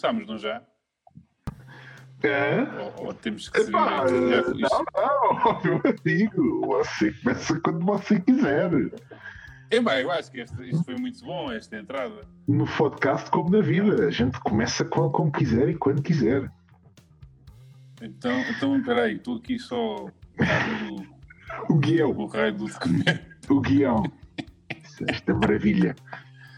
começámos, 0.00 0.26
não 0.26 0.38
já? 0.38 0.62
É? 2.22 2.62
Ou, 2.98 3.06
ou 3.06 3.14
temos 3.14 3.48
que 3.48 3.60
Epá? 3.60 4.06
Já- 4.06 4.42
não, 4.42 4.84
não, 4.94 5.60
meu 5.64 5.82
amigo, 6.04 6.66
você 6.66 7.12
começa 7.12 7.60
quando 7.60 7.84
você 7.84 8.20
quiser. 8.20 8.70
É 9.70 9.80
bem, 9.80 10.00
eu 10.02 10.10
acho 10.10 10.30
que 10.30 10.40
este, 10.40 10.62
isto 10.70 10.84
foi 10.84 10.96
muito 10.96 11.24
bom, 11.24 11.50
esta 11.52 11.76
entrada. 11.76 12.20
No 12.46 12.66
podcast, 12.66 13.30
como 13.30 13.50
na 13.50 13.60
vida, 13.60 14.06
a 14.06 14.10
gente 14.10 14.38
começa 14.40 14.84
com- 14.84 15.10
como 15.10 15.30
quiser 15.32 15.68
e 15.68 15.74
quando 15.74 16.02
quiser. 16.02 16.50
Então, 18.02 18.38
então 18.50 18.82
peraí, 18.82 19.16
estou 19.16 19.36
aqui 19.36 19.58
só 19.58 20.06
O 21.70 21.76
guião, 21.78 22.10
o 22.10 22.26
raio 22.26 22.54
do 22.54 22.66
documento. 22.66 23.36
o 23.48 23.60
guião. 23.60 24.02
Esta 25.08 25.34
maravilha 25.34 25.94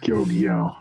que 0.00 0.10
é 0.12 0.14
o 0.14 0.24
guião. 0.24 0.74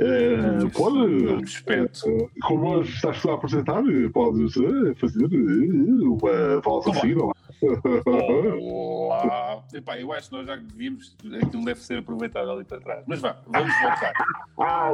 É, 0.00 0.68
pode, 0.76 0.96
Um 0.96 1.40
espeto. 1.40 2.08
eh, 2.08 2.28
como 2.42 2.68
hoje 2.68 2.92
estás 2.94 3.24
a 3.26 3.34
apresentar, 3.34 3.82
podes 4.12 4.56
eh, 4.56 4.94
fazer 4.94 5.24
eh, 5.24 6.02
uma 6.04 6.60
voz 6.60 6.86
Olá. 6.86 6.96
assim, 6.98 7.14
não 7.14 7.32
é? 7.32 8.52
Olá! 8.60 9.64
Epá, 9.74 9.98
eu 9.98 10.12
acho 10.12 10.30
que 10.30 10.36
nós 10.36 10.46
já 10.46 10.54
devíamos. 10.54 11.16
Aquilo 11.42 11.64
deve 11.64 11.80
ser 11.80 11.98
aproveitado 11.98 12.48
ali 12.48 12.64
para 12.64 12.80
trás. 12.80 13.04
Mas 13.08 13.20
vá, 13.20 13.36
vamos 13.48 13.72
voltar. 13.82 14.12
Ah. 14.60 14.92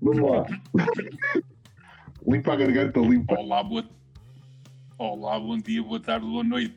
Vamos 0.00 0.30
lá. 0.30 0.46
Limpa 2.26 2.54
a 2.54 2.56
garganta, 2.56 3.00
limpa. 3.00 3.34
Olá, 3.38 3.62
boa... 3.62 3.84
Olá, 4.96 5.38
bom 5.38 5.58
dia, 5.58 5.82
boa 5.82 6.00
tarde, 6.00 6.24
boa 6.24 6.44
noite. 6.44 6.74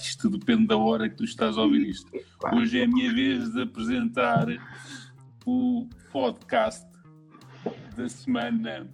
Isto 0.00 0.30
depende 0.30 0.66
da 0.68 0.78
hora 0.78 1.10
que 1.10 1.16
tu 1.16 1.24
estás 1.24 1.58
a 1.58 1.62
ouvir 1.62 1.86
isto. 1.90 2.10
Hoje 2.54 2.80
é 2.80 2.84
a 2.84 2.88
minha 2.88 3.12
vez 3.12 3.52
de 3.52 3.62
apresentar 3.62 4.46
o 5.50 5.88
podcast 6.12 6.86
da 7.96 8.08
semana. 8.08 8.88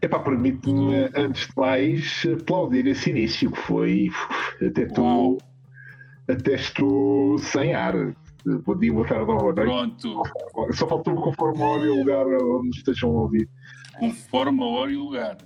Epá, 0.00 0.20
permite-me, 0.20 1.10
antes 1.14 1.48
de 1.48 1.52
mais, 1.56 2.22
aplaudir 2.40 2.86
esse 2.86 3.10
início, 3.10 3.50
que 3.50 3.58
foi. 3.60 4.08
Até 4.66 4.84
estou. 4.84 5.38
Até 6.28 6.54
estou 6.54 7.38
sem 7.38 7.74
ar. 7.74 7.94
Bom 8.64 8.78
dia, 8.78 8.92
boa 8.92 9.06
tarde, 9.06 9.24
boa 9.26 9.42
noite. 9.42 9.60
Pronto, 9.62 10.22
Só 10.72 10.88
faltou-me 10.88 11.20
conforme 11.20 11.62
a 11.62 11.66
hora 11.66 11.84
e 11.84 11.88
o 11.88 11.98
lugar 11.98 12.26
onde 12.26 12.78
estejam 12.78 13.10
a 13.10 13.20
ouvir. 13.22 13.48
conforme 13.98 14.62
a 14.62 14.66
hora 14.66 14.90
e 14.90 14.96
o 14.96 15.04
lugar. 15.04 15.36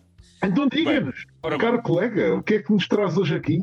Então 0.45 0.69
diga-nos, 0.69 1.25
caro 1.59 1.83
colega, 1.83 2.35
o 2.35 2.43
que 2.43 2.55
é 2.55 2.63
que 2.63 2.73
nos 2.73 2.87
traz 2.87 3.17
hoje 3.17 3.35
aqui? 3.35 3.61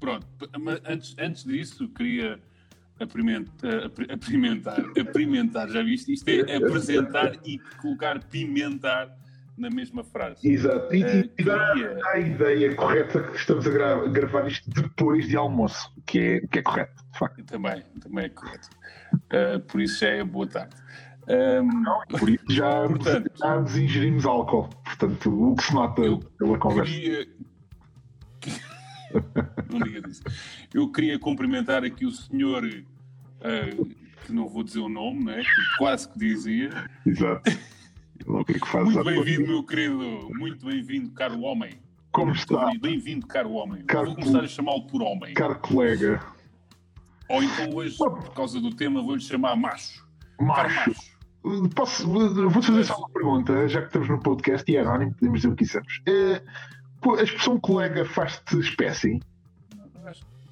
pronto, 0.00 0.26
mas 0.58 0.80
antes, 0.86 1.14
antes 1.18 1.44
disso, 1.44 1.86
queria 1.90 2.40
apimentar, 3.00 3.84
apri- 3.84 4.12
apimentar, 4.12 4.80
apimentar, 5.00 5.68
já 5.68 5.82
viste? 5.82 6.12
Isto 6.12 6.28
é 6.28 6.56
apresentar 6.56 7.32
e 7.44 7.58
colocar 7.80 8.22
pimentar 8.24 9.16
na 9.58 9.68
mesma 9.70 10.02
frase. 10.04 10.48
Exato. 10.48 10.94
E, 10.94 11.02
e- 11.02 11.30
e 11.38 11.44
dá 11.44 11.72
queria- 11.72 11.98
a 12.06 12.18
ideia 12.18 12.74
correta 12.74 13.22
que 13.22 13.36
estamos 13.36 13.66
a 13.66 13.70
gra- 13.70 14.08
gravar 14.08 14.46
isto 14.48 14.68
depois 14.70 15.28
de 15.28 15.36
almoço, 15.36 15.92
que 16.06 16.18
é, 16.18 16.40
que 16.46 16.58
é 16.60 16.62
correto, 16.62 17.02
de 17.12 17.18
facto. 17.18 17.44
Também, 17.44 17.82
também 18.00 18.24
é 18.24 18.28
correto. 18.30 18.68
Uh, 19.14 19.60
por 19.66 19.80
isso 19.80 20.00
já 20.00 20.08
é 20.08 20.24
boa 20.24 20.46
tarde. 20.46 20.74
Um, 21.28 21.84
Por 22.18 22.28
isso 22.30 22.44
já, 22.48 22.88
Portanto- 22.88 23.30
já 23.38 23.60
nos 23.60 23.76
ingerimos 23.76 24.24
álcool. 24.26 24.68
Portanto, 24.84 25.50
o 25.52 25.54
que 25.56 25.62
se 25.62 25.74
nota 25.74 26.02
pela 26.38 26.58
conversa. 26.58 26.90
queria. 26.92 27.26
não 29.70 29.80
diga 29.80 30.08
isso. 30.08 30.22
Eu 30.72 30.90
queria 30.90 31.18
cumprimentar 31.18 31.84
aqui 31.84 32.06
o 32.06 32.12
senhor, 32.12 32.64
uh, 32.64 33.86
que 34.24 34.32
não 34.32 34.48
vou 34.48 34.62
dizer 34.62 34.78
o 34.78 34.88
nome, 34.88 35.24
né? 35.24 35.42
que 35.42 35.78
quase 35.78 36.08
que 36.08 36.18
dizia. 36.18 36.70
Exato. 37.04 37.50
É 37.50 38.82
Muito 38.82 39.04
bem-vindo, 39.04 39.46
meu 39.46 39.64
querido. 39.64 40.28
Muito 40.34 40.66
bem-vindo, 40.66 41.10
caro 41.10 41.40
homem. 41.40 41.80
Como 42.12 42.32
está, 42.32 42.70
Bem-vindo, 42.80 43.26
caro 43.26 43.52
homem. 43.52 43.84
Caro 43.84 44.06
vou 44.06 44.16
começar 44.16 44.40
a 44.40 44.48
chamá-lo 44.48 44.86
por 44.86 45.02
homem. 45.02 45.32
caro 45.34 45.58
colega? 45.60 46.20
Ou 47.28 47.42
então 47.42 47.74
hoje, 47.74 47.96
por 47.96 48.34
causa 48.34 48.60
do 48.60 48.74
tema, 48.74 49.02
vou-lhe 49.02 49.20
chamar 49.20 49.56
macho. 49.56 50.06
Macho. 50.40 50.90
macho. 50.90 51.70
Posso, 51.74 52.06
vou-te 52.06 52.66
fazer 52.66 52.84
só 52.84 52.98
uma 52.98 53.08
pergunta, 53.10 53.68
já 53.68 53.80
que 53.80 53.86
estamos 53.86 54.08
no 54.08 54.20
podcast 54.20 54.70
e 54.70 54.76
é 54.76 54.80
anónimo, 54.80 55.14
podemos 55.14 55.40
dizer 55.40 55.52
o 55.52 55.56
que 55.56 55.64
quisermos. 55.64 56.02
É, 56.06 56.42
a 57.18 57.22
expressão 57.22 57.58
colega 57.58 58.04
faz-te 58.04 58.58
espécie? 58.58 59.20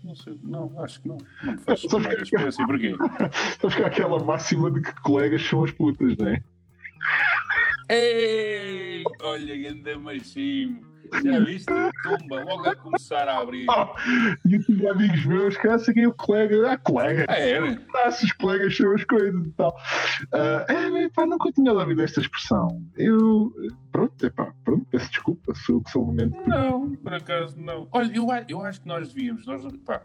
Não 0.05 0.15
sei, 0.15 0.39
não, 0.43 0.73
acho 0.83 1.01
que 1.03 1.09
não. 1.09 1.19
Não 1.45 1.59
faz 1.59 1.81
Sabes 1.83 2.07
que- 2.31 2.37
espécie. 2.37 2.67
Porquê? 2.67 2.95
Sabes 3.61 3.77
que 3.77 3.83
há 3.83 3.87
aquela 3.89 4.23
máxima 4.25 4.71
de 4.71 4.81
que 4.81 4.93
colegas 5.03 5.43
são 5.43 5.65
as 5.65 5.71
putas, 5.73 6.17
não 6.17 6.29
é? 6.29 6.43
Ei, 7.91 9.03
olha, 9.23 9.57
ganda 9.71 9.99
machinho. 9.99 10.81
Já 11.25 11.39
viste? 11.41 11.67
Tumba, 12.03 12.43
logo 12.45 12.69
a 12.69 12.77
começar 12.77 13.29
a 13.29 13.39
abrir. 13.39 13.67
Ah, 13.71 13.95
e 14.47 14.55
eu 14.55 14.63
tive 14.63 14.89
amigos 14.89 15.25
meus 15.27 15.57
que 15.57 15.67
é 15.69 16.07
o 16.07 16.13
colega, 16.13 16.73
ah, 16.73 16.79
colega, 16.79 17.27
Ah, 17.29 17.39
é, 17.39 17.61
né? 17.61 17.81
ah, 17.97 18.11
se 18.11 18.25
os 18.27 18.33
colegas 18.33 18.77
são 18.77 18.95
as 18.95 19.05
coisas 19.05 19.47
e 19.47 19.51
tal. 19.53 19.77
Ah, 20.33 20.67
é, 20.69 21.09
pá, 21.09 21.27
nunca 21.27 21.51
tinha 21.53 21.73
ouvido 21.73 22.03
esta 22.03 22.21
expressão. 22.21 22.83
Eu, 22.97 23.53
pronto, 23.93 24.27
é 24.27 24.31
pá, 24.31 24.53
pronto, 24.65 24.87
peço 24.91 25.11
desculpa, 25.11 25.55
sou 25.55 25.83
que 25.83 25.91
sou 25.91 26.03
o 26.03 26.07
momento. 26.07 26.37
Não, 26.47 26.95
por 26.97 27.15
acaso 27.15 27.61
não. 27.61 27.89
Olha, 27.93 28.13
eu, 28.15 28.27
eu 28.49 28.65
acho 28.65 28.81
que 28.81 28.89
nós 28.89 29.13
devíamos, 29.13 29.47
nós, 29.47 29.63
pá, 29.85 30.03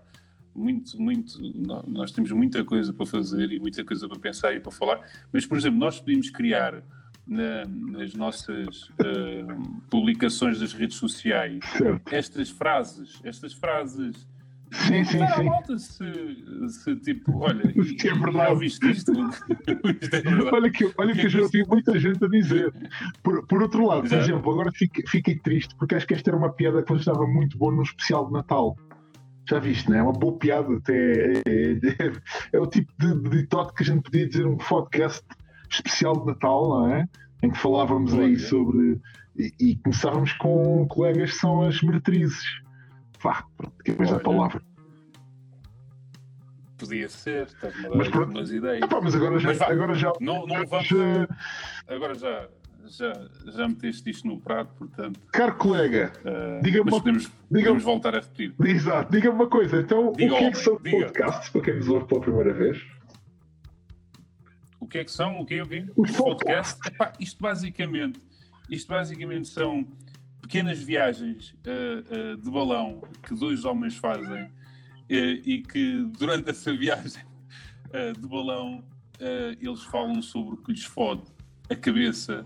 muito, 0.56 1.02
muito, 1.02 1.38
nó- 1.56 1.84
nós 1.88 2.12
temos 2.12 2.32
muita 2.32 2.64
coisa 2.64 2.94
para 2.94 3.06
fazer 3.06 3.52
e 3.52 3.60
muita 3.60 3.84
coisa 3.84 4.08
para 4.08 4.20
pensar 4.20 4.54
e 4.54 4.60
para 4.60 4.72
falar, 4.72 5.00
mas, 5.32 5.46
por 5.46 5.58
exemplo, 5.58 5.80
nós 5.80 6.00
podíamos 6.00 6.30
criar 6.30 6.84
na- 7.28 7.66
nas 7.66 8.14
nossas 8.14 8.90
ah, 9.00 9.58
publicações 9.90 10.60
das 10.60 10.74
redes 10.74 10.98
sociais 10.98 11.60
Certo. 11.78 12.14
estas 12.14 12.50
frases, 12.50 13.20
estas 13.24 13.54
frases. 13.54 14.28
Sim, 14.72 15.04
sim, 15.04 15.20
sim. 15.28 15.44
malta 15.44 15.78
se, 15.78 16.04
se 16.68 16.96
tipo, 16.96 17.38
olha, 17.38 17.62
Isto 17.80 18.08
é 18.08 18.14
verdade. 18.16 18.52
ouviste 18.54 18.90
isto? 18.90 19.12
isto 20.02 20.16
é 20.16 20.22
verdade. 20.22 20.50
Olha 20.52 20.72
que, 20.72 20.92
olha 20.98 21.14
que 21.14 21.26
eu 21.28 21.30
já 21.30 21.42
ouvi 21.42 21.64
muita 21.68 22.00
gente 22.00 22.26
a 22.26 22.28
dizer. 22.28 22.74
Por, 23.22 23.46
por 23.46 23.62
outro 23.62 23.86
lado, 23.86 24.00
por 24.02 24.08
Exato. 24.08 24.24
exemplo, 24.24 24.52
agora 24.52 24.72
fiquei, 24.74 25.04
fiquei 25.08 25.36
triste 25.38 25.76
porque 25.76 25.94
acho 25.94 26.08
que 26.08 26.16
esta 26.16 26.28
era 26.32 26.38
uma 26.38 26.52
piada 26.52 26.82
que 26.82 26.92
eu 26.92 26.98
estava 26.98 27.28
muito 27.28 27.56
boa 27.56 27.72
num 27.72 27.84
especial 27.84 28.26
de 28.26 28.34
Natal. 28.34 28.76
Já 29.48 29.60
viste, 29.60 29.90
não 29.90 29.96
é? 29.96 30.00
É 30.00 30.04
uma 30.04 30.14
boa 30.14 30.38
piada, 30.40 30.74
até. 30.76 31.42
É, 31.46 31.72
é- 31.78 32.14
é 32.54 32.60
o 32.60 32.66
tipo 32.66 32.92
de, 32.98 33.14
de 33.22 33.30
ditote 33.30 33.76
que 33.76 33.84
a 33.84 33.86
gente 33.86 34.02
podia 34.02 34.28
dizer 34.28 34.44
num 34.44 34.58
podcast 34.58 35.24
especial 35.74 36.14
de 36.20 36.26
Natal, 36.28 36.70
não 36.70 36.96
é? 36.96 37.08
Em 37.42 37.50
que 37.52 37.58
falávamos 37.58 38.14
aí 38.14 38.38
sobre. 38.40 39.00
E, 39.38 39.52
e 39.60 39.76
começávamos 39.78 40.32
com 40.34 40.88
colegas 40.88 41.32
que 41.32 41.38
são 41.38 41.64
as 41.64 41.82
meretrizes. 41.82 42.44
Vá, 43.22 43.44
pronto, 43.58 43.74
que 43.84 43.92
depois 43.92 44.10
a 44.12 44.16
Olha. 44.16 44.24
palavra. 44.24 44.62
Podia 46.78 47.08
ser, 47.08 47.44
estás-me 47.48 47.86
a 47.86 47.90
Mas 47.90 47.98
dar 48.08 48.12
pronto. 48.12 48.24
algumas 48.26 48.52
ideias. 48.52 48.82
Epá, 48.84 49.00
mas 49.02 49.16
agora 49.16 49.40
já. 49.40 49.48
Mas 49.50 49.62
agora 49.62 49.94
já, 49.96 50.12
Não, 50.20 50.46
não 50.46 50.66
vamos. 50.66 50.88
já 50.88 51.28
Agora 51.88 52.14
já, 52.16 52.48
já, 52.88 53.14
já 53.54 53.68
meteste 53.68 54.10
isto 54.10 54.28
no 54.28 54.40
prato, 54.40 54.74
portanto. 54.78 55.20
caro 55.32 55.56
colega, 55.56 56.12
ah, 56.26 56.60
Diga-me 56.62 56.86
mas 56.86 56.94
uma- 56.94 57.00
podemos, 57.02 57.28
podemos 57.50 57.84
voltar 57.84 58.16
a 58.16 58.20
repetir. 58.20 58.54
Exato, 58.66 59.12
diga-me 59.12 59.36
uma 59.36 59.48
coisa, 59.48 59.80
então 59.80 60.12
Diga, 60.12 60.34
o 60.34 60.38
que 60.38 60.44
é 60.44 60.52
que 60.52 60.58
são 60.58 60.78
diga. 60.82 61.06
podcasts 61.06 61.50
para 61.50 61.62
quem 61.62 61.76
nos 61.76 61.88
ouve 61.88 62.06
pela 62.08 62.22
primeira 62.22 62.54
vez? 62.54 62.78
O 64.84 64.86
que 64.86 64.98
é 64.98 65.04
que 65.06 65.12
são? 65.12 65.40
O 65.40 65.46
que 65.46 65.56
é 65.56 65.64
o 65.64 65.66
quê? 65.68 65.86
Os 65.96 66.12
podcasts? 66.12 66.78
Epá, 66.86 67.14
isto 67.18 67.42
basicamente, 67.42 68.20
isto 68.70 68.90
basicamente 68.90 69.48
são 69.48 69.88
pequenas 70.42 70.84
viagens 70.84 71.56
ah, 71.66 72.04
ah, 72.12 72.36
de 72.36 72.52
balão 72.52 73.02
que 73.26 73.34
dois 73.34 73.64
homens 73.64 73.96
fazem 73.96 74.52
eh, 75.10 75.42
e 75.46 75.62
que 75.62 76.04
durante 76.20 76.50
essa 76.50 76.72
viagem 76.76 77.24
de 78.20 78.28
balão 78.28 78.84
eles 79.62 79.84
falam 79.84 80.20
sobre 80.20 80.56
o 80.56 80.58
que 80.58 80.72
lhes 80.72 80.84
fode 80.84 81.22
a 81.70 81.76
cabeça 81.76 82.46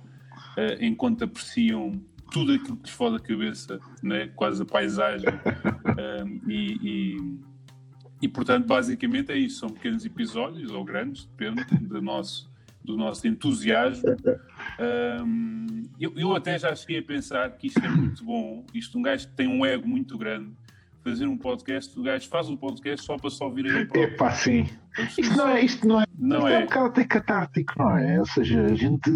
enquanto 0.82 1.24
apreciam 1.24 1.94
tudo 2.30 2.52
aquilo 2.52 2.76
que 2.76 2.84
lhes 2.84 2.92
fode 2.92 3.16
a 3.16 3.20
cabeça, 3.20 3.80
né? 4.04 4.28
quase 4.36 4.62
a 4.62 4.66
paisagem. 4.66 5.30
E, 6.48 6.78
e- 6.82 7.40
e, 8.22 8.28
portanto, 8.28 8.66
basicamente 8.66 9.32
é 9.32 9.38
isso. 9.38 9.60
São 9.60 9.70
pequenos 9.70 10.06
episódios, 10.06 10.72
ou 10.72 10.84
grandes, 10.84 11.26
depende 11.26 11.64
do 11.88 12.02
nosso, 12.02 12.50
do 12.84 12.98
nosso 12.98 13.28
entusiasmo. 13.28 14.16
Ahm, 14.80 15.84
eu, 16.00 16.14
eu 16.16 16.36
até 16.36 16.58
já 16.58 16.76
cheguei 16.76 17.00
a 17.00 17.04
pensar 17.04 17.50
que 17.52 17.68
isto 17.68 17.84
é 17.84 17.90
muito 17.90 18.24
bom. 18.24 18.66
Isto, 18.74 18.98
um 18.98 19.02
gajo 19.02 19.28
que 19.28 19.34
tem 19.34 19.48
um 19.48 19.66
ego 19.66 19.88
muito 19.88 20.18
grande, 20.18 20.52
fazer 21.04 21.28
um 21.28 21.38
podcast, 21.38 21.98
o 21.98 22.04
gajo 22.04 22.28
faz 22.28 22.50
um 22.50 22.58
podcast 22.58 23.06
só 23.06 23.18
para 23.18 23.30
só 23.30 23.46
ouvir 23.46 23.66
a 23.68 23.70
ele 23.70 23.86
próprio. 23.86 24.14
Epá, 24.14 24.32
sim. 24.32 24.68
Isto 25.00 25.22
Isto 25.22 25.38
não 25.38 25.48
é, 25.48 25.62
isto 25.62 25.88
não 25.88 26.02
é, 26.02 26.06
Não 26.18 26.38
isto 26.38 26.48
é. 26.48 26.54
é. 26.54 26.58
um 26.58 26.62
bocado 26.62 26.86
até 26.88 27.04
catártico, 27.06 27.74
não 27.78 27.98
é? 27.98 28.20
Ou 28.20 28.26
seja, 28.26 28.64
a 28.64 28.74
gente. 28.74 29.12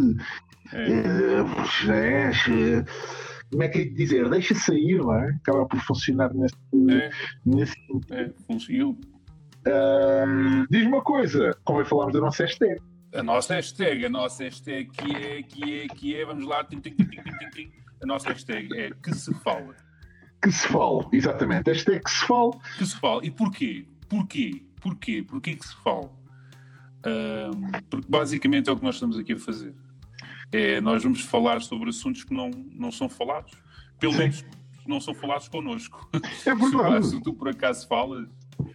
É. 0.71 0.89
é, 0.89 1.39
eh, 1.39 2.85
como 3.51 3.63
é 3.63 3.67
que 3.67 3.79
é 3.79 3.83
de 3.83 3.91
dizer? 3.91 4.29
Deixa 4.29 4.55
sair, 4.55 4.97
não 4.99 5.13
é? 5.13 5.29
Acaba 5.41 5.65
por 5.65 5.79
funcionar 5.81 6.33
nesse, 6.33 6.55
É, 6.89 7.11
nesse 7.45 7.75
é, 8.11 8.29
fun- 8.47 8.57
eu, 8.69 8.97
Uh, 9.67 10.65
Diz-me 10.71 10.87
uma 10.87 11.03
coisa, 11.03 11.55
como 11.63 11.81
é 11.81 11.85
falarmos 11.85 12.13
da 12.15 12.19
nossa 12.19 12.43
hashtag? 12.43 12.81
A 13.13 13.21
nossa 13.21 13.53
hashtag, 13.53 14.05
a 14.05 14.09
nossa 14.09 14.43
hashtag 14.43 14.89
que 14.89 15.15
é, 15.15 15.43
que 15.43 15.81
é, 15.81 15.87
que 15.87 16.15
é, 16.15 16.25
vamos 16.25 16.45
lá, 16.47 16.63
tim, 16.63 16.79
tim, 16.79 16.95
tim, 16.95 17.05
tim. 17.53 17.71
a 18.01 18.05
nossa 18.07 18.29
hashtag 18.29 18.67
é 18.75 18.89
que 19.03 19.13
se 19.13 19.31
fala. 19.35 19.75
Que 20.41 20.51
se 20.51 20.67
fala, 20.67 21.07
exatamente. 21.13 21.69
Hashtag 21.69 22.03
que 22.03 22.09
se 22.09 22.25
fala. 22.25 22.51
Que 22.75 22.85
se 22.87 22.95
fala. 22.99 23.23
E 23.23 23.29
porquê? 23.29 23.85
Porquê? 24.09 24.63
Porquê? 24.81 25.21
Porquê 25.21 25.55
que 25.55 25.67
se 25.67 25.75
fala? 25.83 26.09
Um, 27.05 27.71
porque 27.87 28.07
basicamente 28.09 28.67
é 28.67 28.73
o 28.73 28.77
que 28.77 28.83
nós 28.83 28.95
estamos 28.95 29.19
aqui 29.19 29.33
a 29.33 29.37
fazer. 29.37 29.75
É, 30.51 30.81
nós 30.81 31.03
vamos 31.03 31.21
falar 31.21 31.61
sobre 31.61 31.89
assuntos 31.89 32.23
que 32.23 32.33
não, 32.33 32.49
não 32.73 32.91
são 32.91 33.07
falados. 33.07 33.53
Pelo 33.99 34.13
menos 34.13 34.43
não 34.87 34.99
são 34.99 35.13
falados 35.13 35.47
connosco. 35.47 36.09
É 36.45 36.53
verdade. 36.55 37.07
se, 37.07 37.21
tu 37.21 37.33
por 37.33 37.47
acaso 37.49 37.87
falas, 37.87 38.27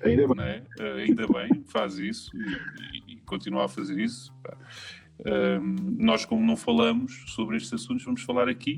Ainda 0.05 0.27
bem. 0.29 0.37
né? 0.37 0.63
uh, 0.81 0.97
ainda 0.99 1.27
bem, 1.27 1.65
faz 1.67 1.99
isso 1.99 2.31
e, 2.35 3.13
e, 3.13 3.17
continua 3.27 3.65
a 3.65 3.69
fazer 3.69 3.99
isso. 4.01 4.33
Um, 5.25 5.97
nós, 5.99 6.25
como 6.25 6.45
não 6.45 6.57
falamos 6.57 7.25
sobre 7.29 7.57
estes 7.57 7.73
assuntos, 7.73 8.05
vamos 8.05 8.23
falar 8.23 8.49
aqui. 8.49 8.77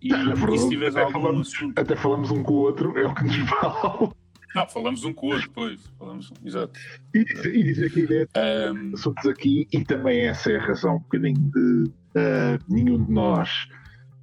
E, 0.00 0.12
É 0.12 0.16
e 0.16 0.58
se 0.58 0.68
tiveres 0.68 0.96
até, 0.96 1.10
falamos, 1.12 1.52
assunto. 1.54 1.78
até 1.78 1.96
falamos 1.96 2.30
um 2.30 2.42
com 2.42 2.52
o 2.52 2.56
outro, 2.56 2.96
é 2.98 3.06
o 3.06 3.14
que 3.14 3.24
nos 3.24 3.36
vale. 3.36 4.12
Não, 4.54 4.68
falamos 4.68 5.04
um 5.04 5.12
com 5.12 5.26
o 5.26 5.30
outro, 5.30 5.48
depois. 5.48 5.80
Falamos, 5.98 6.32
exato. 6.44 6.78
E, 7.14 7.18
e 7.48 7.62
dizer 7.64 7.90
que 7.90 8.00
a 8.00 8.04
ideia 8.04 8.28
Um, 8.72 8.94
assuntos 8.94 9.26
aqui, 9.26 9.66
e 9.72 9.84
também 9.84 10.26
essa 10.26 10.52
é 10.52 10.56
a 10.58 10.64
razão 10.66 10.96
um 10.96 11.00
bocadinho 11.00 11.34
de 11.50 11.90
uh, 12.16 12.58
nenhum 12.68 13.04
de 13.04 13.12
nós 13.12 13.68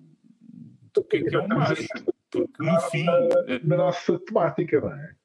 do 0.95 1.05
que 1.05 1.19
é 1.19 1.23
que 1.23 1.37
é 1.37 1.41
um 1.41 1.49
macho. 1.49 1.87
Porque 2.31 2.63
no 2.63 2.81
fim, 2.83 3.07
eh, 3.47 3.61
Na 3.63 3.77
nossa 3.77 4.19
temática, 4.19 4.81
não 4.81 4.93
é? 4.93 5.17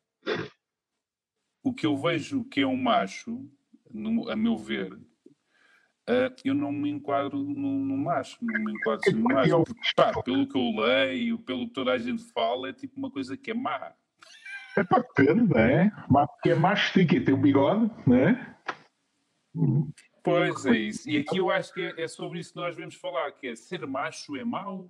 o 1.64 1.74
que 1.74 1.86
eu 1.86 1.96
vejo 1.98 2.44
que 2.46 2.62
é 2.62 2.68
um 2.68 2.76
macho, 2.76 3.50
no- 3.94 4.30
a 4.30 4.36
meu 4.36 4.58
ver, 4.58 4.98
eh, 6.08 6.34
eu 6.44 6.54
não 6.54 6.72
me 6.72 6.90
enquadro 6.90 7.38
no, 7.38 7.80
no 7.80 7.98
macho, 7.98 8.38
não 8.42 8.60
me 8.64 8.72
enquadro 8.74 9.12
no 9.18 9.24
macho. 9.24 9.64
Porque, 9.64 9.82
pá, 9.96 10.22
pelo 10.24 10.48
que 10.48 10.58
eu 10.58 10.82
leio, 10.82 11.40
pelo 11.40 11.68
que 11.68 11.74
toda 11.74 11.92
a 11.94 11.98
gente 11.98 12.24
fala, 12.34 12.70
é 12.70 12.74
tipo 12.74 12.98
uma 12.98 13.12
coisa 13.12 13.36
que 13.38 13.52
é 13.52 13.54
má. 13.54 13.94
É 14.78 14.84
para 14.84 15.04
depende, 15.04 15.54
não 15.54 15.60
é? 15.60 15.92
Mas 16.10 16.28
porque 16.32 16.52
é 16.52 16.56
macho 16.56 16.94
tem 16.94 17.06
que 17.06 17.20
tem 17.20 17.34
um 17.34 17.42
bigode, 17.42 17.92
não 18.08 18.16
é? 18.16 18.56
Pois 20.24 20.66
é 20.66 20.78
isso. 20.78 21.10
E 21.10 21.18
aqui 21.18 21.38
eu 21.38 21.50
acho 21.50 21.74
que 21.74 21.82
é, 21.82 22.04
é 22.04 22.08
sobre 22.08 22.40
isso 22.40 22.54
que 22.54 22.60
nós 22.60 22.76
vamos 22.76 22.96
falar, 22.96 23.32
que 23.34 23.48
é 23.48 23.56
ser 23.56 23.86
macho 23.86 24.38
é 24.38 24.46
mau 24.46 24.90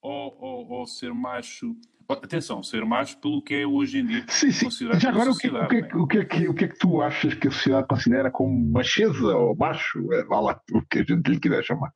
ou, 0.00 0.86
ser 0.86 1.12
macho... 1.12 1.76
Atenção, 2.08 2.62
ser 2.62 2.84
macho 2.86 3.18
pelo 3.18 3.42
que 3.42 3.54
é 3.54 3.66
hoje 3.66 3.98
em 3.98 4.06
dia 4.06 4.24
Sim, 4.28 4.50
sim. 4.50 4.64
considerado 4.64 4.98
Já 5.00 5.10
agora, 5.10 5.30
o 5.30 5.36
que, 5.36 5.46
o, 5.48 5.50
que, 5.50 5.56
é 5.56 5.60
sociedade, 5.60 5.88
que- 5.90 5.96
o, 5.98 6.06
que 6.06 6.18
é 6.18 6.24
que, 6.24 6.48
o 6.48 6.54
que 6.54 6.64
é 6.64 6.68
que 6.68 6.78
tu 6.78 7.02
achas 7.02 7.34
que 7.34 7.48
a 7.48 7.50
sociedade 7.50 7.86
considera 7.86 8.30
como 8.30 8.72
macheza 8.72 9.36
ou 9.36 9.54
macho? 9.54 10.10
É, 10.14 10.24
vá 10.24 10.40
lá, 10.40 10.60
o 10.72 10.80
que 10.86 11.00
a 11.00 11.04
gente 11.04 11.30
lhe 11.30 11.38
quiser 11.38 11.62
chamar. 11.62 11.92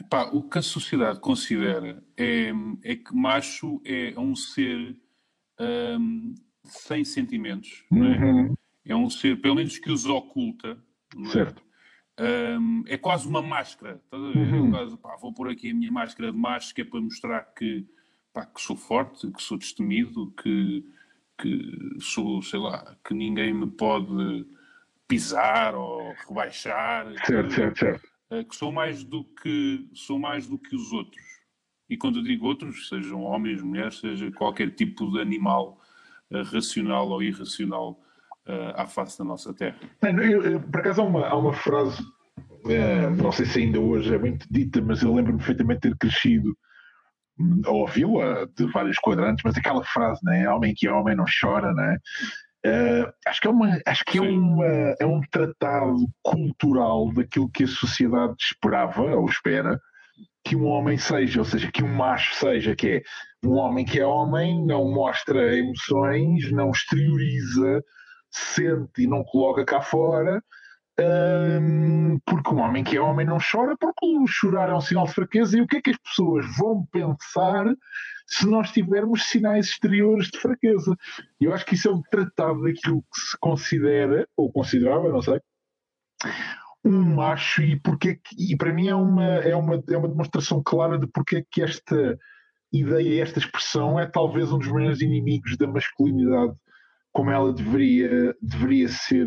Epá, 0.00 0.24
o 0.32 0.48
que 0.48 0.58
a 0.58 0.62
sociedade 0.62 1.20
considera 1.20 2.02
é, 2.16 2.50
é 2.84 2.96
que 2.96 3.14
macho 3.14 3.80
é 3.84 4.12
um 4.18 4.34
ser 4.34 4.96
hum, 5.60 6.34
sem 6.64 7.04
sentimentos, 7.04 7.84
é? 7.92 7.96
Uhum, 7.96 8.54
É 8.84 8.96
um 8.96 9.08
ser, 9.10 9.40
pelo 9.40 9.56
menos 9.56 9.78
que 9.78 9.90
os 9.90 10.04
oculta, 10.06 10.76
é? 11.16 11.28
certo. 11.30 11.62
Hum, 12.20 12.82
é 12.86 12.96
quase 12.98 13.28
uma 13.28 13.40
máscara. 13.40 14.00
estás 14.04 14.22
a 14.22 14.26
ver? 14.28 14.54
É 14.54 14.58
Uhum. 14.60 14.70
quase, 14.70 14.96
pá, 14.98 15.16
vou 15.16 15.32
pôr 15.32 15.50
aqui 15.50 15.70
a 15.70 15.74
minha 15.74 15.92
máscara 15.92 16.32
de 16.32 16.38
macho, 16.38 16.74
que 16.74 16.82
é 16.82 16.84
para 16.84 17.00
mostrar 17.00 17.40
que, 17.54 17.86
pá, 18.32 18.44
que 18.44 18.60
sou 18.60 18.76
forte, 18.76 19.30
que 19.30 19.42
sou 19.42 19.56
destemido, 19.56 20.32
que, 20.32 20.84
que 21.40 21.96
sou, 22.00 22.42
sei 22.42 22.58
lá, 22.58 22.96
que 23.04 23.14
ninguém 23.14 23.54
me 23.54 23.68
pode 23.68 24.44
pisar 25.06 25.74
ou 25.74 26.12
rebaixar. 26.28 27.06
Certo, 27.24 27.54
certo, 27.54 27.78
certo. 27.78 28.08
eh, 28.30 28.44
que 28.44 28.56
sou 28.56 28.72
mais 28.72 29.04
do 29.04 29.24
que 29.24 29.88
sou 29.94 30.18
mais 30.18 30.46
do 30.46 30.58
que 30.58 30.74
os 30.74 30.92
outros. 30.92 31.24
E 31.88 31.96
quando 31.96 32.18
eu 32.18 32.22
digo 32.22 32.46
outros, 32.46 32.88
sejam 32.88 33.22
homens, 33.22 33.62
mulheres, 33.62 33.98
seja 34.00 34.30
qualquer 34.32 34.74
tipo 34.74 35.10
de 35.10 35.20
animal 35.20 35.80
eh, 36.30 36.42
racional 36.42 37.08
ou 37.08 37.22
irracional 37.22 38.02
eh, 38.48 38.72
à 38.76 38.86
face 38.86 39.18
da 39.18 39.24
nossa 39.24 39.52
terra. 39.54 39.76
Mano, 40.02 40.22
eu- 40.22 40.42
eu- 40.42 40.60
por 40.60 40.80
acaso 40.80 41.02
há 41.02 41.04
uma, 41.04 41.26
há 41.26 41.36
uma 41.36 41.52
frase, 41.52 42.02
eh, 42.68 43.10
não 43.10 43.30
sei 43.30 43.46
se 43.46 43.60
ainda 43.60 43.78
hoje 43.80 44.14
é 44.14 44.18
muito 44.18 44.46
dita, 44.50 44.80
mas 44.80 45.02
eu 45.02 45.14
lembro-me 45.14 45.38
perfeitamente 45.38 45.80
de 45.82 45.90
ter 45.90 45.96
crescido 45.98 46.56
hum, 47.38 47.60
a 47.64 47.70
ouvi-la 47.70 48.46
de 48.56 48.66
vários 48.72 48.98
quadrantes, 48.98 49.42
mas 49.44 49.56
aquela 49.56 49.84
frase, 49.84 50.20
né? 50.24 50.48
Homem 50.50 50.74
que 50.76 50.88
é 50.88 50.92
homem 50.92 51.14
não 51.14 51.24
chora, 51.40 51.72
né? 51.72 51.98
Eh, 52.66 53.12
acho 53.26 53.40
que, 53.40 53.46
é, 53.46 53.50
uma, 53.50 53.78
acho 53.86 54.04
que 54.04 54.18
é, 54.18 54.20
uma, 54.20 54.64
é 54.98 55.06
um 55.06 55.20
tratado 55.30 56.04
cultural 56.22 57.12
daquilo 57.12 57.48
que 57.50 57.62
a 57.64 57.68
sociedade 57.68 58.34
esperava 58.40 59.02
ou 59.02 59.26
espera 59.28 59.80
que 60.44 60.56
um 60.56 60.64
homem 60.66 60.96
seja, 60.98 61.38
ou 61.40 61.44
seja, 61.44 61.70
que 61.70 61.84
um 61.84 61.94
macho 61.94 62.34
seja, 62.34 62.74
que 62.74 62.88
é 62.88 63.02
um 63.44 63.52
homem 63.52 63.84
que 63.84 64.00
é 64.00 64.06
homem, 64.06 64.64
não 64.66 64.90
mostra 64.90 65.56
emoções, 65.56 66.50
não 66.50 66.70
exterioriza, 66.70 67.84
sente 68.30 69.02
e 69.02 69.06
não 69.06 69.24
coloca 69.24 69.64
cá 69.64 69.80
fora, 69.80 70.42
hum, 71.00 72.18
porque 72.26 72.54
um 72.54 72.60
homem 72.60 72.84
que 72.84 72.96
é 72.96 73.00
homem 73.00 73.26
não 73.26 73.38
chora, 73.38 73.76
porque 73.78 74.06
o 74.06 74.26
chorar 74.26 74.70
é 74.70 74.74
um 74.74 74.80
sinal 74.80 75.06
de 75.06 75.14
fraqueza, 75.14 75.58
e 75.58 75.60
o 75.60 75.66
que 75.66 75.78
é 75.78 75.82
que 75.82 75.90
as 75.90 75.98
pessoas 75.98 76.46
vão 76.56 76.86
pensar 76.92 77.66
se 78.26 78.46
nós 78.46 78.70
tivermos 78.72 79.24
sinais 79.24 79.66
exteriores 79.66 80.28
de 80.28 80.38
fraqueza? 80.38 80.94
Eu 81.40 81.54
acho 81.54 81.64
que 81.64 81.74
isso 81.74 81.88
é 81.88 81.92
um 81.92 82.02
tratado 82.02 82.62
daquilo 82.62 83.02
que 83.02 83.20
se 83.20 83.38
considera, 83.40 84.26
ou 84.36 84.52
considerava, 84.52 85.08
não 85.08 85.22
sei, 85.22 85.40
um 86.84 87.14
macho 87.14 87.62
e 87.62 87.78
porque 87.80 88.10
é 88.10 88.18
e 88.38 88.56
para 88.56 88.72
mim 88.72 88.88
é 88.88 88.94
uma, 88.94 89.24
é 89.24 89.54
uma, 89.54 89.82
é 89.88 89.96
uma 89.96 90.08
demonstração 90.08 90.62
clara 90.62 90.98
de 90.98 91.06
porque 91.06 91.36
é 91.36 91.44
que 91.50 91.62
esta 91.62 92.18
ideia, 92.72 93.22
esta 93.22 93.38
expressão 93.38 93.98
é 93.98 94.06
talvez 94.06 94.52
um 94.52 94.58
dos 94.58 94.68
maiores 94.68 95.00
inimigos 95.00 95.56
da 95.56 95.66
masculinidade 95.66 96.54
como 97.18 97.32
ela 97.32 97.52
deveria, 97.52 98.32
deveria 98.40 98.86
ser, 98.86 99.26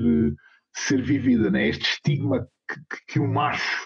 ser 0.73 1.01
vivida. 1.01 1.51
Né? 1.51 1.67
Este 1.67 1.83
estigma 1.83 2.47
que, 2.65 3.03
que, 3.09 3.19
o 3.19 3.27
macho 3.27 3.85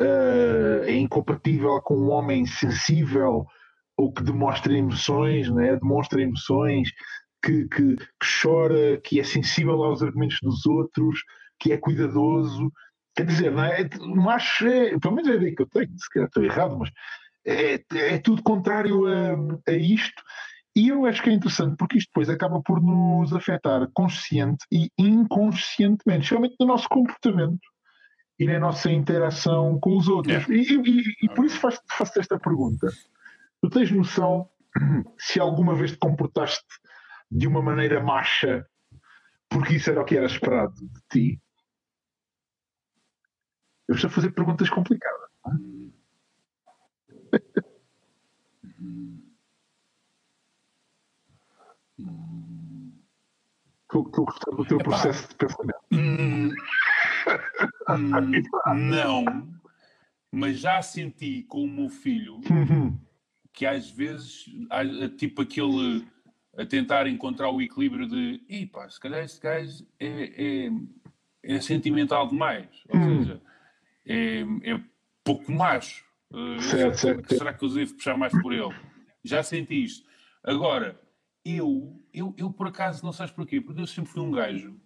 uh, 0.00 0.84
é 0.84 0.94
incompatível 0.94 1.80
com 1.82 1.96
um 1.96 2.10
homem 2.10 2.46
sensível 2.46 3.44
ou 3.96 4.12
que 4.12 4.22
demonstra 4.22 4.72
emoções, 4.72 5.50
né? 5.50 5.74
demonstra 5.74 6.22
emoções, 6.22 6.88
que, 7.44 7.66
que, 7.66 7.96
que 7.96 8.40
chora, 8.40 9.00
que 9.02 9.18
é 9.18 9.24
sensível 9.24 9.82
aos 9.82 10.04
argumentos 10.04 10.38
dos 10.40 10.64
outros, 10.64 11.18
que 11.58 11.72
é 11.72 11.76
cuidadoso. 11.76 12.70
Quer 13.16 13.26
dizer, 13.26 13.50
não 13.50 13.64
é? 13.64 13.90
o 14.02 14.14
macho 14.14 14.68
é, 14.68 14.96
pelo 15.00 15.16
menos 15.16 15.28
é 15.28 15.32
a 15.32 15.36
ideia 15.36 15.54
que 15.56 15.62
eu 15.62 15.68
tenho, 15.68 15.90
se 15.98 16.08
calhar 16.10 16.28
estou 16.28 16.44
errado, 16.44 16.78
mas 16.78 16.92
é, 17.44 17.82
é 17.92 18.18
tudo 18.18 18.40
contrário 18.40 19.04
a, 19.08 19.34
a 19.68 19.72
isto. 19.72 20.22
E 20.74 20.88
eu 20.88 21.04
acho 21.04 21.22
que 21.22 21.28
é 21.28 21.32
interessante 21.32 21.76
porque 21.76 21.98
isto 21.98 22.08
depois 22.08 22.30
acaba 22.30 22.62
por 22.62 22.82
nos 22.82 23.32
afetar 23.32 23.86
consciente 23.92 24.64
e 24.70 24.88
inconscientemente, 24.98 26.24
especialmente 26.24 26.56
no 26.58 26.66
nosso 26.66 26.88
comportamento 26.88 27.60
e 28.38 28.46
na 28.46 28.58
nossa 28.58 28.90
interação 28.90 29.78
com 29.78 29.96
os 29.96 30.08
outros. 30.08 30.48
E, 30.48 30.74
e, 30.74 31.02
e, 31.22 31.28
por 31.34 31.44
isso 31.44 31.58
faço-te 31.58 31.94
faço 31.94 32.18
esta 32.18 32.38
pergunta. 32.38 32.88
Tu 33.60 33.68
tens 33.68 33.90
noção 33.90 34.48
se 35.18 35.38
alguma 35.38 35.74
vez 35.74 35.92
te 35.92 35.98
comportaste 35.98 36.64
de 37.30 37.46
uma 37.46 37.60
maneira 37.60 38.02
macha 38.02 38.66
porque 39.50 39.74
isso 39.74 39.90
era 39.90 40.00
o 40.00 40.04
que 40.04 40.16
era 40.16 40.26
esperado 40.26 40.74
de 40.74 41.00
ti? 41.10 41.42
Eu 43.86 43.94
estou 43.94 44.08
a 44.08 44.12
fazer 44.12 44.30
perguntas 44.30 44.70
complicadas. 44.70 45.28
Estou 53.94 54.06
a 54.06 54.10
gostar 54.10 54.50
do 54.52 54.64
teu 54.64 54.78
Epá. 54.78 54.90
processo 54.90 55.28
de 55.28 55.34
pensamento. 55.34 55.80
Hum, 55.92 56.50
hum, 57.88 58.74
não, 58.74 59.60
mas 60.30 60.58
já 60.58 60.80
senti 60.80 61.42
com 61.42 61.64
o 61.64 61.68
meu 61.68 61.90
filho 61.90 62.40
uhum. 62.50 62.98
que 63.52 63.66
às 63.66 63.90
vezes 63.90 64.46
tipo 65.18 65.42
aquele 65.42 66.06
a 66.56 66.64
tentar 66.66 67.06
encontrar 67.06 67.50
o 67.50 67.60
equilíbrio 67.60 68.06
de 68.06 68.42
e 68.48 68.66
pá, 68.66 68.88
se 68.88 69.00
calhar 69.00 69.24
este 69.24 69.40
gajo 69.40 69.86
é, 69.98 70.66
é, 70.66 70.70
é 71.42 71.60
sentimental 71.60 72.28
demais, 72.28 72.68
ou 72.88 72.98
hum. 72.98 73.24
seja, 73.24 73.42
é, 74.06 74.40
é 74.72 74.80
pouco 75.24 75.50
macho. 75.52 76.04
Uh, 76.30 76.60
certo, 76.62 76.98
certo. 76.98 77.34
Será 77.34 77.52
que 77.52 77.64
eu 77.64 77.68
devo 77.68 77.94
puxar 77.94 78.16
mais 78.16 78.32
por 78.40 78.52
ele? 78.52 78.74
Já 79.22 79.42
senti 79.42 79.84
isto. 79.84 80.06
Agora, 80.42 80.98
eu, 81.44 82.00
eu, 82.12 82.34
eu 82.36 82.50
por 82.50 82.68
acaso, 82.68 83.04
não 83.04 83.12
sabes 83.12 83.32
porquê? 83.32 83.60
Porque 83.60 83.80
eu 83.80 83.86
sempre 83.86 84.10
fui 84.10 84.22
um 84.22 84.30
gajo. 84.30 84.76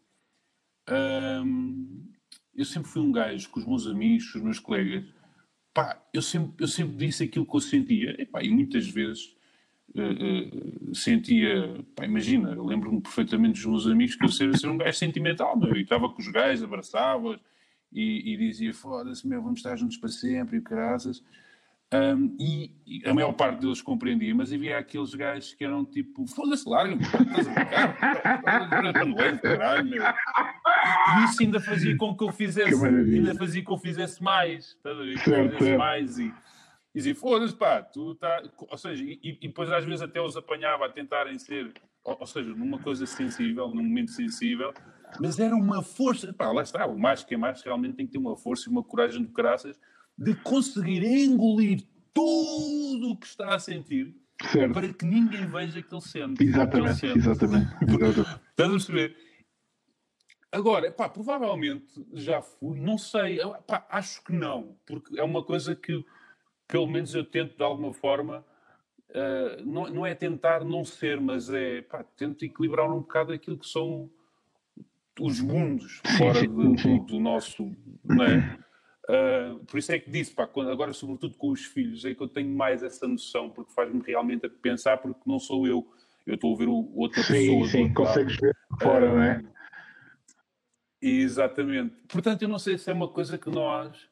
Hum, 0.88 2.12
eu 2.54 2.64
sempre 2.64 2.88
fui 2.88 3.02
um 3.02 3.12
gajo 3.12 3.48
com 3.50 3.60
os 3.60 3.66
meus 3.66 3.86
amigos, 3.86 4.30
com 4.30 4.38
os 4.38 4.44
meus 4.44 4.58
colegas. 4.58 5.04
Pá, 5.74 6.02
eu 6.12 6.22
sempre, 6.22 6.52
eu 6.58 6.68
sempre 6.68 6.96
disse 6.96 7.24
aquilo 7.24 7.46
que 7.46 7.56
eu 7.56 7.60
sentia. 7.60 8.16
E, 8.20 8.24
pá, 8.24 8.42
e 8.42 8.48
muitas 8.48 8.88
vezes 8.88 9.36
uh, 9.94 10.90
uh, 10.90 10.94
sentia. 10.94 11.84
Pá, 11.94 12.04
imagina, 12.04 12.50
lembro-me 12.62 13.00
perfeitamente 13.00 13.60
dos 13.60 13.66
meus 13.66 13.86
amigos 13.86 14.14
que 14.16 14.24
eu 14.24 14.28
ser, 14.28 14.56
ser 14.56 14.68
um 14.68 14.78
gajo 14.78 14.96
sentimental, 14.96 15.58
meu. 15.58 15.76
E 15.76 15.82
estava 15.82 16.08
com 16.08 16.20
os 16.20 16.28
gajos, 16.28 16.64
abraçava-os 16.64 17.38
e, 17.92 18.32
e, 18.32 18.36
dizia: 18.36 18.72
foda-se, 18.72 19.26
meu, 19.26 19.42
vamos 19.42 19.58
estar 19.58 19.76
juntos 19.76 19.98
para 19.98 20.08
sempre 20.08 20.56
e 20.56 20.60
graças. 20.60 21.22
Um, 21.94 22.36
e, 22.40 22.72
e, 22.84 23.08
a 23.08 23.14
maior 23.14 23.32
parte 23.32 23.60
deles 23.60 23.80
compreendia, 23.80 24.34
mas 24.34 24.52
havia 24.52 24.76
aqueles 24.76 25.14
gajos 25.14 25.54
que 25.54 25.64
eram 25.64 25.84
tipo, 25.84 26.26
foda-se, 26.26 26.68
larga-me, 26.68 27.00
estás 27.00 27.46
a 27.46 29.04
brincar, 29.04 29.40
caralho, 29.40 29.88
meu. 29.88 30.02
E 30.02 31.24
isso 31.24 31.42
ainda 31.42 31.60
fazia 31.60 31.96
com 31.96 32.16
que 32.16 32.24
eu 32.24 32.32
fizesse, 32.32 32.84
ainda 32.84 33.36
fazia 33.36 33.62
com 33.62 33.68
que 33.68 33.74
eu 33.74 33.78
fizesse 33.78 34.20
mais, 34.20 34.66
estás 34.70 34.98
a 34.98 35.02
ver? 35.02 35.22
Que 35.22 35.30
eu 35.30 35.50
fizesse 35.50 35.76
mais 35.76 36.18
e, 36.18 36.24
e 36.26 36.32
dizia, 36.92 37.14
foda-se, 37.14 37.54
pá, 37.54 37.80
tu 37.82 38.16
tá. 38.16 38.42
Ou 38.68 38.78
seja, 38.78 39.04
e, 39.04 39.20
e, 39.22 39.38
depois 39.38 39.70
às 39.70 39.84
vezes 39.84 40.02
até 40.02 40.20
os 40.20 40.36
apanhava 40.36 40.86
a 40.86 40.88
tentarem 40.88 41.38
ser, 41.38 41.72
ou, 42.02 42.16
ou, 42.18 42.26
seja, 42.26 42.50
numa 42.50 42.80
coisa 42.80 43.06
sensível, 43.06 43.68
num 43.68 43.84
momento 43.84 44.10
sensível, 44.10 44.74
mas 45.20 45.38
era 45.38 45.54
uma 45.54 45.84
força, 45.84 46.32
pá, 46.32 46.50
lá 46.50 46.62
está, 46.62 46.84
o 46.84 46.98
mais 46.98 47.22
que 47.22 47.34
é 47.34 47.38
mais 47.38 47.62
realmente 47.62 47.94
tem 47.94 48.06
que 48.06 48.12
ter 48.12 48.18
uma 48.18 48.36
força 48.36 48.68
e 48.68 48.72
uma 48.72 48.82
coragem 48.82 49.22
de 49.22 49.30
graças 49.32 49.78
de 50.18 50.34
conseguir 50.36 51.04
engolir 51.04 51.82
tudo 52.12 53.10
o 53.10 53.16
que 53.16 53.26
está 53.26 53.54
a 53.54 53.58
sentir 53.58 54.14
certo. 54.50 54.72
para 54.72 54.92
que 54.92 55.04
ninguém 55.04 55.46
veja 55.46 55.82
que 55.82 55.94
ele 55.94 56.00
sente. 56.00 56.42
Exatamente, 56.42 57.06
ele 57.06 57.12
sente. 57.12 57.18
exatamente. 57.18 57.68
Estás 57.82 58.68
a 58.68 58.72
perceber? 58.72 59.16
Agora, 60.52 60.90
pá, 60.90 61.08
provavelmente 61.08 62.06
já 62.14 62.40
fui, 62.40 62.80
não 62.80 62.96
sei, 62.96 63.38
pá, 63.66 63.86
acho 63.90 64.24
que 64.24 64.32
não, 64.32 64.76
porque 64.86 65.18
é 65.18 65.22
uma 65.22 65.42
coisa 65.44 65.74
que 65.74 66.04
pelo 66.68 66.86
menos 66.86 67.14
eu 67.14 67.24
tento 67.24 67.56
de 67.56 67.62
alguma 67.62 67.92
forma, 67.92 68.44
uh, 69.10 69.64
não, 69.64 69.88
não 69.88 70.06
é 70.06 70.14
tentar 70.14 70.64
não 70.64 70.84
ser, 70.84 71.20
mas 71.20 71.50
é, 71.50 71.82
pá, 71.82 72.02
tento 72.16 72.44
equilibrar 72.44 72.90
um 72.90 73.00
bocado 73.00 73.32
aquilo 73.32 73.58
que 73.58 73.66
são 73.66 74.10
os 75.20 75.40
mundos 75.40 76.00
fora 76.18 76.40
de, 76.40 76.48
do, 76.48 76.98
do, 77.04 77.20
nosso, 77.20 77.74
não 78.04 78.24
é? 78.24 78.58
Uh, 79.08 79.64
por 79.66 79.78
isso 79.78 79.92
é 79.92 79.98
que 80.00 80.10
disse, 80.10 80.32
pá, 80.32 80.46
quando, 80.46 80.70
agora 80.70 80.92
sobretudo 80.92 81.36
com 81.36 81.50
os 81.50 81.64
filhos, 81.64 82.04
é 82.04 82.12
que 82.12 82.20
eu 82.20 82.28
tenho 82.28 82.50
mais 82.50 82.82
essa 82.82 83.06
noção, 83.06 83.48
porque 83.48 83.72
faz-me 83.72 84.02
realmente 84.04 84.46
a 84.46 84.50
pensar, 84.50 84.98
porque 84.98 85.20
não 85.24 85.38
sou 85.38 85.66
eu, 85.66 85.86
eu 86.26 86.34
estou 86.34 86.54
a 86.54 86.58
ver 86.58 86.68
o, 86.68 86.90
outra 86.94 87.22
sim, 87.22 87.32
pessoa. 87.32 87.68
Sim, 87.68 87.94
consegues 87.94 88.36
ver 88.36 88.56
fora, 88.82 89.08
uh, 89.08 89.14
não 89.14 89.22
é? 89.22 89.44
Exatamente. 91.00 91.94
Portanto, 92.08 92.42
eu 92.42 92.48
não 92.48 92.58
sei 92.58 92.76
se 92.78 92.90
é 92.90 92.92
uma 92.92 93.06
coisa 93.06 93.38
que 93.38 93.48
nós 93.48 94.08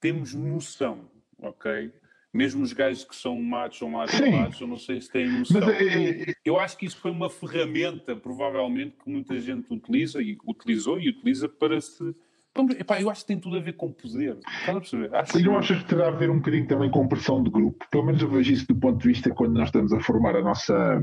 temos 0.00 0.32
noção, 0.32 1.10
ok? 1.38 1.92
Mesmo 2.32 2.62
os 2.62 2.72
gajos 2.72 3.04
que 3.04 3.14
são 3.14 3.38
matos 3.38 3.82
ou 3.82 3.90
matos, 3.90 4.18
matos, 4.18 4.58
eu 4.58 4.66
não 4.66 4.78
sei 4.78 4.98
se 4.98 5.10
têm 5.10 5.30
noção. 5.30 5.60
Mas, 5.60 5.68
é, 5.68 6.30
é... 6.30 6.34
Eu 6.42 6.58
acho 6.58 6.78
que 6.78 6.86
isso 6.86 6.96
foi 6.96 7.10
uma 7.10 7.28
ferramenta, 7.28 8.16
provavelmente, 8.16 8.96
que 8.96 9.10
muita 9.10 9.38
gente 9.38 9.70
utiliza 9.70 10.22
e 10.22 10.38
utilizou 10.46 10.98
e 10.98 11.10
utiliza 11.10 11.46
para 11.50 11.78
se 11.78 12.14
Epá, 12.78 13.00
eu 13.00 13.08
acho 13.08 13.22
que 13.22 13.28
tem 13.28 13.40
tudo 13.40 13.56
a 13.56 13.60
ver 13.60 13.72
com 13.74 13.92
poder. 13.92 14.38
Estás 14.38 14.76
a 14.76 14.80
perceber? 14.80 15.14
Acho 15.14 15.38
e 15.38 15.42
não 15.42 15.56
achas 15.56 15.78
que 15.78 15.88
terá 15.88 16.08
a 16.08 16.10
ver 16.10 16.30
um 16.30 16.36
bocadinho 16.36 16.66
também 16.66 16.90
com 16.90 17.08
pressão 17.08 17.42
de 17.42 17.50
grupo? 17.50 17.86
Pelo 17.90 18.04
menos 18.04 18.20
eu 18.20 18.28
vejo 18.28 18.52
isso 18.52 18.66
do 18.66 18.76
ponto 18.76 18.98
de 18.98 19.08
vista 19.08 19.30
quando 19.30 19.54
nós 19.54 19.68
estamos 19.68 19.92
a 19.92 20.00
formar 20.00 20.36
a 20.36 20.42
nossa, 20.42 21.02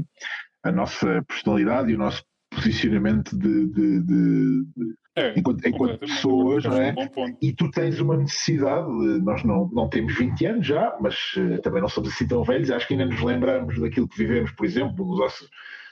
a 0.63 0.71
nossa 0.71 1.23
personalidade 1.27 1.91
e 1.91 1.95
o 1.95 1.97
nosso 1.97 2.23
posicionamento 2.51 3.37
de, 3.37 3.67
de, 3.67 4.01
de, 4.01 4.65
de 4.75 4.95
é, 5.15 5.33
enquanto, 5.37 5.67
enquanto 5.67 5.99
pessoas, 5.99 6.63
não 6.63 6.77
é? 6.77 6.93
Um 6.93 7.37
e 7.41 7.53
tu 7.53 7.69
tens 7.71 7.99
uma 7.99 8.15
necessidade, 8.15 8.87
nós 9.21 9.43
não, 9.43 9.69
não 9.73 9.89
temos 9.89 10.15
20 10.15 10.45
anos 10.45 10.67
já, 10.67 10.95
mas 11.01 11.15
uh, 11.35 11.61
também 11.61 11.81
não 11.81 11.89
somos 11.89 12.13
assim 12.13 12.27
tão 12.27 12.43
velhos, 12.43 12.71
acho 12.71 12.87
que 12.87 12.93
ainda 12.93 13.05
nos 13.05 13.21
lembramos 13.21 13.79
daquilo 13.79 14.07
que 14.07 14.17
vivemos, 14.17 14.51
por 14.51 14.65
exemplo, 14.65 15.05
nos 15.05 15.19
nossos 15.19 15.49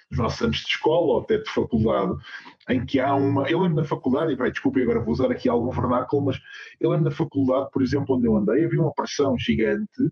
nos 0.09 0.19
nossos 0.19 0.41
anos 0.41 0.57
de 0.57 0.67
escola 0.67 1.13
ou 1.13 1.21
até 1.21 1.37
de 1.37 1.49
faculdade, 1.49 2.13
em 2.69 2.85
que 2.85 2.99
há 2.99 3.13
uma. 3.13 3.49
Eu 3.49 3.59
lembro 3.59 3.81
na 3.81 3.87
faculdade, 3.87 4.31
e 4.31 4.35
vai, 4.35 4.51
desculpe, 4.51 4.81
agora 4.81 4.99
vou 4.99 5.13
usar 5.13 5.31
aqui 5.31 5.49
algum 5.49 5.69
vernáculo, 5.69 6.25
mas 6.25 6.39
eu 6.79 6.89
lembro 6.89 7.05
na 7.05 7.15
faculdade, 7.15 7.69
por 7.71 7.81
exemplo, 7.81 8.15
onde 8.15 8.27
eu 8.27 8.35
andei, 8.35 8.65
havia 8.65 8.81
uma 8.81 8.93
pressão 8.93 9.37
gigante 9.37 10.09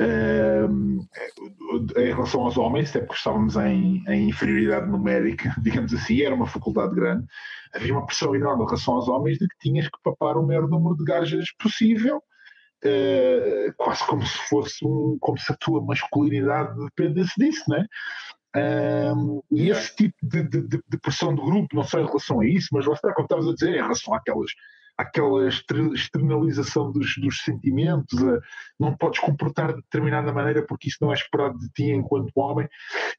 um, 0.00 1.00
em 1.96 2.06
relação 2.06 2.42
aos 2.42 2.56
homens, 2.56 2.90
até 2.90 3.00
porque 3.00 3.18
estávamos 3.18 3.56
em, 3.56 4.02
em, 4.06 4.28
inferioridade 4.28 4.88
numérica, 4.88 5.54
digamos 5.62 5.92
assim, 5.92 6.22
era 6.22 6.34
uma 6.34 6.46
faculdade 6.46 6.94
grande, 6.94 7.26
havia 7.74 7.92
uma 7.92 8.06
pressão 8.06 8.34
enorme 8.34 8.62
em 8.62 8.66
relação 8.66 8.94
aos 8.94 9.08
homens 9.08 9.38
de 9.38 9.48
que 9.48 9.58
tinhas 9.58 9.88
que 9.88 9.98
papar 10.02 10.36
o 10.36 10.46
maior 10.46 10.68
número 10.68 10.96
de 10.96 11.04
gajas 11.04 11.52
possível. 11.58 12.22
Uh, 12.84 13.74
quase 13.76 14.06
como 14.06 14.24
se 14.24 14.38
fosse 14.48 14.86
um, 14.86 15.18
como 15.20 15.36
se 15.36 15.50
a 15.50 15.56
tua 15.56 15.84
masculinidade 15.84 16.78
dependesse 16.78 17.32
disso, 17.36 17.64
não 17.66 17.76
é? 17.76 17.84
Um, 18.56 19.42
e 19.50 19.68
esse 19.68 19.94
tipo 19.94 20.16
de, 20.22 20.42
de, 20.42 20.62
de, 20.62 20.98
pressão 21.02 21.34
do 21.34 21.44
grupo, 21.44 21.76
não 21.76 21.82
só 21.82 22.00
em 22.00 22.06
relação 22.06 22.40
a 22.40 22.46
isso, 22.46 22.68
mas 22.72 22.86
lá 22.86 22.94
está, 22.94 23.12
como 23.12 23.26
estavas 23.26 23.46
a 23.46 23.52
dizer, 23.52 23.74
em 23.74 23.82
relação 23.82 24.14
àquelas, 24.14 24.50
àquela 24.96 25.48
externalização 25.94 26.90
dos, 26.90 27.14
dos 27.18 27.42
sentimentos, 27.44 28.18
a, 28.22 28.40
não 28.80 28.96
podes 28.96 29.20
comportar 29.20 29.74
de 29.74 29.82
determinada 29.82 30.32
maneira 30.32 30.64
porque 30.66 30.88
isso 30.88 30.96
não 31.02 31.12
é 31.12 31.14
esperado 31.14 31.58
de 31.58 31.68
ti 31.70 31.90
enquanto 31.90 32.32
homem. 32.34 32.66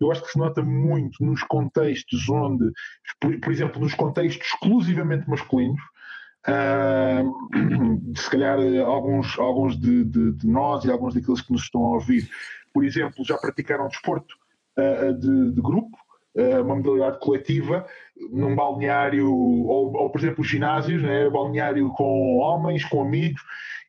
Eu 0.01 0.11
acho 0.11 0.23
que 0.23 0.31
se 0.31 0.39
nota 0.39 0.63
muito 0.63 1.23
nos 1.23 1.43
contextos 1.43 2.27
onde, 2.27 2.71
por, 3.21 3.39
por 3.39 3.51
exemplo, 3.51 3.79
nos 3.79 3.93
contextos 3.93 4.47
exclusivamente 4.47 5.29
masculinos, 5.29 5.81
uh, 6.47 8.11
se 8.17 8.29
calhar 8.31 8.57
alguns, 8.83 9.37
alguns 9.37 9.79
de, 9.79 10.05
de, 10.05 10.31
de 10.31 10.47
nós 10.47 10.83
e 10.85 10.91
alguns 10.91 11.13
daqueles 11.13 11.41
que 11.41 11.53
nos 11.53 11.61
estão 11.61 11.81
a 11.83 11.93
ouvir, 11.93 12.27
por 12.73 12.83
exemplo, 12.83 13.23
já 13.23 13.37
praticaram 13.37 13.87
desporto 13.87 14.38
de, 15.13 15.51
de 15.51 15.61
grupo, 15.61 15.97
uma 16.35 16.75
modalidade 16.75 17.19
coletiva, 17.19 17.85
num 18.31 18.55
balneário, 18.55 19.27
ou, 19.33 19.93
ou 19.95 20.09
por 20.09 20.19
exemplo, 20.19 20.41
os 20.41 20.47
ginásios, 20.47 21.01
né? 21.01 21.29
balneário 21.29 21.89
com 21.89 22.37
homens, 22.37 22.85
com 22.85 23.01
amigos, 23.01 23.41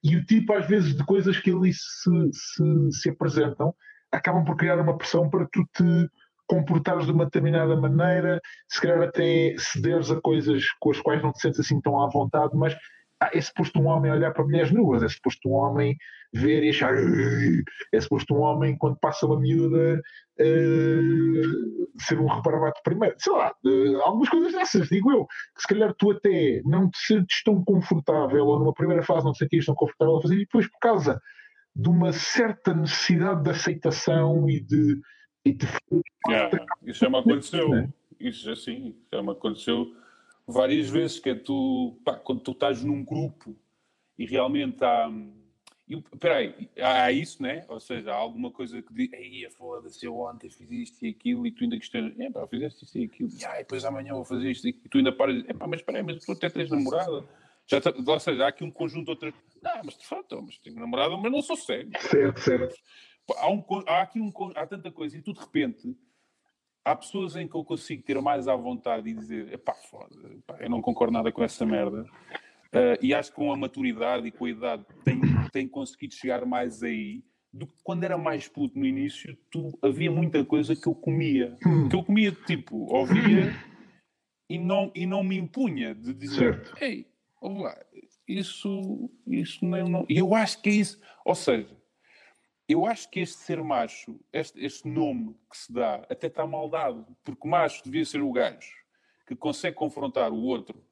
e 0.03 0.17
o 0.17 0.25
tipo, 0.25 0.53
às 0.55 0.67
vezes, 0.67 0.97
de 0.97 1.05
coisas 1.05 1.39
que 1.39 1.51
ali 1.51 1.73
se, 1.73 2.11
se, 2.33 2.93
se 2.93 3.09
apresentam 3.11 3.75
acabam 4.13 4.45
por 4.45 4.57
criar 4.57 4.81
uma 4.81 4.97
pressão 4.97 5.29
para 5.29 5.47
tu 5.53 5.65
te 5.73 6.11
comportares 6.47 7.07
de 7.07 7.13
uma 7.13 7.27
determinada 7.27 7.77
maneira, 7.77 8.41
se 8.69 8.81
calhar 8.81 9.01
até 9.03 9.55
cederes 9.57 10.11
a 10.11 10.21
coisas 10.21 10.65
com 10.81 10.91
as 10.91 11.01
quais 11.01 11.23
não 11.23 11.33
te 11.33 11.41
sentes 11.41 11.61
assim 11.61 11.81
tão 11.81 12.03
à 12.03 12.09
vontade, 12.09 12.57
mas 12.57 12.75
é 13.21 13.41
suposto 13.41 13.79
um 13.81 13.87
homem 13.87 14.11
olhar 14.11 14.33
para 14.33 14.45
mulheres 14.45 14.71
nuas, 14.71 15.03
é 15.03 15.09
suposto 15.09 15.49
um 15.49 15.53
homem 15.53 15.97
ver 16.33 16.63
e 16.63 16.71
achar. 16.71 16.95
É 17.93 18.01
suposto 18.01 18.35
um 18.35 18.41
homem, 18.41 18.77
quando 18.79 18.97
passa 18.99 19.27
uma 19.27 19.39
miúda, 19.39 20.01
uh, 20.41 22.01
ser 22.01 22.19
um 22.19 22.27
reparabate 22.27 22.81
primeiro. 22.83 23.15
Sei 23.19 23.33
lá, 23.33 23.53
uh, 23.65 24.01
algumas 24.03 24.29
coisas 24.29 24.53
dessas, 24.53 24.89
digo 24.89 25.13
eu. 25.13 25.27
Que 25.55 25.63
se 25.63 25.69
calhar 25.69 25.95
tu 25.95 26.13
até 26.13 26.63
não 26.65 26.89
te 26.89 26.99
sentes 26.99 27.43
tão 27.45 27.63
confortável, 27.63 28.47
ou 28.47 28.59
numa 28.59 28.73
primeira 28.73 29.03
fase 29.03 29.25
não 29.25 29.33
te 29.33 29.39
sentias 29.39 29.67
tão 29.67 29.75
confortável 29.75 30.17
a 30.17 30.23
fazer, 30.23 30.37
e 30.37 30.41
depois 30.41 30.67
por 30.69 30.79
causa 30.79 31.21
de 31.75 31.89
uma 31.89 32.13
certa 32.13 32.75
necessidade 32.75 33.43
de 33.43 33.51
aceitação 33.51 34.49
e 34.49 34.61
de. 34.61 35.01
E 35.45 35.53
de... 35.55 35.67
Yeah, 36.29 36.67
isso 36.85 37.01
já 37.01 37.11
me 37.11 37.19
aconteceu. 37.19 37.69
Né? 37.71 37.89
Isso 38.19 38.51
assim, 38.51 38.95
já 39.13 39.23
me 39.23 39.31
aconteceu 39.31 39.91
várias 40.51 40.89
vezes, 40.91 41.19
que 41.19 41.31
é 41.31 41.35
tu, 41.35 41.99
pá, 42.05 42.15
quando 42.15 42.41
tu 42.41 42.53
estás 42.53 42.83
num 42.83 43.05
grupo 43.05 43.57
e 44.19 44.27
realmente 44.27 44.85
há. 44.85 45.11
Espera 45.89 46.37
aí, 46.37 46.71
há 46.81 47.11
isso, 47.11 47.43
né? 47.43 47.65
Ou 47.69 47.81
seja, 47.81 48.13
há 48.13 48.15
alguma 48.15 48.53
coisa 48.53 48.81
que 48.81 48.95
diz, 48.95 49.13
ei, 49.13 49.45
é 49.45 49.51
foda-se, 49.51 50.07
eu 50.07 50.17
ontem 50.21 50.49
fiz 50.49 50.71
isto 50.71 51.05
e 51.05 51.09
aquilo, 51.09 51.45
e 51.45 51.51
tu 51.51 51.65
ainda 51.65 51.77
questionas, 51.77 52.17
é 52.21 52.31
pá, 52.31 52.47
fizeste 52.47 52.85
isto 52.85 52.97
e 52.97 53.05
aquilo, 53.05 53.29
e 53.29 53.45
ah, 53.45 53.57
depois 53.57 53.85
amanhã 53.85 54.15
vou 54.15 54.25
fazer 54.25 54.53
isto, 54.53 54.69
e 54.69 54.73
tu 54.73 54.99
ainda 54.99 55.11
paras, 55.11 55.45
é 55.49 55.53
pá, 55.53 55.67
mas 55.67 55.81
espera 55.81 55.99
aí, 55.99 56.05
mas 56.05 56.25
tu 56.25 56.31
até 56.31 56.49
tens 56.49 56.71
namorada. 56.71 57.29
Já 57.67 57.81
tá, 57.81 57.93
ou 57.95 58.21
seja, 58.21 58.45
há 58.45 58.49
aqui 58.49 58.63
um 58.63 58.71
conjunto 58.71 59.07
de 59.07 59.11
outras. 59.11 59.35
Não, 59.61 59.81
mas 59.85 59.99
de 59.99 60.07
facto, 60.07 60.41
mas 60.41 60.59
tenho 60.59 60.77
namorada, 60.77 61.17
mas 61.17 61.33
não 61.33 61.43
sou 61.43 61.57
sério. 61.57 61.91
Certo, 61.99 62.41
certo. 62.41 62.77
Há, 63.37 63.51
um, 63.51 63.65
há 63.87 64.03
aqui 64.03 64.21
um, 64.21 64.33
há 64.55 64.67
tanta 64.67 64.93
coisa, 64.93 65.17
e 65.17 65.23
tu 65.23 65.33
de 65.33 65.41
repente 65.41 65.97
há 66.85 66.97
pessoas 66.97 67.37
em 67.37 67.47
que 67.47 67.55
eu 67.55 67.65
consigo 67.65 68.03
ter 68.03 68.21
mais 68.21 68.49
à 68.49 68.57
vontade 68.57 69.11
e 69.11 69.15
dizer, 69.15 69.53
epá, 69.53 69.75
foda, 69.75 70.17
epá, 70.33 70.57
eu 70.61 70.71
não 70.71 70.81
concordo 70.81 71.13
nada 71.13 71.31
com 71.31 71.43
essa 71.43 71.65
merda. 71.67 72.03
Uh, 72.73 72.97
e 73.03 73.13
acho 73.13 73.31
que 73.31 73.37
com 73.37 73.53
a 73.53 73.57
maturidade 73.57 74.29
e 74.29 74.31
com 74.31 74.45
a 74.45 74.51
idade 74.51 74.85
tem, 75.05 75.21
tem 75.53 75.69
conseguido 75.69 76.15
chegar 76.15 76.45
mais 76.47 76.83
aí 76.83 77.23
do 77.53 77.67
que 77.67 77.75
quando 77.83 78.05
era 78.05 78.17
mais 78.17 78.47
puto 78.47 78.79
no 78.79 78.87
início, 78.87 79.37
tu, 79.51 79.77
havia 79.83 80.11
muita 80.11 80.45
coisa 80.45 80.77
que 80.77 80.87
eu 80.87 80.95
comia. 80.95 81.57
Que 81.89 81.97
eu 81.97 82.05
comia, 82.05 82.31
tipo, 82.31 82.77
ouvia 82.93 83.53
e 84.49 84.59
não, 84.59 84.91
e 84.95 85.05
não 85.05 85.25
me 85.25 85.37
impunha 85.37 85.95
de 85.95 86.15
dizer, 86.15 86.65
certo. 86.65 86.77
ei, 86.81 87.07
lá, 87.43 87.77
isso, 88.27 89.11
isso 89.27 89.65
não, 89.65 89.89
não. 89.89 90.07
E 90.09 90.19
eu 90.19 90.35
acho 90.35 90.63
que 90.63 90.69
é 90.69 90.75
isso. 90.75 91.01
Ou 91.25 91.35
seja, 91.35 91.77
eu 92.73 92.87
acho 92.87 93.11
que 93.11 93.21
este 93.21 93.39
ser 93.39 93.63
macho, 93.63 94.19
este, 94.33 94.65
este 94.65 94.89
nome 94.89 95.35
que 95.51 95.57
se 95.57 95.73
dá, 95.73 96.07
até 96.09 96.27
está 96.27 96.47
mal 96.47 96.69
dado, 96.69 97.07
porque 97.25 97.49
macho 97.49 97.83
devia 97.85 98.05
ser 98.05 98.21
o 98.21 98.33
gajo 98.33 98.73
que 99.27 99.35
consegue 99.35 99.77
confrontar 99.77 100.33
o 100.33 100.43
outro 100.43 100.83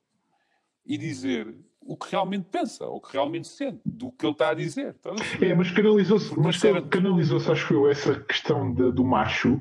e 0.86 0.96
dizer 0.96 1.54
o 1.80 1.96
que 1.96 2.10
realmente 2.10 2.46
pensa, 2.50 2.84
ou 2.84 2.96
o 2.96 3.00
que 3.00 3.12
realmente 3.12 3.48
sente, 3.48 3.80
do 3.84 4.12
que 4.12 4.24
ele 4.24 4.32
está 4.32 4.50
a 4.50 4.54
dizer. 4.54 4.94
É, 5.40 5.54
mas 5.54 5.70
canalizou-se, 5.70 6.38
mas 6.38 6.60
canalizou-se, 6.90 7.50
acho 7.50 7.72
eu, 7.72 7.90
essa 7.90 8.20
questão 8.20 8.72
de, 8.74 8.92
do 8.92 9.04
macho 9.04 9.60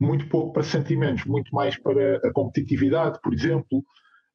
muito 0.00 0.28
pouco 0.28 0.52
para 0.52 0.62
sentimentos, 0.62 1.24
muito 1.24 1.54
mais 1.54 1.76
para 1.76 2.16
a 2.18 2.32
competitividade, 2.32 3.20
por 3.20 3.34
exemplo, 3.34 3.84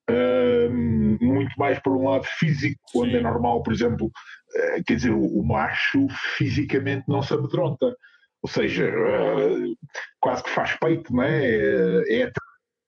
uh, 0.10 0.74
muito 0.74 1.53
mais 1.57 1.79
para 1.79 1.91
um 1.91 2.10
lado 2.10 2.25
físico, 2.25 2.79
Sim. 2.89 3.00
onde 3.00 3.17
é 3.17 3.22
normal, 3.22 3.63
por 3.63 3.74
exemplo, 3.74 4.07
uh, 4.07 4.83
quer 4.86 4.95
dizer, 4.95 5.12
o, 5.12 5.25
o, 5.25 5.45
macho 5.45 6.07
fisicamente 6.37 7.05
não 7.07 7.22
se 7.22 7.33
amedronta, 7.33 7.96
ou 8.42 8.50
seja, 8.50 8.89
uh, 8.89 9.77
quase 10.20 10.44
que 10.44 10.50
faz 10.50 10.75
peito, 10.77 11.13
não 11.13 11.24
é? 11.24 11.46
É, 11.46 12.22
é, 12.22 12.31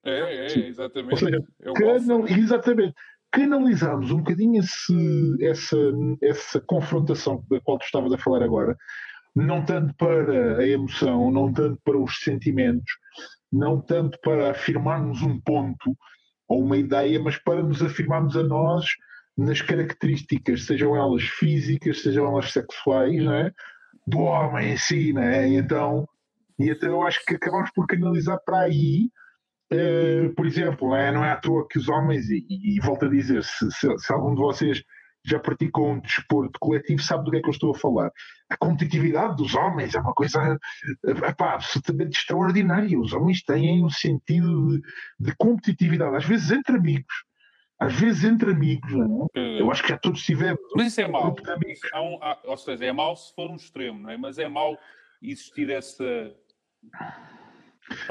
é, 0.06 0.46
é 0.46 0.68
exatamente. 0.68 1.12
Ou 1.12 1.18
seja, 1.18 1.44
é 1.62 1.74
canal, 1.74 2.28
exatamente. 2.28 2.94
Canalizamos 3.32 4.12
um 4.12 4.18
bocadinho 4.18 4.62
esse, 4.62 5.38
essa, 5.42 5.78
essa 6.22 6.62
confrontação 6.62 7.44
da 7.50 7.60
qual 7.60 7.78
tu 7.78 7.86
estavas 7.86 8.14
a 8.14 8.18
falar 8.18 8.42
agora, 8.42 8.78
não 9.36 9.66
tanto 9.66 9.94
para 9.96 10.60
a 10.60 10.68
emoção, 10.68 11.30
não 11.32 11.52
tanto 11.52 11.78
para 11.84 11.98
os 11.98 12.20
sentimentos, 12.22 12.90
não 13.52 13.82
tanto 13.82 14.18
para 14.22 14.52
afirmarmos 14.52 15.22
um 15.22 15.40
ponto, 15.42 15.98
ou 16.48 16.64
uma 16.64 16.78
ideia, 16.78 17.20
mas 17.20 17.38
para 17.38 17.64
nos 17.64 17.82
afirmarmos 17.82 18.36
a 18.38 18.44
nós 18.44 18.86
nas 19.38 19.62
características, 19.62 20.66
sejam 20.66 20.96
elas 20.96 21.24
físicas, 21.24 22.02
sejam 22.02 22.26
elas 22.28 22.52
sexuais, 22.52 23.22
não 23.24 23.34
é? 23.34 23.52
do 24.08 24.20
homem 24.20 24.74
em 24.74 24.78
si, 24.78 25.12
não 25.14 25.24
é? 25.24 25.48
Então, 25.48 26.08
e 26.60 26.70
até 26.70 26.88
eu 26.88 27.02
acho 27.02 27.24
que 27.26 27.36
acabamos 27.36 27.72
por 27.72 27.88
canalizar 27.88 28.40
para 28.46 28.60
aí, 28.60 29.10
uh, 29.74 30.34
por 30.36 30.46
exemplo, 30.46 30.90
não 30.90 30.96
é? 30.96 31.12
não 31.12 31.26
é 31.26 31.32
à 31.32 31.38
toa 31.38 31.68
que 31.68 31.80
os 31.80 31.90
homens, 31.90 32.30
e, 32.30 32.46
e 32.50 32.80
volto 32.82 33.06
a 33.06 33.10
dizer, 33.10 33.44
se, 33.44 33.72
se, 33.72 33.98
se 33.98 34.14
algum 34.14 34.36
de 34.36 34.42
vocês 34.42 34.84
já 35.26 35.40
praticou 35.40 35.92
um 35.92 36.00
desporto 36.00 36.60
coletivo 36.60 37.02
sabe 37.02 37.26
do 37.26 37.32
que 37.32 37.38
é 37.38 37.42
que 37.42 37.48
eu 37.48 37.52
estou 37.52 37.72
a 37.72 37.78
falar. 37.78 38.12
A 38.50 38.56
competitividade 38.58 39.36
dos 39.36 39.56
homens 39.56 39.96
é 39.96 40.00
uma 40.00 40.14
coisa 40.14 40.60
epá, 41.04 41.56
absolutamente 41.56 42.20
extraordinária. 42.20 43.00
Os 43.00 43.12
homens 43.14 43.44
têm 43.44 43.84
um 43.84 43.90
sentido 43.90 44.70
de, 44.70 44.82
de 45.20 45.36
competitividade, 45.38 46.16
às 46.16 46.26
vezes 46.26 46.52
entre 46.52 46.78
amigos. 46.78 47.26
Às 47.78 47.94
vezes 47.94 48.24
entre 48.24 48.52
amigos, 48.52 48.90
não 48.94 49.28
é? 49.36 49.60
Eu 49.60 49.70
acho 49.70 49.84
que 49.84 49.90
já 49.90 49.98
todos 49.98 50.24
tivemos. 50.24 50.62
Mas 50.76 50.88
isso 50.88 51.02
é 51.02 51.08
mau. 51.08 51.36
Há 51.94 52.02
um, 52.02 52.24
há, 52.24 52.40
ou 52.46 52.56
seja, 52.56 52.86
é 52.86 52.94
mau 52.94 53.16
se 53.18 53.34
for 53.36 53.52
um 53.52 53.56
extremo, 53.56 54.00
não 54.00 54.10
é? 54.10 54.18
Mas 54.18 54.38
é 54.38 54.48
mau 54.48 54.78
existir 55.22 55.70
essa 55.70 56.34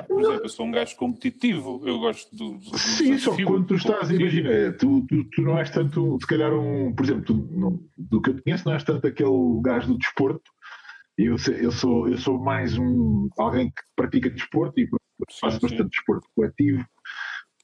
por 0.06 0.20
exemplo, 0.20 0.44
eu 0.44 0.48
sou 0.48 0.66
um 0.66 0.70
gajo 0.70 0.96
competitivo, 0.96 1.82
eu 1.84 1.98
gosto 1.98 2.34
do. 2.34 2.58
do 2.58 2.78
Sim, 2.78 3.18
só 3.18 3.34
que 3.34 3.44
quando 3.44 3.66
tu 3.66 3.74
estás, 3.74 4.10
imagina, 4.10 4.72
tu, 4.72 5.04
tu, 5.06 5.24
tu, 5.24 5.42
não 5.42 5.58
és 5.58 5.70
tanto, 5.70 6.16
se 6.20 6.26
calhar, 6.26 6.52
um. 6.52 6.94
Por 6.94 7.04
exemplo, 7.04 7.24
tu, 7.24 7.34
não, 7.50 7.80
do 7.96 8.22
que 8.22 8.30
eu 8.30 8.42
conheço, 8.42 8.66
não 8.66 8.74
és 8.74 8.84
tanto 8.84 9.06
aquele 9.06 9.60
gajo 9.62 9.88
do 9.88 9.98
desporto. 9.98 10.50
Eu, 11.16 11.36
eu, 11.60 11.70
sou, 11.70 12.08
eu 12.08 12.18
sou 12.18 12.38
mais 12.38 12.76
um, 12.76 13.28
alguém 13.38 13.68
que 13.68 13.82
pratica 13.94 14.30
desporto 14.30 14.80
e 14.80 14.88
faço 15.40 15.56
sim, 15.56 15.62
bastante 15.62 15.82
sim. 15.82 15.88
desporto 15.88 16.28
coletivo. 16.34 16.84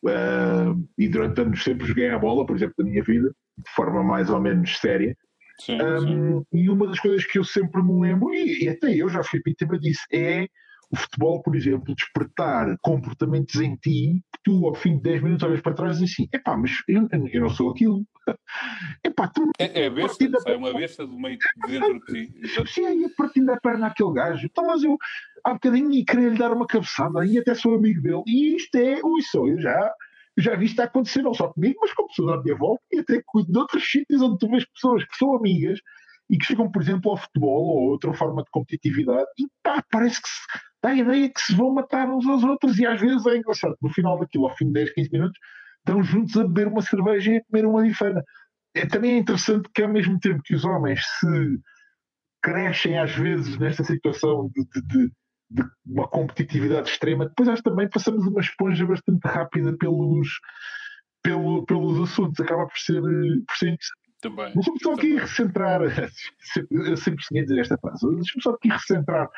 Uh, 0.02 0.88
e 0.96 1.08
durante 1.08 1.40
anos 1.40 1.62
sempre 1.62 1.86
joguei 1.86 2.10
a 2.10 2.18
bola, 2.18 2.46
por 2.46 2.56
exemplo, 2.56 2.74
da 2.78 2.84
minha 2.84 3.02
vida, 3.02 3.34
de 3.58 3.70
forma 3.72 4.02
mais 4.02 4.30
ou 4.30 4.40
menos 4.40 4.78
séria. 4.78 5.16
Sim, 5.60 5.78
um, 5.82 6.44
e 6.52 6.70
uma 6.70 6.86
das 6.86 6.98
coisas 6.98 7.24
que 7.26 7.38
eu 7.38 7.44
sempre 7.44 7.82
me 7.82 8.00
lembro, 8.00 8.32
e, 8.32 8.64
e 8.64 8.68
até 8.68 8.94
eu 8.94 9.08
já 9.10 9.22
fui 9.22 9.42
vítima 9.44 9.78
disso, 9.78 10.02
é 10.10 10.48
o 10.90 10.96
futebol, 10.96 11.40
por 11.42 11.54
exemplo, 11.54 11.94
despertar 11.94 12.76
comportamentos 12.82 13.54
em 13.56 13.76
ti 13.76 14.22
que 14.32 14.40
tu, 14.44 14.66
ao 14.66 14.74
fim 14.74 14.96
de 14.96 15.02
10 15.02 15.22
minutos, 15.22 15.46
olhas 15.46 15.60
para 15.60 15.74
trás 15.74 15.96
e 15.96 16.00
dizes 16.00 16.14
assim: 16.14 16.28
epá, 16.32 16.56
mas 16.56 16.72
eu, 16.88 17.08
eu 17.32 17.40
não 17.40 17.50
sou 17.50 17.70
aquilo. 17.70 18.04
Epá, 19.04 19.28
tu, 19.28 19.50
é, 19.58 19.84
é 19.84 19.90
besta, 19.90 20.28
da... 20.28 20.40
sai 20.40 20.56
uma 20.56 20.72
besta 20.72 21.06
do 21.06 21.18
meio 21.18 21.38
de 21.38 21.78
dentro 21.78 22.00
de 22.06 22.26
ti. 22.26 22.32
Sim, 22.66 22.86
aí 22.86 23.08
partindo 23.16 23.46
da 23.46 23.56
perna 23.56 23.86
aquele 23.86 24.12
gajo. 24.12 24.46
Então, 24.46 24.66
mas 24.66 24.82
eu 24.82 24.96
há 25.44 25.54
bocadinho 25.54 25.92
e 25.92 26.04
queria 26.04 26.28
lhe 26.28 26.38
dar 26.38 26.52
uma 26.52 26.66
cabeçada 26.66 27.24
e 27.24 27.38
até 27.38 27.54
sou 27.54 27.74
amigo 27.74 28.02
dele. 28.02 28.22
E 28.26 28.56
isto 28.56 28.74
é, 28.76 29.00
ui, 29.02 29.22
sou 29.22 29.48
eu 29.48 29.60
já. 29.60 29.94
Já 30.36 30.54
vi 30.54 30.66
isto 30.66 30.80
a 30.80 30.84
acontecer 30.84 31.22
não 31.22 31.34
só 31.34 31.48
comigo, 31.48 31.78
mas 31.82 31.92
com 31.92 32.06
pessoas 32.06 32.38
à 32.38 32.42
minha 32.42 32.56
volta 32.56 32.82
e 32.92 32.98
até 33.00 33.16
de 33.16 33.58
outros 33.58 33.90
sítios 33.90 34.22
onde 34.22 34.38
tu 34.38 34.48
vês 34.48 34.64
pessoas 34.64 35.04
que 35.04 35.16
são 35.16 35.36
amigas 35.36 35.80
e 36.30 36.38
que 36.38 36.46
chegam, 36.46 36.70
por 36.70 36.80
exemplo, 36.80 37.10
ao 37.10 37.16
futebol 37.16 37.66
ou 37.66 37.90
outra 37.90 38.14
forma 38.14 38.42
de 38.42 38.50
competitividade 38.50 39.26
e 39.38 39.46
pá, 39.62 39.84
parece 39.90 40.22
que 40.22 40.28
se 40.28 40.40
dá 40.82 40.90
a 40.90 40.94
ideia 40.94 41.28
que 41.28 41.40
se 41.40 41.54
vão 41.54 41.72
matar 41.72 42.08
uns 42.08 42.26
aos 42.26 42.42
outros 42.42 42.78
e 42.78 42.86
às 42.86 43.00
vezes 43.00 43.26
é 43.26 43.36
engraçado. 43.36 43.76
No 43.80 43.90
final 43.90 44.18
daquilo, 44.18 44.46
ao 44.46 44.56
fim 44.56 44.66
de 44.66 44.72
10, 44.72 44.92
15 44.94 45.10
minutos, 45.12 45.38
estão 45.78 46.02
juntos 46.02 46.36
a 46.36 46.44
beber 46.44 46.68
uma 46.68 46.82
cerveja 46.82 47.32
e 47.32 47.36
a 47.36 47.44
comer 47.44 47.66
uma 47.66 47.82
bifana. 47.82 48.22
É, 48.74 48.86
também 48.86 49.12
é 49.12 49.18
interessante 49.18 49.68
que, 49.74 49.82
ao 49.82 49.88
mesmo 49.88 50.18
tempo 50.20 50.42
que 50.42 50.54
os 50.54 50.64
homens 50.64 51.00
se 51.18 51.60
crescem 52.42 52.98
às 52.98 53.14
vezes 53.14 53.58
nesta 53.58 53.84
situação 53.84 54.50
de, 54.54 54.64
de, 54.64 54.86
de, 54.86 55.12
de 55.50 55.70
uma 55.86 56.08
competitividade 56.08 56.88
extrema, 56.88 57.26
depois 57.26 57.48
nós 57.48 57.60
também 57.60 57.88
passamos 57.88 58.26
uma 58.26 58.40
esponja 58.40 58.86
bastante 58.86 59.26
rápida 59.26 59.76
pelos, 59.76 60.28
pelo, 61.22 61.64
pelos 61.66 62.00
assuntos. 62.08 62.40
Acaba 62.40 62.66
por 62.66 62.78
ser, 62.78 63.02
por 63.02 63.56
ser 63.56 63.68
interessante. 63.68 63.99
Também. 64.20 64.52
Deixa-me 64.52 64.78
só 64.82 64.92
aqui 64.92 65.16
recentrar, 65.16 65.80
eu 66.70 66.96
sempre 66.96 67.24
sonhei 67.24 67.44
dizer 67.44 67.60
esta 67.60 67.78
frase, 67.78 68.06
deixa-me 68.06 68.42
só 68.42 68.50
aqui 68.50 68.68
recentrar 68.68 69.30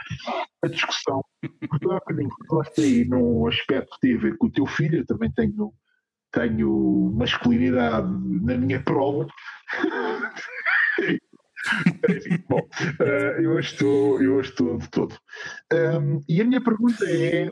a 0.61 0.67
discussão, 0.67 1.25
porque 1.41 1.87
há 1.87 1.95
bocadinho 1.95 2.29
falaste 2.49 2.81
aí 2.81 3.05
num 3.05 3.47
aspecto 3.47 3.95
que 3.95 4.01
tem 4.01 4.17
a 4.17 4.21
ver 4.21 4.37
com 4.39 4.47
o 4.47 4.51
teu 4.51 4.67
filho, 4.67 4.99
eu 4.99 5.07
também 5.07 5.31
tenho, 5.31 5.73
tenho 6.33 7.13
masculinidade 7.15 8.09
na 8.43 8.57
minha 8.57 8.83
prova. 8.83 9.29
Bom, 12.49 12.59
uh, 12.59 13.41
eu, 13.41 13.59
estou, 13.61 14.21
eu 14.21 14.41
estou 14.41 14.79
de 14.79 14.91
todo. 14.91 15.17
Um, 15.73 16.21
e 16.29 16.41
a 16.41 16.45
minha 16.45 16.61
pergunta 16.61 17.05
é: 17.09 17.49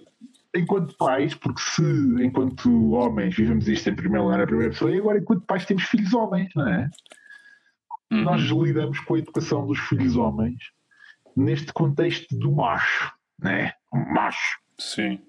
enquanto 0.54 0.96
pais, 0.96 1.34
porque 1.34 1.60
se 1.60 1.82
enquanto 2.20 2.90
homens 2.90 3.36
vivemos 3.36 3.68
isto 3.68 3.88
em 3.88 3.94
primeiro 3.94 4.24
lugar, 4.24 4.38
na 4.38 4.46
primeira 4.46 4.72
pessoa, 4.72 4.90
e 4.90 4.98
agora 4.98 5.18
enquanto 5.18 5.46
pais 5.46 5.64
temos 5.64 5.84
filhos 5.84 6.12
homens, 6.12 6.50
não 6.56 6.66
é? 6.68 6.90
Uhum. 8.10 8.22
Nós 8.22 8.42
lidamos 8.42 9.00
com 9.00 9.14
a 9.14 9.18
educação 9.18 9.66
dos 9.66 9.78
filhos 9.78 10.16
homens 10.16 10.58
neste 11.36 11.72
contexto 11.72 12.36
do 12.36 12.52
macho, 12.52 13.12
né? 13.38 13.72
Um 13.92 14.12
macho. 14.12 14.58
Sim. 14.78 15.20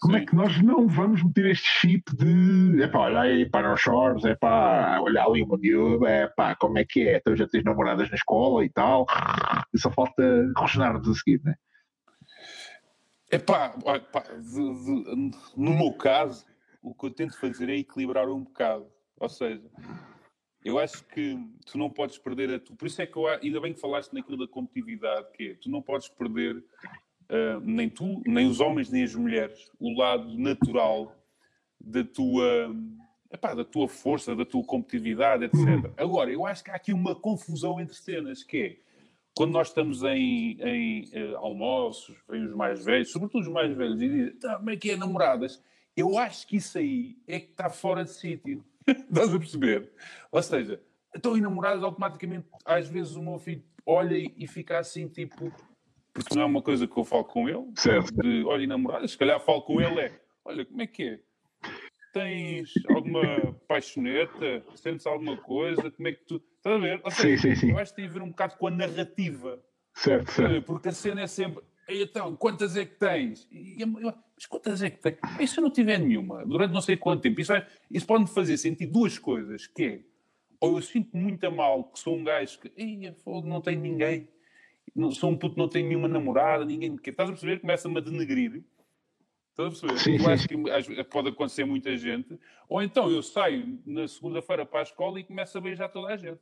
como 0.00 0.16
é 0.16 0.24
que 0.24 0.34
nós 0.36 0.62
não 0.62 0.86
vamos 0.86 1.22
meter 1.24 1.46
este 1.46 1.66
chip 1.66 2.14
de 2.14 2.82
é 2.82 2.86
pá, 2.86 3.00
olha 3.00 3.22
aí 3.22 3.48
para 3.48 3.72
os 3.72 3.80
shorts, 3.80 4.24
é 4.24 4.34
pá, 4.36 5.00
olha 5.00 5.24
ali 5.24 5.42
uma 5.42 5.56
miúda, 5.56 6.08
é 6.08 6.28
pá, 6.28 6.54
como 6.54 6.78
é 6.78 6.84
que 6.84 7.08
é? 7.08 7.16
Então 7.16 7.34
já 7.34 7.48
tens 7.48 7.64
namoradas 7.64 8.08
na 8.08 8.14
escola 8.14 8.64
e 8.64 8.68
tal, 8.70 9.06
e 9.72 9.78
só 9.78 9.90
falta 9.90 10.22
rosnar-nos 10.56 11.08
a 11.08 11.14
seguir, 11.14 11.40
né? 11.42 11.54
É 13.30 13.38
pá, 13.38 13.70
pá 14.12 14.20
de, 14.20 14.84
de, 14.84 15.30
no 15.56 15.76
meu 15.76 15.92
caso, 15.92 16.46
o 16.82 16.94
que 16.94 17.06
eu 17.06 17.10
tento 17.10 17.38
fazer 17.38 17.68
é 17.68 17.76
equilibrar 17.76 18.28
um 18.28 18.44
bocado. 18.44 18.86
Ou 19.18 19.28
seja, 19.28 19.62
eu 20.64 20.78
acho 20.78 21.04
que 21.04 21.38
tu 21.66 21.78
não 21.78 21.88
podes 21.88 22.18
perder 22.18 22.52
a 22.54 22.58
tu. 22.58 22.74
Por 22.74 22.86
isso 22.86 23.00
é 23.00 23.06
que 23.06 23.16
eu 23.16 23.26
ainda 23.26 23.60
bem 23.60 23.72
que 23.72 23.80
falaste 23.80 24.12
naquilo 24.12 24.36
da 24.36 24.46
competitividade, 24.46 25.28
que 25.32 25.50
é, 25.50 25.54
tu 25.54 25.70
não 25.70 25.80
podes 25.80 26.08
perder 26.08 26.56
uh, 26.56 27.60
nem 27.62 27.88
tu, 27.88 28.22
nem 28.26 28.46
os 28.46 28.60
homens, 28.60 28.90
nem 28.90 29.04
as 29.04 29.14
mulheres, 29.14 29.70
o 29.78 29.96
lado 29.96 30.36
natural 30.38 31.14
da 31.80 32.02
tua, 32.02 32.74
epá, 33.32 33.54
da 33.54 33.64
tua 33.64 33.88
força, 33.88 34.34
da 34.34 34.44
tua 34.44 34.64
competitividade, 34.64 35.44
etc. 35.44 35.58
Uhum. 35.58 35.92
Agora, 35.96 36.30
eu 36.30 36.44
acho 36.44 36.64
que 36.64 36.70
há 36.70 36.74
aqui 36.74 36.92
uma 36.92 37.14
confusão 37.14 37.80
entre 37.80 37.94
cenas, 37.94 38.42
que 38.42 38.56
é 38.58 38.88
quando 39.36 39.52
nós 39.52 39.68
estamos 39.68 40.02
em, 40.02 40.58
em 40.60 41.04
uh, 41.04 41.36
almoços, 41.36 42.16
vêm 42.28 42.44
os 42.44 42.54
mais 42.54 42.84
velhos, 42.84 43.12
sobretudo 43.12 43.42
os 43.42 43.48
mais 43.48 43.72
velhos, 43.76 44.02
e 44.02 44.08
dizem, 44.08 44.32
tá, 44.32 44.56
como 44.56 44.70
é 44.70 44.76
que 44.76 44.90
é 44.90 44.96
namoradas? 44.96 45.62
Eu 45.96 46.18
acho 46.18 46.46
que 46.46 46.56
isso 46.56 46.76
aí 46.76 47.16
é 47.26 47.38
que 47.38 47.50
está 47.50 47.70
fora 47.70 48.04
de 48.04 48.10
sítio. 48.10 48.64
Estás 49.10 49.34
a 49.34 49.38
perceber? 49.38 49.92
Ou 50.30 50.42
seja, 50.42 50.80
estão 51.14 51.36
em 51.36 51.40
namoradas 51.40 51.82
automaticamente, 51.82 52.46
às 52.64 52.88
vezes 52.88 53.14
o 53.14 53.22
meu 53.22 53.38
filho 53.38 53.62
olha 53.84 54.16
e 54.16 54.46
fica 54.46 54.78
assim, 54.78 55.08
tipo, 55.08 55.52
porque 56.12 56.34
não 56.34 56.42
é 56.42 56.46
uma 56.46 56.62
coisa 56.62 56.86
que 56.86 56.96
eu 56.96 57.04
falo 57.04 57.24
com 57.24 57.48
ele, 57.48 57.64
certo. 57.76 58.12
de 58.12 58.44
olha, 58.44 58.66
namoradas, 58.66 59.12
se 59.12 59.18
calhar 59.18 59.38
falo 59.40 59.62
com 59.62 59.80
ele 59.80 60.00
é, 60.00 60.20
olha, 60.44 60.64
como 60.64 60.82
é 60.82 60.86
que 60.86 61.04
é? 61.04 61.20
Tens 62.12 62.72
alguma 62.88 63.54
paixoneta? 63.68 64.64
Sentes 64.74 65.06
alguma 65.06 65.36
coisa? 65.36 65.90
Como 65.90 66.08
é 66.08 66.12
que 66.12 66.24
tu. 66.24 66.42
Estás 66.56 66.76
a 66.76 66.78
ver? 66.78 67.02
Seja, 67.10 67.22
sim, 67.22 67.36
sim, 67.36 67.54
sim. 67.54 67.70
Eu 67.70 67.78
acho 67.78 67.92
que 67.92 67.96
tem 67.96 68.06
a 68.06 68.12
ver 68.12 68.22
um 68.22 68.30
bocado 68.30 68.56
com 68.56 68.66
a 68.66 68.70
narrativa. 68.70 69.62
Certo, 69.94 70.32
certo. 70.32 70.62
Porque 70.62 70.88
a 70.88 70.92
cena 70.92 71.20
é 71.20 71.26
sempre. 71.26 71.62
Então, 71.88 72.36
quantas 72.36 72.76
é 72.76 72.84
que 72.84 72.96
tens? 72.96 73.48
E, 73.50 73.84
mas 73.84 74.46
quantas 74.46 74.82
é 74.82 74.90
que 74.90 74.98
tens? 74.98 75.18
E 75.40 75.46
se 75.48 75.58
eu 75.58 75.62
não 75.62 75.70
tiver 75.70 75.98
nenhuma, 75.98 76.44
durante 76.44 76.72
não 76.72 76.82
sei 76.82 76.96
quanto 76.96 77.22
tempo, 77.22 77.40
isso, 77.40 77.52
vai, 77.52 77.66
isso 77.90 78.06
pode 78.06 78.24
me 78.24 78.28
fazer 78.28 78.58
sentir 78.58 78.86
duas 78.86 79.18
coisas, 79.18 79.66
que 79.66 79.82
é, 79.82 80.00
ou 80.60 80.76
eu 80.76 80.82
sinto 80.82 81.16
muito 81.16 81.50
mal 81.50 81.84
que 81.84 81.98
sou 81.98 82.16
um 82.16 82.24
gajo 82.24 82.58
que, 82.58 82.70
Ei, 82.76 83.14
não 83.44 83.60
tenho 83.62 83.80
ninguém, 83.80 84.28
não, 84.94 85.10
sou 85.10 85.30
um 85.30 85.36
puto 85.36 85.54
que 85.54 85.60
não 85.60 85.68
tenho 85.68 85.88
nenhuma 85.88 86.08
namorada, 86.08 86.64
ninguém 86.64 86.90
me 86.90 86.98
quer. 86.98 87.10
Estás 87.10 87.28
a 87.28 87.32
perceber? 87.32 87.60
Começa-me 87.60 87.98
a 87.98 88.00
denegrir. 88.00 88.64
Estás 89.50 89.82
a 89.82 89.86
perceber? 89.86 90.22
Eu 90.22 90.30
acho 90.30 90.88
que 90.88 91.04
pode 91.04 91.28
acontecer 91.28 91.64
muita 91.64 91.96
gente. 91.96 92.38
Ou 92.68 92.82
então 92.82 93.10
eu 93.10 93.22
saio 93.22 93.80
na 93.86 94.06
segunda-feira 94.08 94.66
para 94.66 94.80
a 94.80 94.82
escola 94.82 95.20
e 95.20 95.24
começo 95.24 95.56
a 95.56 95.60
beijar 95.60 95.88
toda 95.88 96.12
a 96.12 96.16
gente. 96.16 96.40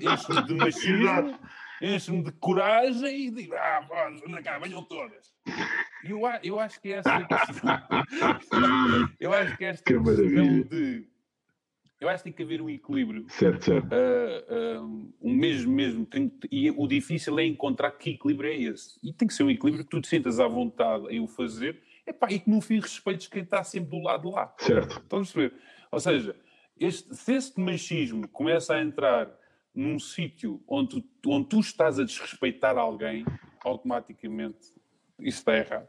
Enche-me 0.00 0.46
de 0.46 0.54
machismo 0.54 1.38
enche-me 1.80 2.22
de 2.22 2.32
coragem 2.32 3.26
e 3.26 3.30
digo, 3.30 3.54
ah, 3.54 3.86
anda 4.26 4.42
cá, 4.42 4.58
venham 4.58 4.82
todas. 4.84 5.32
E 6.04 6.10
eu, 6.10 6.20
eu 6.42 6.60
acho 6.60 6.80
que 6.80 6.92
essa 6.92 7.26
eu 9.20 9.32
acho 9.32 9.56
que 9.56 9.64
esta 9.64 9.84
que 9.84 9.98
questão 9.98 10.62
de 10.62 11.08
eu 12.00 12.08
acho 12.08 12.24
que 12.24 12.30
tem 12.30 12.32
que 12.32 12.42
haver 12.42 12.62
um 12.62 12.70
equilíbrio. 12.70 13.26
Certo, 13.28 13.62
certo. 13.62 13.88
Uh, 13.92 14.82
uh, 14.82 15.14
um 15.20 15.34
mesmo, 15.34 15.70
mesmo. 15.70 16.06
Tem, 16.06 16.32
e 16.50 16.70
o 16.70 16.86
difícil 16.86 17.38
é 17.38 17.44
encontrar 17.44 17.90
que 17.90 18.12
equilíbrio 18.12 18.50
é 18.50 18.56
esse. 18.56 18.98
E 19.02 19.12
tem 19.12 19.28
que 19.28 19.34
ser 19.34 19.42
um 19.42 19.50
equilíbrio 19.50 19.84
que 19.84 19.90
tu 19.90 20.00
te 20.00 20.08
sintas 20.08 20.40
à 20.40 20.48
vontade 20.48 21.08
em 21.10 21.20
o 21.20 21.28
fazer 21.28 21.78
epá, 22.06 22.28
e 22.30 22.38
que 22.38 22.48
no 22.48 22.62
fim 22.62 22.80
respeites 22.80 23.26
quem 23.26 23.42
está 23.42 23.62
sempre 23.62 23.90
do 23.90 24.02
lado 24.02 24.28
de 24.28 24.34
lá. 24.34 24.54
Certo. 24.58 24.98
Estás 24.98 25.04
a 25.04 25.16
perceber? 25.16 25.52
Ou 25.92 26.00
seja, 26.00 26.36
este, 26.78 27.14
se 27.14 27.34
este 27.34 27.60
machismo 27.60 28.26
começa 28.28 28.74
a 28.74 28.82
entrar 28.82 29.30
num 29.74 29.98
sítio 29.98 30.62
onde, 30.66 31.04
onde 31.26 31.48
tu 31.48 31.60
estás 31.60 31.98
a 31.98 32.04
desrespeitar 32.04 32.76
alguém, 32.76 33.24
automaticamente 33.64 34.58
isso 35.20 35.38
está 35.38 35.56
errado. 35.56 35.88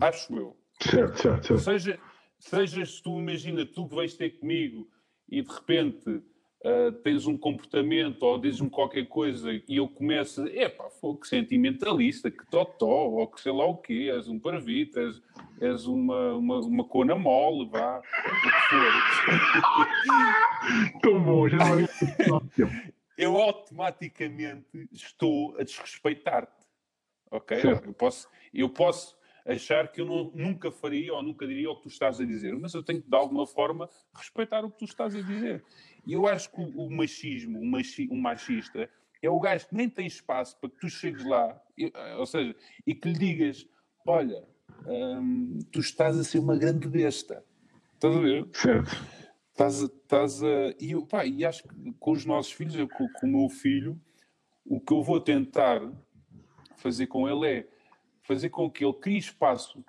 Acho 0.00 0.34
eu. 0.36 0.56
Certo, 0.80 1.18
certo, 1.18 1.46
certo. 1.46 1.62
Seja, 1.62 1.98
sejas 2.38 3.00
tu, 3.00 3.18
imagina, 3.18 3.66
tu 3.66 3.88
que 3.88 3.94
vais 3.94 4.14
ter 4.14 4.30
comigo 4.30 4.88
e 5.28 5.42
de 5.42 5.52
repente 5.52 6.08
uh, 6.08 6.92
tens 7.02 7.26
um 7.26 7.36
comportamento 7.36 8.22
ou 8.22 8.38
dizes-me 8.38 8.70
qualquer 8.70 9.06
coisa 9.06 9.52
e 9.52 9.76
eu 9.76 9.88
começo, 9.88 10.46
epá, 10.46 10.88
que 11.20 11.28
sentimentalista, 11.28 12.30
que 12.30 12.46
totó, 12.50 12.86
ou 12.86 13.26
que 13.26 13.40
sei 13.40 13.52
lá 13.52 13.66
o 13.66 13.76
quê, 13.76 14.10
és 14.12 14.28
um 14.28 14.38
parvito, 14.38 14.98
és, 14.98 15.22
és 15.60 15.86
uma, 15.86 16.34
uma, 16.34 16.60
uma 16.60 16.84
cona 16.84 17.14
mole, 17.14 17.68
vá, 17.68 17.98
o 17.98 18.02
que 18.02 18.50
for. 18.70 18.92
Tão 21.02 21.22
bom, 21.22 21.48
já 21.48 21.58
não 21.58 22.90
eu 23.20 23.36
automaticamente 23.36 24.88
estou 24.90 25.54
a 25.58 25.62
desrespeitar-te. 25.62 26.66
Ok? 27.30 27.58
Eu 27.62 27.92
posso, 27.92 28.28
eu 28.52 28.68
posso 28.70 29.16
achar 29.46 29.88
que 29.92 30.00
eu 30.00 30.06
não, 30.06 30.32
nunca 30.34 30.72
faria 30.72 31.12
ou 31.12 31.22
nunca 31.22 31.46
diria 31.46 31.70
o 31.70 31.76
que 31.76 31.82
tu 31.82 31.88
estás 31.88 32.18
a 32.18 32.24
dizer, 32.24 32.56
mas 32.58 32.72
eu 32.72 32.82
tenho 32.82 33.02
que, 33.02 33.08
de 33.08 33.16
alguma 33.16 33.46
forma, 33.46 33.88
respeitar 34.14 34.64
o 34.64 34.70
que 34.70 34.78
tu 34.78 34.84
estás 34.86 35.14
a 35.14 35.20
dizer. 35.20 35.62
E 36.06 36.14
eu 36.14 36.26
acho 36.26 36.50
que 36.50 36.60
o, 36.60 36.86
o 36.86 36.90
machismo, 36.90 37.60
o, 37.60 37.64
machi, 37.64 38.08
o 38.10 38.16
machista, 38.16 38.88
é 39.22 39.28
o 39.28 39.38
gajo 39.38 39.68
que 39.68 39.74
nem 39.74 39.88
tem 39.88 40.06
espaço 40.06 40.58
para 40.58 40.70
que 40.70 40.78
tu 40.78 40.88
chegues 40.88 41.24
lá, 41.24 41.60
e, 41.76 41.92
ou 42.16 42.24
seja, 42.26 42.56
e 42.86 42.94
que 42.94 43.08
lhe 43.08 43.18
digas: 43.18 43.66
Olha, 44.06 44.42
hum, 44.86 45.58
tu 45.70 45.80
estás 45.80 46.18
a 46.18 46.24
ser 46.24 46.38
uma 46.38 46.56
grande 46.56 46.88
besta. 46.88 47.44
Estás 47.94 48.16
a 48.16 48.20
ver? 48.20 48.48
Certo. 48.54 49.19
Estás 49.60 49.82
estás 49.82 50.42
a, 50.42 50.74
e, 50.80 50.98
pá, 51.04 51.26
e 51.26 51.44
acho 51.44 51.64
que 51.64 51.92
com 52.00 52.12
os 52.12 52.24
nossos 52.24 52.50
filhos, 52.50 52.74
eu, 52.74 52.88
com, 52.88 53.06
com 53.10 53.26
o 53.26 53.40
meu 53.40 53.48
filho, 53.50 54.00
o 54.64 54.80
que 54.80 54.90
eu 54.90 55.02
vou 55.02 55.20
tentar 55.20 55.82
fazer 56.78 57.08
com 57.08 57.28
ele 57.28 57.58
é 57.58 57.68
fazer 58.22 58.48
com 58.48 58.70
que 58.70 58.82
ele 58.82 58.94
crie 58.94 59.18
espaço 59.18 59.84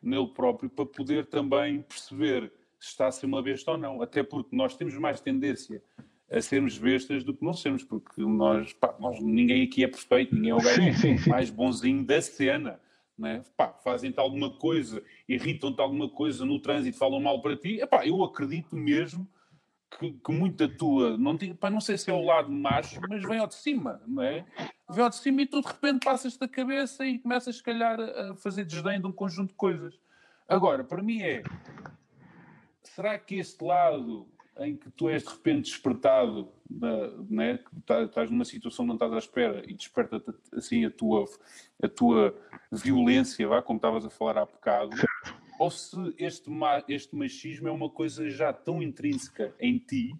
nele 0.00 0.28
próprio 0.28 0.70
para 0.70 0.86
poder 0.86 1.26
também 1.26 1.82
perceber 1.82 2.52
se 2.78 2.90
está 2.90 3.08
a 3.08 3.10
ser 3.10 3.26
uma 3.26 3.42
besta 3.42 3.72
ou 3.72 3.76
não. 3.76 4.00
Até 4.00 4.22
porque 4.22 4.54
nós 4.54 4.76
temos 4.76 4.94
mais 4.94 5.20
tendência 5.20 5.82
a 6.30 6.40
sermos 6.40 6.78
bestas 6.78 7.24
do 7.24 7.34
que 7.34 7.44
não 7.44 7.54
sermos, 7.54 7.82
porque 7.82 8.22
nós, 8.22 8.72
pá, 8.72 8.94
nós 9.00 9.20
ninguém 9.20 9.64
aqui 9.64 9.82
é 9.82 9.88
perfeito, 9.88 10.32
ninguém 10.32 10.50
é 10.50 10.54
o 10.54 10.58
gajo 10.58 11.28
mais 11.28 11.50
bonzinho 11.50 12.04
da 12.04 12.22
cena 12.22 12.78
né? 13.18 13.42
Fazem-te 13.82 14.20
alguma 14.20 14.50
coisa, 14.50 15.02
irritam-te 15.28 15.80
alguma 15.80 16.08
coisa 16.08 16.44
no 16.44 16.60
trânsito, 16.60 16.96
falam 16.96 17.20
mal 17.20 17.42
para 17.42 17.56
ti, 17.56 17.80
epá, 17.80 18.06
eu 18.06 18.22
acredito 18.22 18.76
mesmo 18.76 19.28
que, 19.98 20.12
que 20.12 20.32
muita 20.32 20.68
tua, 20.68 21.16
não, 21.16 21.36
não 21.70 21.80
sei 21.80 21.98
se 21.98 22.10
é 22.10 22.14
o 22.14 22.22
lado 22.24 22.50
macho, 22.50 23.00
mas 23.08 23.22
vem 23.22 23.38
ao 23.38 23.46
de 23.46 23.54
cima, 23.54 24.00
não 24.06 24.22
é? 24.22 24.44
Vem 24.90 25.04
ao 25.04 25.10
de 25.10 25.16
cima 25.16 25.42
e 25.42 25.46
tu 25.46 25.60
de 25.60 25.66
repente 25.66 26.04
passas-te 26.04 26.42
a 26.44 26.48
cabeça 26.48 27.04
e 27.06 27.18
começas, 27.18 27.56
se 27.56 27.62
calhar, 27.62 27.98
a 27.98 28.34
fazer 28.36 28.64
desdém 28.64 29.00
de 29.00 29.06
um 29.06 29.12
conjunto 29.12 29.50
de 29.50 29.54
coisas. 29.56 29.98
Agora, 30.46 30.84
para 30.84 31.02
mim 31.02 31.22
é, 31.22 31.42
será 32.82 33.18
que 33.18 33.36
este 33.36 33.64
lado 33.64 34.28
em 34.60 34.76
que 34.76 34.90
tu 34.90 35.08
és 35.08 35.22
de 35.22 35.28
repente 35.28 35.70
despertado, 35.70 36.48
né, 37.30 37.58
que 37.58 37.80
tá, 37.86 38.02
estás 38.02 38.30
numa 38.30 38.44
situação 38.44 38.84
que 38.84 38.88
não 38.88 38.96
estás 38.96 39.12
à 39.12 39.18
espera 39.18 39.62
e 39.66 39.74
desperta 39.74 40.22
assim 40.52 40.84
a 40.84 40.90
tua, 40.90 41.24
a 41.82 41.88
tua 41.88 42.34
violência, 42.70 43.46
vá, 43.46 43.62
como 43.62 43.78
estavas 43.78 44.04
a 44.04 44.10
falar 44.10 44.38
há 44.38 44.44
bocado, 44.44 44.96
ou 45.58 45.70
se 45.70 45.96
este, 46.18 46.50
este 46.88 47.16
machismo 47.16 47.68
é 47.68 47.70
uma 47.70 47.90
coisa 47.90 48.28
já 48.30 48.52
tão 48.52 48.82
intrínseca 48.82 49.54
em 49.58 49.78
ti 49.78 50.14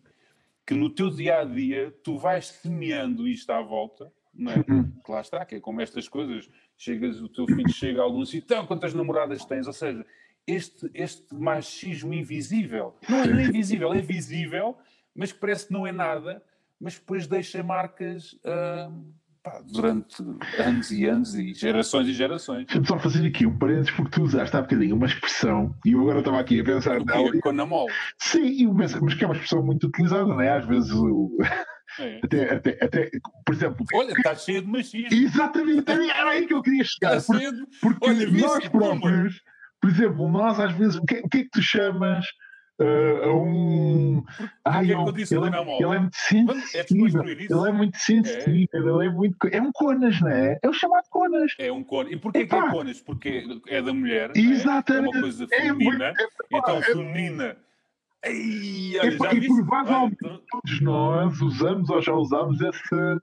que 0.66 0.74
no 0.74 0.90
teu 0.90 1.08
dia 1.08 1.40
a 1.40 1.44
dia 1.44 1.94
tu 2.02 2.18
vais 2.18 2.46
semeando 2.48 3.26
isto 3.26 3.50
à 3.50 3.62
volta, 3.62 4.12
não 4.34 4.52
é? 4.52 4.56
Uhum. 4.68 4.90
Que 5.02 5.10
lá 5.10 5.22
está, 5.22 5.44
que 5.44 5.54
é 5.54 5.60
como 5.60 5.80
estas 5.80 6.06
coisas, 6.08 6.48
chegas, 6.76 7.22
o 7.22 7.28
teu 7.28 7.46
filho 7.46 7.70
chega 7.70 8.00
a 8.00 8.04
algum 8.04 8.24
sítio, 8.24 8.44
então 8.44 8.66
quantas 8.66 8.92
namoradas 8.92 9.44
tens? 9.46 9.66
Ou 9.66 9.72
seja, 9.72 10.04
este, 10.48 10.90
este 10.94 11.34
machismo 11.34 12.14
invisível. 12.14 12.96
Não 13.08 13.18
é, 13.18 13.26
não 13.26 13.38
é 13.38 13.44
invisível, 13.44 13.92
é 13.92 14.00
visível, 14.00 14.76
mas 15.14 15.30
que 15.30 15.38
parece 15.38 15.66
que 15.66 15.72
não 15.72 15.86
é 15.86 15.92
nada, 15.92 16.42
mas 16.80 16.94
depois 16.94 17.26
deixa 17.26 17.62
marcas 17.62 18.32
uh, 18.32 19.12
pá, 19.42 19.62
durante 19.70 20.22
anos 20.58 20.90
e 20.90 21.04
anos 21.04 21.34
e 21.34 21.52
gerações 21.52 22.08
e 22.08 22.14
gerações. 22.14 22.64
Deixa-me 22.66 22.86
só 22.86 22.98
fazer 22.98 23.26
aqui 23.26 23.46
um 23.46 23.58
parênteses, 23.58 23.90
porque 23.90 24.10
tu 24.10 24.22
usaste 24.22 24.56
há 24.56 24.62
bocadinho 24.62 24.96
uma 24.96 25.06
expressão, 25.06 25.74
e 25.84 25.92
eu 25.92 26.00
agora 26.00 26.20
estava 26.20 26.40
aqui 26.40 26.60
a 26.60 26.64
pensar. 26.64 27.04
Não, 27.04 27.40
com 27.40 27.48
a 27.50 27.66
mole. 27.66 27.92
Sim, 28.18 28.68
mas 28.72 28.94
que 29.14 29.24
é 29.24 29.26
uma 29.26 29.34
expressão 29.34 29.62
muito 29.62 29.86
utilizada, 29.86 30.24
não 30.24 30.40
é? 30.40 30.50
Às 30.50 30.66
vezes 30.66 30.90
o. 30.92 31.36
É. 31.42 31.68
Até, 32.22 32.54
até, 32.54 32.78
até, 32.84 33.10
por 33.44 33.54
exemplo. 33.54 33.84
Olha, 33.94 34.12
está 34.12 34.34
cheio 34.34 34.60
de 34.60 34.68
machismo. 34.68 35.08
Exatamente, 35.10 35.90
era 35.90 36.30
aí 36.30 36.46
que 36.46 36.52
eu 36.54 36.62
queria 36.62 36.84
chegar. 36.84 37.16
Está 37.16 37.32
porque, 37.32 37.40
cheio 37.40 37.56
de... 37.56 37.66
porque 37.80 38.08
Olha, 38.08 38.30
nós 38.30 38.68
próprios. 38.68 39.42
Por 39.80 39.90
exemplo, 39.90 40.28
nós 40.28 40.58
às 40.58 40.72
vezes, 40.72 40.96
o 40.96 41.04
que, 41.04 41.20
o 41.20 41.28
que 41.28 41.38
é 41.38 41.42
que 41.44 41.50
tu 41.50 41.62
chamas 41.62 42.26
uh, 42.80 43.24
a 43.24 43.34
um. 43.34 44.24
Ai, 44.64 44.92
eu, 44.92 45.08
ele, 45.08 45.22
ele, 45.22 45.56
é, 45.56 45.76
ele 45.80 45.96
é 45.96 45.98
muito 45.98 46.16
sensível. 46.16 47.22
É 47.22 47.30
ele 47.30 47.68
é 47.68 47.72
muito 47.72 47.98
sensível. 47.98 49.00
É. 49.00 49.04
Ele 49.04 49.06
é 49.06 49.10
muito. 49.10 49.36
É 49.50 49.60
um 49.60 49.72
Conas, 49.72 50.20
não 50.20 50.30
é? 50.30 50.58
É 50.62 50.68
o 50.68 50.72
chamado 50.72 51.04
Conas. 51.10 51.52
É 51.58 51.72
um 51.72 51.82
Conas. 51.84 52.12
E 52.12 52.16
porquê 52.16 52.46
que 52.46 52.54
é 52.54 52.70
Conas? 52.70 53.00
Porque 53.00 53.60
é 53.66 53.82
da 53.82 53.92
mulher. 53.92 54.32
Exatamente. 54.34 54.92
É, 54.92 54.98
é 54.98 55.00
uma 55.00 55.20
coisa 55.20 55.48
feminina. 55.48 56.04
É 56.04 56.08
muito, 56.08 56.28
então, 56.50 56.82
feminina. 56.82 57.56
Ei, 58.24 58.98
olha, 58.98 59.34
e 59.34 59.46
provavelmente 59.46 60.16
todos 60.50 60.80
nós 60.80 61.40
usamos 61.40 61.88
ou 61.88 62.02
já 62.02 62.12
usamos 62.12 62.60
essa, 62.60 63.22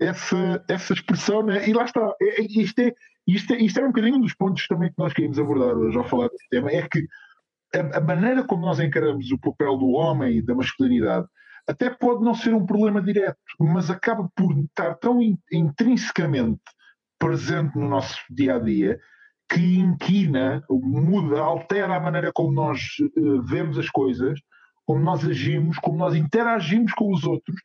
essa, 0.00 0.64
essa 0.68 0.92
expressão, 0.92 1.42
né? 1.42 1.68
e 1.68 1.72
lá 1.72 1.84
está. 1.84 2.14
Isto 2.38 2.78
é, 2.80 2.94
isto, 3.26 3.52
é, 3.52 3.58
isto 3.58 3.80
é 3.80 3.84
um 3.84 3.88
bocadinho 3.88 4.16
um 4.16 4.20
dos 4.20 4.34
pontos 4.34 4.66
também 4.66 4.90
que 4.90 4.98
nós 4.98 5.12
queríamos 5.12 5.38
abordar 5.38 5.76
hoje 5.76 5.96
ao 5.96 6.04
falar 6.04 6.28
desse 6.28 6.48
tema, 6.48 6.70
é 6.70 6.86
que 6.88 7.06
a, 7.74 7.98
a, 7.98 8.00
maneira 8.00 8.44
como 8.44 8.64
nós 8.64 8.78
encaramos 8.78 9.30
o 9.32 9.38
papel 9.38 9.76
do 9.76 9.90
homem 9.90 10.36
e 10.36 10.42
da 10.42 10.54
masculinidade 10.54 11.26
até 11.66 11.90
pode 11.90 12.22
não 12.22 12.34
ser 12.34 12.54
um 12.54 12.64
problema 12.64 13.02
direto, 13.02 13.38
mas 13.58 13.90
acaba 13.90 14.28
por 14.36 14.56
estar 14.56 14.94
tão 14.94 15.20
in, 15.20 15.36
intrinsecamente 15.50 16.60
presente 17.18 17.76
no 17.76 17.88
nosso 17.88 18.20
dia 18.30 18.54
a 18.54 18.58
dia 18.58 19.00
que 19.48 19.78
inquina, 19.78 20.62
muda, 20.70 21.40
altera 21.40 21.96
a 21.96 22.00
maneira 22.00 22.30
como 22.32 22.52
nós 22.52 22.80
uh, 23.16 23.42
vemos 23.42 23.78
as 23.78 23.88
coisas, 23.88 24.40
como 24.84 25.00
nós 25.00 25.24
agimos, 25.24 25.78
como 25.78 25.98
nós 25.98 26.14
interagimos 26.14 26.92
com 26.92 27.12
os 27.12 27.24
outros 27.24 27.56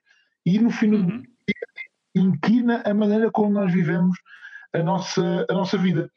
e 0.45 0.59
no 0.59 0.71
fim 0.71 0.91
uhum. 0.93 1.05
do 1.05 1.17
dia 1.21 1.67
inquina 2.15 2.81
a 2.85 2.93
maneira 2.93 3.29
como 3.31 3.51
nós 3.51 3.71
vivemos 3.71 4.17
a 4.73 4.83
nossa, 4.83 5.45
a 5.49 5.53
nossa 5.53 5.77
vida. 5.77 6.09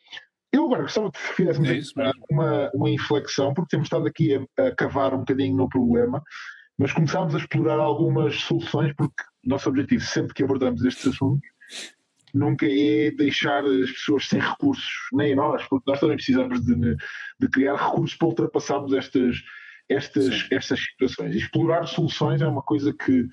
Eu 0.53 0.67
agora 0.67 0.83
gostava 0.83 1.11
que 1.11 1.19
fizéssemos 1.19 1.93
é 1.99 2.11
uma, 2.31 2.71
uma 2.73 2.91
inflexão, 2.91 3.53
porque 3.53 3.71
temos 3.71 3.87
estado 3.87 4.07
aqui 4.07 4.37
a, 4.37 4.67
a 4.67 4.75
cavar 4.75 5.13
um 5.13 5.19
bocadinho 5.19 5.57
no 5.57 5.69
problema, 5.69 6.23
mas 6.79 6.93
começámos 6.93 7.35
a 7.35 7.39
explorar 7.39 7.79
algumas 7.81 8.37
soluções, 8.37 8.93
porque 8.97 9.23
o 9.45 9.49
nosso 9.49 9.69
objetivo, 9.69 10.05
sempre 10.05 10.35
que 10.35 10.45
abordamos 10.45 10.85
estes 10.85 11.09
assuntos, 11.09 11.49
nunca 12.33 12.67
é 12.67 13.11
deixar 13.13 13.65
as 13.65 13.91
pessoas 13.93 14.29
sem 14.29 14.41
recursos, 14.41 14.93
nem 15.13 15.35
nós, 15.35 15.65
porque 15.69 15.91
nós 15.91 16.01
também 16.01 16.17
precisamos 16.17 16.65
de, 16.65 16.75
de 16.77 17.49
criar 17.49 17.77
recursos 17.77 18.17
para 18.17 18.29
ultrapassarmos 18.29 18.93
estas, 18.93 19.37
estas, 19.89 20.47
estas 20.51 20.81
situações. 20.81 21.35
Explorar 21.35 21.87
soluções 21.87 22.43
é 22.43 22.47
uma 22.47 22.63
coisa 22.63 22.93
que, 22.93 23.29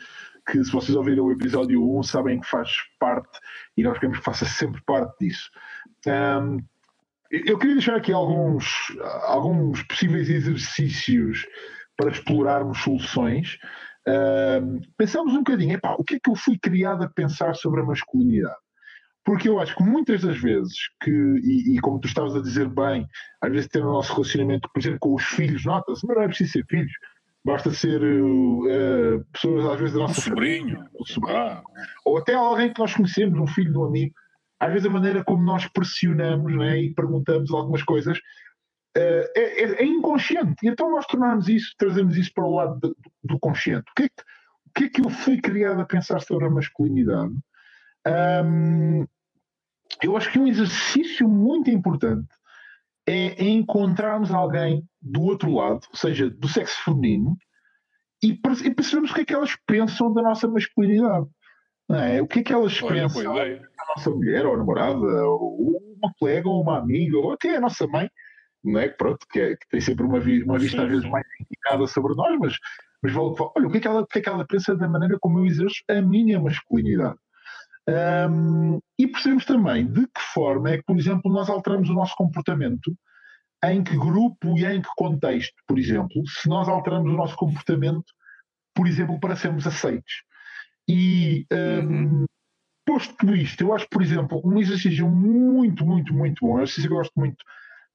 que, 0.47 0.63
se 0.63 0.71
vocês 0.71 0.95
ouvirem 0.95 1.21
o 1.21 1.31
episódio 1.31 1.97
1, 1.97 2.03
sabem 2.03 2.39
que 2.39 2.47
faz 2.47 2.71
parte 2.99 3.39
e 3.77 3.83
nós 3.83 3.97
queremos 3.97 4.19
que 4.19 4.25
faça 4.25 4.45
sempre 4.45 4.81
parte 4.85 5.13
disso. 5.19 5.49
Um, 6.07 6.57
eu 7.31 7.57
queria 7.57 7.75
deixar 7.75 7.95
aqui 7.95 8.11
alguns, 8.11 8.65
alguns 9.23 9.81
possíveis 9.83 10.29
exercícios 10.29 11.45
para 11.95 12.11
explorarmos 12.11 12.79
soluções. 12.79 13.57
Uh, 14.07 14.81
pensamos 14.97 15.33
um 15.33 15.37
bocadinho, 15.37 15.75
epá, 15.75 15.95
o 15.97 16.03
que 16.03 16.15
é 16.15 16.19
que 16.21 16.29
eu 16.29 16.35
fui 16.35 16.57
criado 16.57 17.03
a 17.03 17.09
pensar 17.09 17.55
sobre 17.55 17.81
a 17.81 17.85
masculinidade? 17.85 18.55
Porque 19.23 19.47
eu 19.47 19.59
acho 19.59 19.75
que 19.75 19.83
muitas 19.83 20.23
das 20.23 20.37
vezes, 20.37 20.73
que, 21.01 21.11
e, 21.11 21.75
e 21.75 21.79
como 21.79 21.99
tu 21.99 22.07
estavas 22.07 22.35
a 22.35 22.41
dizer 22.41 22.67
bem, 22.67 23.07
às 23.39 23.51
vezes 23.51 23.67
ter 23.69 23.81
o 23.81 23.91
nosso 23.91 24.13
relacionamento, 24.13 24.67
por 24.73 24.79
exemplo, 24.79 24.99
com 24.99 25.13
os 25.13 25.23
filhos, 25.23 25.63
nota-se, 25.63 26.05
não 26.07 26.21
é 26.21 26.27
preciso 26.27 26.53
ser 26.53 26.65
filhos, 26.67 26.91
basta 27.43 27.71
ser 27.71 28.01
uh, 28.03 29.25
pessoas 29.31 29.65
às 29.65 29.79
vezes 29.79 29.93
da 29.93 30.01
nossa 30.01 30.19
um 30.19 30.23
sobrinho, 30.23 30.77
família, 31.07 31.29
ah. 31.29 31.63
ou 32.05 32.17
até 32.17 32.33
alguém 32.33 32.71
que 32.71 32.79
nós 32.79 32.93
conhecemos, 32.93 33.39
um 33.39 33.47
filho 33.47 33.71
de 33.71 33.77
um 33.77 33.85
amigo, 33.85 34.13
às 34.59 34.71
vezes 34.71 34.85
a 34.85 34.91
maneira 34.91 35.23
como 35.23 35.43
nós 35.43 35.67
pressionamos 35.67 36.55
né, 36.55 36.79
e 36.79 36.93
perguntamos 36.93 37.51
algumas 37.51 37.81
coisas 37.83 38.17
uh, 38.17 39.31
é, 39.35 39.63
é, 39.63 39.83
é, 39.83 39.85
inconsciente. 39.85 40.55
E 40.63 40.69
então 40.69 40.91
nós 40.91 41.05
tornamos 41.07 41.47
isso, 41.47 41.73
trazemos 41.77 42.15
isso 42.15 42.31
para 42.33 42.45
o 42.45 42.55
lado 42.55 42.79
de, 42.79 42.93
do 43.23 43.39
consciente. 43.39 43.89
O 43.91 43.95
que, 43.95 44.03
é 44.03 44.09
que, 44.09 44.21
o 44.21 44.71
que 44.73 44.83
é 44.83 44.89
que 44.89 45.01
eu 45.01 45.09
fui 45.09 45.41
criado 45.41 45.81
a 45.81 45.85
pensar 45.85 46.21
sobre 46.21 46.45
a 46.45 46.49
masculinidade? 46.51 47.33
Um, 48.45 49.05
eu 50.01 50.15
acho 50.15 50.31
que 50.31 50.39
um 50.39 50.47
exercício 50.47 51.27
muito 51.27 51.69
importante 51.69 52.29
é 53.07 53.43
encontrarmos 53.43 54.31
alguém 54.31 54.83
do 55.01 55.21
outro 55.23 55.53
lado, 55.53 55.81
ou 55.89 55.97
seja, 55.97 56.29
do 56.29 56.47
sexo 56.47 56.83
feminino, 56.83 57.37
e 58.23 58.33
percebermos 58.33 59.11
o 59.11 59.13
que 59.13 59.21
é 59.21 59.25
que 59.25 59.33
elas 59.33 59.55
pensam 59.65 60.13
da 60.13 60.21
nossa 60.21 60.47
masculinidade. 60.47 61.25
É? 61.89 62.21
O 62.21 62.27
que 62.27 62.39
é 62.39 62.43
que 62.43 62.53
elas 62.53 62.81
Olha, 62.83 63.03
pensam 63.03 63.23
da 63.23 63.85
nossa 63.95 64.09
mulher, 64.11 64.45
ou 64.45 64.57
namorada, 64.57 65.25
ou 65.25 65.81
uma 65.97 66.13
colega, 66.19 66.47
ou 66.47 66.61
uma 66.61 66.77
amiga, 66.77 67.17
ou 67.17 67.33
até 67.33 67.57
a 67.57 67.61
nossa 67.61 67.87
mãe, 67.87 68.09
não 68.63 68.79
é? 68.79 68.87
Pronto, 68.87 69.25
que, 69.29 69.39
é, 69.39 69.55
que 69.55 69.67
tem 69.69 69.81
sempre 69.81 70.05
uma, 70.05 70.19
uma 70.19 70.59
vista 70.59 70.77
sim, 70.77 70.83
às 70.83 70.89
vezes 70.89 71.03
sim. 71.03 71.09
mais 71.09 71.25
indicada 71.39 71.87
sobre 71.87 72.13
nós, 72.15 72.37
mas, 72.39 72.57
mas 73.01 73.15
olha, 73.15 73.67
o 73.67 73.71
que, 73.71 73.77
é 73.77 73.81
que 73.81 73.87
ela, 73.87 74.01
o 74.01 74.07
que 74.07 74.19
é 74.19 74.21
que 74.21 74.29
ela 74.29 74.45
pensa 74.45 74.75
da 74.75 74.87
maneira 74.87 75.17
como 75.19 75.39
eu 75.39 75.45
exerço 75.45 75.83
a 75.89 76.01
minha 76.01 76.39
masculinidade? 76.39 77.17
Um, 77.89 78.79
e 78.97 79.07
percebemos 79.07 79.45
também 79.45 79.85
de 79.85 80.05
que 80.05 80.21
forma 80.33 80.69
é 80.69 80.77
que, 80.77 80.83
por 80.83 80.97
exemplo, 80.97 81.31
nós 81.31 81.49
alteramos 81.49 81.89
o 81.89 81.93
nosso 81.93 82.15
comportamento, 82.15 82.95
em 83.63 83.83
que 83.83 83.97
grupo 83.97 84.57
e 84.57 84.65
em 84.65 84.81
que 84.81 84.89
contexto, 84.95 85.55
por 85.67 85.77
exemplo, 85.77 86.23
se 86.27 86.47
nós 86.47 86.67
alteramos 86.67 87.11
o 87.11 87.17
nosso 87.17 87.35
comportamento, 87.35 88.05
por 88.73 88.87
exemplo, 88.87 89.19
para 89.19 89.35
sermos 89.35 89.67
aceitos. 89.67 90.23
E 90.87 91.45
um, 91.51 92.25
posto 92.85 93.35
isto, 93.35 93.61
eu 93.61 93.73
acho, 93.73 93.87
por 93.89 94.01
exemplo, 94.01 94.41
um 94.43 94.59
exercício 94.59 95.07
muito, 95.07 95.85
muito, 95.85 96.13
muito 96.13 96.45
bom, 96.45 96.55
um 96.55 96.57
exercício 96.57 96.89
que 96.89 96.93
eu 96.93 96.97
gosto 96.97 97.13
muito 97.15 97.37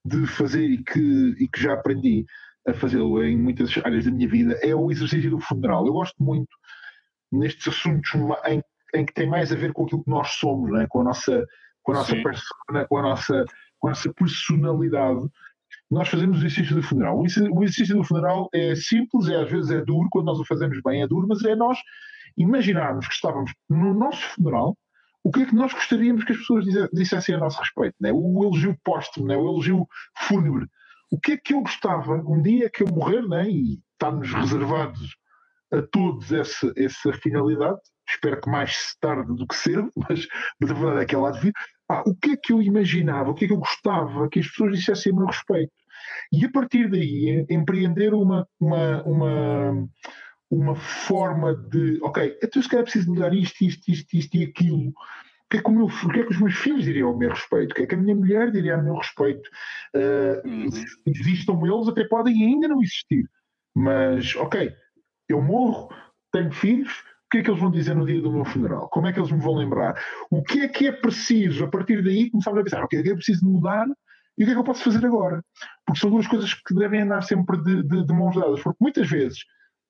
de 0.04 0.26
fazer 0.26 0.64
e 0.64 0.82
que, 0.84 1.34
e 1.38 1.48
que 1.48 1.60
já 1.60 1.74
aprendi 1.74 2.24
a 2.66 2.74
fazê-lo 2.74 3.22
em 3.22 3.36
muitas 3.36 3.76
áreas 3.78 4.04
da 4.04 4.10
minha 4.10 4.28
vida, 4.28 4.58
é 4.62 4.74
o 4.74 4.90
exercício 4.90 5.30
do 5.30 5.40
funeral. 5.40 5.86
Eu 5.86 5.92
gosto 5.92 6.22
muito 6.22 6.48
nestes 7.32 7.68
assuntos 7.68 8.12
em, 8.46 8.62
em 8.94 9.04
que 9.04 9.12
tem 9.12 9.28
mais 9.28 9.52
a 9.52 9.56
ver 9.56 9.72
com 9.72 9.84
aquilo 9.84 10.04
que 10.04 10.10
nós 10.10 10.30
somos, 10.32 10.70
né? 10.70 10.86
com 10.88 11.00
a 11.00 11.04
nossa, 11.04 11.46
com 11.82 11.92
a 11.92 11.96
nossa 11.96 12.14
persona, 12.14 12.86
com 12.88 12.98
a 12.98 13.02
nossa, 13.02 13.44
com 13.78 13.88
a 13.88 13.90
nossa 13.90 14.12
personalidade. 14.12 15.26
Nós 15.90 16.08
fazemos 16.08 16.38
o 16.38 16.40
exercício 16.40 16.74
do 16.74 16.82
funeral. 16.82 17.20
O 17.20 17.62
exercício 17.62 17.96
do 17.96 18.04
funeral 18.04 18.48
é 18.52 18.74
simples, 18.74 19.28
é, 19.28 19.42
às 19.42 19.50
vezes 19.50 19.70
é 19.70 19.84
duro, 19.84 20.08
quando 20.10 20.26
nós 20.26 20.38
o 20.38 20.44
fazemos 20.44 20.80
bem 20.82 21.02
é 21.02 21.06
duro, 21.06 21.26
mas 21.28 21.42
é 21.44 21.54
nós 21.54 21.78
imaginarmos 22.36 23.06
que 23.06 23.14
estávamos 23.14 23.52
no 23.68 23.94
nosso 23.94 24.22
funeral, 24.34 24.76
o 25.26 25.30
que 25.30 25.42
é 25.42 25.46
que 25.46 25.54
nós 25.54 25.72
gostaríamos 25.72 26.22
que 26.24 26.32
as 26.32 26.38
pessoas 26.38 26.64
dissessem 26.92 27.34
a 27.34 27.38
nosso 27.38 27.58
respeito? 27.58 27.96
Né? 28.00 28.12
O 28.12 28.44
elogio 28.44 28.76
póstumo, 28.84 29.26
né? 29.26 29.36
o 29.36 29.48
elogio 29.48 29.86
fúnebre. 30.16 30.66
O 31.10 31.18
que 31.18 31.32
é 31.32 31.36
que 31.36 31.52
eu 31.52 31.62
gostava, 31.62 32.14
um 32.14 32.40
dia 32.40 32.70
que 32.70 32.82
eu 32.82 32.88
morrer, 32.88 33.22
né? 33.26 33.48
e 33.50 33.80
está-nos 33.92 34.32
reservados 34.32 35.16
a 35.72 35.82
todos 35.82 36.30
essa, 36.32 36.72
essa 36.76 37.12
finalidade, 37.14 37.80
espero 38.08 38.40
que 38.40 38.50
mais 38.50 38.96
tarde 39.00 39.34
do 39.34 39.46
que 39.46 39.56
cedo, 39.56 39.90
mas, 40.08 40.26
mas 40.60 40.70
a 40.70 40.74
verdade 40.74 41.02
é 41.02 41.04
que 41.06 41.14
ela 41.14 41.28
há 41.28 41.32
de 41.32 41.40
vir. 41.40 41.52
Ah, 41.88 42.02
o 42.06 42.14
que 42.14 42.30
é 42.30 42.36
que 42.36 42.52
eu 42.52 42.60
imaginava, 42.60 43.30
o 43.30 43.34
que 43.34 43.44
é 43.44 43.48
que 43.48 43.54
eu 43.54 43.58
gostava 43.58 44.28
que 44.28 44.40
as 44.40 44.48
pessoas 44.48 44.76
dissessem 44.76 45.12
a 45.12 45.16
meu 45.16 45.26
respeito? 45.26 45.72
E 46.32 46.44
a 46.44 46.50
partir 46.50 46.90
daí, 46.90 47.46
empreender 47.48 48.12
uma, 48.14 48.46
uma, 48.60 49.02
uma, 49.04 49.88
uma 50.50 50.76
forma 50.76 51.54
de, 51.54 51.98
ok, 52.02 52.38
então 52.42 52.62
se 52.62 52.68
calhar 52.68 52.84
preciso 52.84 53.12
mudar 53.12 53.32
isto, 53.32 53.64
isto, 53.64 53.90
isto, 53.90 54.16
isto 54.16 54.36
e 54.36 54.44
aquilo. 54.44 54.88
O 54.88 55.48
que, 55.48 55.58
é 55.58 55.62
que 55.62 55.70
meu, 55.70 55.86
o 55.86 56.08
que 56.08 56.20
é 56.20 56.24
que 56.24 56.32
os 56.32 56.40
meus 56.40 56.54
filhos 56.56 56.82
diriam 56.82 57.10
ao 57.10 57.16
meu 57.16 57.30
respeito? 57.30 57.70
O 57.70 57.74
que 57.76 57.82
é 57.82 57.86
que 57.86 57.94
a 57.94 57.98
minha 57.98 58.16
mulher 58.16 58.50
diria 58.50 58.74
ao 58.74 58.82
meu 58.82 58.96
respeito? 58.96 59.48
Uh. 59.94 60.68
Existam 61.06 61.60
eles, 61.64 61.88
até 61.88 62.04
podem 62.08 62.34
ainda 62.42 62.66
não 62.66 62.82
existir. 62.82 63.30
Mas, 63.72 64.34
ok, 64.34 64.74
eu 65.28 65.40
morro, 65.40 65.88
tenho 66.32 66.50
filhos, 66.50 67.04
o 67.26 67.28
que 67.30 67.38
é 67.38 67.42
que 67.42 67.50
eles 67.50 67.60
vão 67.60 67.70
dizer 67.70 67.96
no 67.96 68.06
dia 68.06 68.22
do 68.22 68.32
meu 68.32 68.44
funeral? 68.44 68.88
Como 68.88 69.06
é 69.06 69.12
que 69.12 69.18
eles 69.18 69.32
me 69.32 69.40
vão 69.40 69.54
lembrar? 69.54 70.00
O 70.30 70.42
que 70.42 70.60
é 70.60 70.68
que 70.68 70.86
é 70.86 70.92
preciso? 70.92 71.64
A 71.64 71.68
partir 71.68 72.02
daí 72.02 72.30
começamos 72.30 72.60
a 72.60 72.62
pensar, 72.62 72.84
o 72.84 72.88
que 72.88 72.96
é 72.96 73.02
que 73.02 73.10
é 73.10 73.14
preciso 73.14 73.44
mudar 73.44 73.86
e 74.38 74.44
o 74.44 74.46
que 74.46 74.52
é 74.52 74.54
que 74.54 74.60
eu 74.60 74.64
posso 74.64 74.84
fazer 74.84 75.04
agora? 75.04 75.42
Porque 75.84 76.00
são 76.00 76.10
duas 76.10 76.26
coisas 76.28 76.54
que 76.54 76.74
devem 76.74 77.02
andar 77.02 77.22
sempre 77.22 77.60
de, 77.62 77.82
de, 77.82 78.06
de 78.06 78.14
mãos 78.14 78.36
dadas, 78.36 78.62
porque 78.62 78.78
muitas 78.80 79.10
vezes 79.10 79.40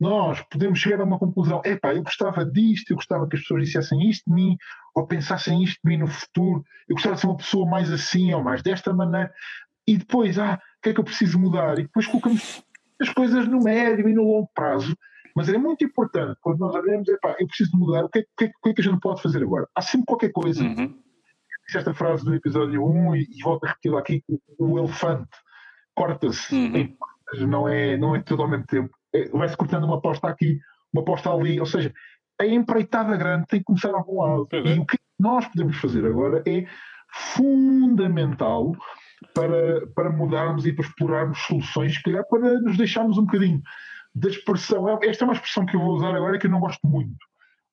nós 0.01 0.41
podemos 0.51 0.79
chegar 0.79 1.01
a 1.01 1.05
uma 1.05 1.19
conclusão: 1.19 1.61
epá, 1.65 1.95
eu 1.95 2.03
gostava 2.03 2.45
disto, 2.45 2.91
eu 2.91 2.97
gostava 2.97 3.29
que 3.29 3.37
as 3.37 3.43
pessoas 3.43 3.65
dissessem 3.65 4.09
isto 4.09 4.25
de 4.27 4.35
mim, 4.35 4.57
ou 4.95 5.07
pensassem 5.07 5.63
isto 5.63 5.79
de 5.85 5.91
mim 5.91 5.99
no 5.99 6.07
futuro, 6.07 6.65
eu 6.89 6.95
gostava 6.95 7.17
de 7.17 7.21
ser 7.21 7.27
uma 7.27 7.37
pessoa 7.37 7.69
mais 7.69 7.93
assim 7.93 8.33
ou 8.33 8.43
mais 8.43 8.63
desta 8.63 8.95
maneira, 8.95 9.31
e 9.87 9.99
depois, 9.99 10.39
ah, 10.39 10.55
o 10.79 10.83
que 10.83 10.91
é 10.91 10.95
que 10.95 11.01
eu 11.01 11.05
preciso 11.05 11.39
mudar? 11.39 11.79
E 11.79 11.83
depois 11.83 12.07
colocamos 12.07 12.63
as 13.01 13.11
coisas 13.11 13.47
no 13.47 13.61
médio 13.61 14.09
e 14.09 14.15
no 14.15 14.23
longo 14.23 14.51
prazo. 14.55 14.97
Mas 15.37 15.49
é 15.49 15.59
muito 15.59 15.85
importante, 15.85 16.39
quando 16.41 16.59
nós 16.59 16.75
olhamos, 16.75 17.07
epá, 17.09 17.37
eu 17.39 17.47
preciso 17.47 17.77
mudar, 17.77 18.05
o 18.05 18.09
que, 18.09 18.21
é, 18.21 18.23
que 18.37 18.45
é, 18.47 18.49
que, 18.49 18.71
é, 18.71 18.75
que 18.75 18.81
a 18.81 18.85
gente 18.85 19.01
pode 19.01 19.23
fazer 19.23 19.43
agora? 19.43 19.69
Há 19.75 19.83
sempre 19.83 20.07
qualquer 20.07 20.33
coisa. 20.33 20.65
Uhum. 20.65 20.99
Esta 21.75 21.93
frase 21.93 22.25
do 22.25 22.35
episódio 22.35 22.85
1, 22.85 23.17
e, 23.17 23.23
e 23.23 23.43
volto 23.43 23.65
a 23.65 23.69
repeti-la 23.69 23.99
aqui: 23.99 24.23
o 24.59 24.79
elefante 24.79 25.29
corta-se, 25.95 26.55
uhum. 26.55 26.97
não, 27.47 27.69
é, 27.69 27.97
não 27.97 28.17
é 28.17 28.23
tudo 28.23 28.43
ao 28.43 28.49
mesmo 28.49 28.67
tempo 28.67 28.97
é, 29.17 29.29
vai-se 29.31 29.57
cortando 29.57 29.85
uma 29.85 29.97
aposta 29.97 30.29
aqui, 30.29 30.61
uma 30.93 31.03
aposta 31.03 31.31
ali, 31.31 31.59
ou 31.59 31.67
seja, 31.67 31.93
a 32.41 32.45
empreitada 32.45 33.17
grande 33.17 33.47
tem 33.47 33.61
que 33.61 33.65
começar 33.65 33.91
a 33.91 33.97
algum 33.97 34.21
lado. 34.21 34.49
É. 34.53 34.59
E 34.59 34.79
o 34.79 34.85
que 34.85 34.99
nós 35.19 35.47
podemos 35.49 35.77
fazer 35.79 36.05
agora 36.05 36.43
é 36.47 36.67
fundamental 37.11 38.73
para, 39.33 39.87
para 39.95 40.11
mudarmos 40.11 40.67
e 40.67 40.73
para 40.73 40.85
explorarmos 40.85 41.39
soluções, 41.39 41.95
se 41.95 42.03
calhar 42.03 42.25
para 42.29 42.61
nos 42.61 42.77
deixarmos 42.77 43.17
um 43.17 43.25
bocadinho 43.25 43.63
da 44.17 44.31
expressão. 44.31 44.89
É, 44.89 45.07
esta 45.07 45.25
é 45.25 45.27
uma 45.27 45.35
expressão 45.35 45.67
que 45.67 45.77
eu 45.77 45.81
vou 45.81 45.95
usar 45.95 46.15
agora 46.15 46.39
que 46.39 46.47
eu 46.47 46.51
não 46.51 46.59
gosto 46.59 46.87
muito, 46.87 47.19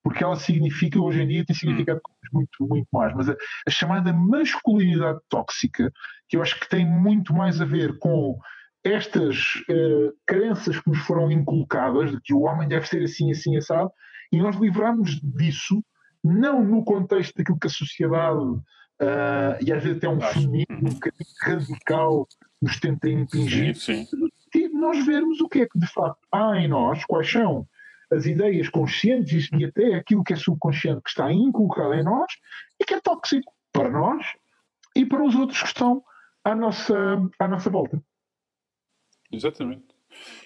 porque 0.03 0.23
ela 0.23 0.35
significa, 0.35 0.99
hoje 0.99 1.21
em 1.21 1.27
dia, 1.27 1.45
tem 1.45 1.55
significado 1.55 2.01
muito, 2.33 2.67
muito 2.67 2.87
mais. 2.91 3.15
Mas 3.15 3.29
a, 3.29 3.35
a 3.65 3.71
chamada 3.71 4.11
masculinidade 4.11 5.19
tóxica, 5.29 5.91
que 6.27 6.35
eu 6.35 6.41
acho 6.41 6.59
que 6.59 6.67
tem 6.67 6.85
muito 6.85 7.33
mais 7.33 7.61
a 7.61 7.65
ver 7.65 7.97
com 7.97 8.37
estas 8.83 9.55
uh, 9.69 10.13
crenças 10.27 10.77
que 10.77 10.89
nos 10.89 10.99
foram 10.99 11.31
inculcadas 11.31 12.11
de 12.11 12.19
que 12.21 12.33
o 12.33 12.41
homem 12.41 12.67
deve 12.67 12.85
ser 12.85 13.01
assim, 13.03 13.31
assim, 13.31 13.55
assado, 13.55 13.89
e 14.29 14.37
nós 14.37 14.57
livrarmos 14.57 15.21
disso, 15.21 15.81
não 16.21 16.61
no 16.61 16.83
contexto 16.83 17.37
daquilo 17.37 17.57
que 17.57 17.67
a 17.67 17.69
sociedade, 17.69 18.43
uh, 18.43 19.55
e 19.61 19.71
às 19.71 19.81
vezes 19.81 19.97
até 19.97 20.09
um 20.09 20.19
feminismo 20.19 20.89
um 20.89 20.93
bocadinho 20.93 21.29
radical, 21.41 22.27
nos 22.61 22.79
tenta 22.81 23.07
impingir, 23.07 23.75
sim, 23.75 24.05
sim. 24.05 24.27
Nós 24.83 25.05
vermos 25.05 25.41
o 25.41 25.49
que 25.49 25.61
é 25.61 25.67
que 25.67 25.79
de 25.79 25.87
facto 25.87 26.19
há 26.31 26.57
em 26.57 26.67
nós, 26.67 27.03
quais 27.05 27.29
são 27.29 27.67
as 28.11 28.25
ideias 28.25 28.69
conscientes 28.69 29.49
e 29.51 29.65
até 29.65 29.95
aquilo 29.95 30.23
que 30.23 30.33
é 30.33 30.35
subconsciente 30.35 31.01
que 31.01 31.09
está 31.09 31.31
inculcado 31.31 31.93
em 31.93 32.03
nós 32.03 32.31
e 32.79 32.85
que 32.85 32.93
é 32.93 33.01
tóxico 33.01 33.51
para 33.71 33.89
nós 33.89 34.25
e 34.95 35.05
para 35.05 35.23
os 35.23 35.35
outros 35.35 35.59
que 35.61 35.67
estão 35.67 36.03
à 36.43 36.53
nossa, 36.53 36.95
à 37.39 37.47
nossa 37.47 37.69
volta. 37.69 38.01
Exatamente. 39.31 39.85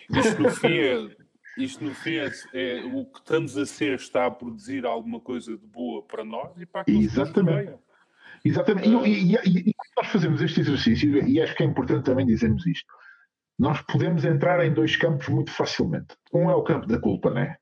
Isto 0.10 0.42
no 0.42 0.50
fim 0.52 0.78
é, 0.78 1.16
isto 1.58 1.84
no 1.84 1.94
fim 1.94 2.16
é, 2.16 2.32
é, 2.54 2.86
o 2.86 3.06
que 3.06 3.20
estamos 3.20 3.58
a 3.58 3.66
ser 3.66 3.96
está 3.96 4.26
a 4.28 4.32
produzir 4.32 4.86
alguma 4.86 5.20
coisa 5.20 5.58
de 5.58 5.66
boa 5.68 6.04
para 6.04 6.24
nós 6.24 6.58
e 6.58 6.66
para 6.66 6.82
aquilo 6.82 7.02
Exatamente. 7.02 7.72
Que 7.72 7.88
Exatamente. 8.50 8.88
E, 8.88 9.34
e, 9.34 9.36
e, 9.36 9.70
e, 9.70 9.76
nós 9.98 10.08
fazemos 10.08 10.42
este 10.42 10.62
exercício, 10.62 11.28
e 11.28 11.42
acho 11.42 11.56
que 11.56 11.64
é 11.64 11.66
importante 11.66 12.06
também 12.06 12.26
dizermos 12.26 12.66
isto, 12.66 12.94
nós 13.58 13.82
podemos 13.82 14.24
entrar 14.24 14.64
em 14.66 14.74
dois 14.74 14.96
campos 14.96 15.28
muito 15.30 15.52
facilmente. 15.52 16.16
Um 16.34 16.50
é 16.50 16.56
o 16.56 16.64
campo 16.64 16.86
da 16.88 17.00
culpa, 17.00 17.32
né? 17.32 17.56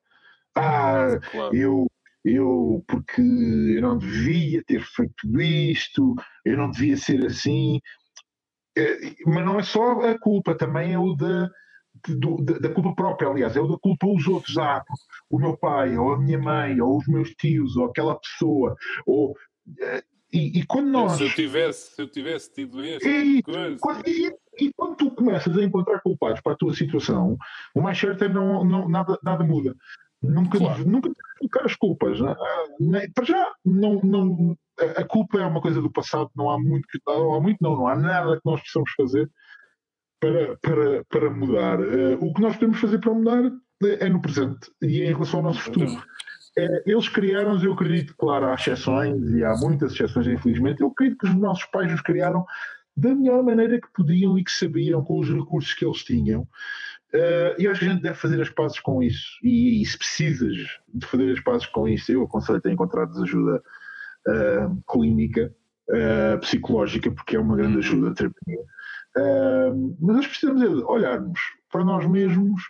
Ah, 0.55 1.19
claro. 1.31 1.55
eu, 1.55 1.87
eu, 2.23 2.83
porque 2.87 3.21
eu 3.21 3.81
não 3.81 3.97
devia 3.97 4.63
ter 4.63 4.81
feito 4.81 5.41
isto, 5.41 6.15
eu 6.43 6.57
não 6.57 6.69
devia 6.69 6.97
ser 6.97 7.25
assim. 7.25 7.79
É, 8.77 8.97
mas 9.25 9.45
não 9.45 9.59
é 9.59 9.63
só 9.63 10.01
a 10.01 10.19
culpa, 10.19 10.55
também 10.55 10.93
é 10.93 10.99
o 10.99 11.13
da, 11.13 11.49
do, 12.07 12.37
da, 12.43 12.69
culpa 12.69 12.93
própria, 12.93 13.29
aliás, 13.29 13.55
é 13.55 13.61
o 13.61 13.67
da 13.67 13.77
culpa 13.77 14.05
aos 14.07 14.27
outros. 14.27 14.57
Ah, 14.57 14.83
o 15.29 15.39
meu 15.39 15.57
pai, 15.57 15.97
ou 15.97 16.13
a 16.13 16.19
minha 16.19 16.37
mãe, 16.37 16.79
ou 16.81 16.97
os 16.97 17.07
meus 17.07 17.29
tios, 17.35 17.77
ou 17.77 17.85
aquela 17.85 18.19
pessoa, 18.19 18.75
ou. 19.05 19.35
É, 19.79 20.03
e, 20.33 20.59
e 20.59 20.65
quando 20.65 20.89
nós. 20.89 21.13
Se 21.13 21.23
eu 21.23 21.33
tivesse, 21.33 21.95
se 21.95 22.01
eu 22.01 22.07
tivesse 22.09 22.53
tido 22.53 22.83
este. 22.83 23.07
E, 23.07 23.35
tipo 23.37 23.79
quando, 23.79 24.07
e, 24.07 24.33
e, 24.59 24.71
quando 24.75 24.95
tu 24.95 25.11
começas 25.11 25.57
a 25.57 25.63
encontrar 25.63 26.01
culpados 26.01 26.41
para 26.41 26.53
a 26.53 26.57
tua 26.57 26.73
situação, 26.73 27.37
o 27.73 27.81
mais 27.81 27.97
certo 27.97 28.23
é 28.23 28.29
não, 28.29 28.63
não 28.63 28.89
nada, 28.89 29.17
nada 29.23 29.43
muda. 29.43 29.75
Nunca, 30.21 30.57
claro. 30.57 30.85
nunca 30.85 31.11
colocar 31.39 31.65
as 31.65 31.75
culpas. 31.75 32.19
Né? 32.19 33.07
Para 33.13 33.25
já, 33.25 33.51
não, 33.63 33.99
não, 34.01 34.57
a 34.97 35.03
culpa 35.03 35.39
é 35.39 35.45
uma 35.45 35.61
coisa 35.61 35.81
do 35.81 35.91
passado, 35.91 36.29
não 36.35 36.49
há 36.49 36.59
muito, 36.59 36.87
não 37.05 37.35
há, 37.35 37.41
muito, 37.41 37.57
não, 37.61 37.77
não 37.77 37.87
há 37.87 37.95
nada 37.95 38.35
que 38.35 38.45
nós 38.45 38.61
possamos 38.61 38.91
fazer 38.97 39.29
para, 40.19 40.57
para, 40.57 41.05
para 41.05 41.29
mudar. 41.29 41.79
Uh, 41.79 42.17
o 42.25 42.33
que 42.33 42.41
nós 42.41 42.53
podemos 42.55 42.79
fazer 42.79 42.99
para 42.99 43.13
mudar 43.13 43.51
é 43.83 44.09
no 44.09 44.21
presente 44.21 44.71
e 44.81 45.01
é 45.01 45.05
em 45.05 45.13
relação 45.13 45.39
ao 45.39 45.45
nosso 45.45 45.61
futuro. 45.61 45.91
Uh, 45.91 46.81
eles 46.85 47.09
criaram, 47.09 47.61
eu 47.61 47.73
acredito, 47.73 48.15
claro, 48.17 48.47
há 48.47 48.55
exceções 48.55 49.29
e 49.31 49.43
há 49.43 49.55
muitas 49.57 49.93
exceções, 49.93 50.27
infelizmente. 50.27 50.81
Eu 50.81 50.87
acredito 50.87 51.19
que 51.19 51.27
os 51.27 51.35
nossos 51.35 51.65
pais 51.65 51.93
os 51.93 52.01
criaram 52.01 52.45
da 52.95 53.13
melhor 53.13 53.43
maneira 53.43 53.79
que 53.79 53.91
podiam 53.93 54.37
e 54.37 54.43
que 54.43 54.51
sabiam, 54.51 55.03
com 55.03 55.19
os 55.19 55.29
recursos 55.29 55.73
que 55.73 55.85
eles 55.85 56.03
tinham. 56.03 56.47
Uh, 57.13 57.59
e 57.59 57.67
acho 57.67 57.79
que 57.79 57.85
a 57.85 57.89
gente 57.89 58.01
deve 58.01 58.15
fazer 58.15 58.41
as 58.41 58.49
pazes 58.49 58.79
com 58.79 59.01
isso. 59.01 59.37
E, 59.43 59.81
e 59.81 59.85
se 59.85 59.97
precisas 59.97 60.55
de 60.93 61.05
fazer 61.05 61.31
as 61.31 61.39
pazes 61.41 61.65
com 61.67 61.87
isso, 61.87 62.11
eu 62.11 62.23
aconselho-te 62.23 62.67
a 62.67 62.71
encontrar 62.71 63.07
ajuda 63.09 63.61
uh, 64.27 64.83
clínica, 64.91 65.53
uh, 65.89 66.39
psicológica, 66.39 67.11
porque 67.11 67.35
é 67.35 67.39
uma 67.39 67.55
grande 67.55 67.73
uhum. 67.73 67.79
ajuda 67.79 68.15
terapia. 68.15 68.59
Uh, 69.17 69.97
mas 70.01 70.15
nós 70.17 70.27
precisamos 70.27 70.61
é 70.61 70.85
olharmos 70.85 71.39
para 71.71 71.83
nós 71.83 72.05
mesmos, 72.05 72.61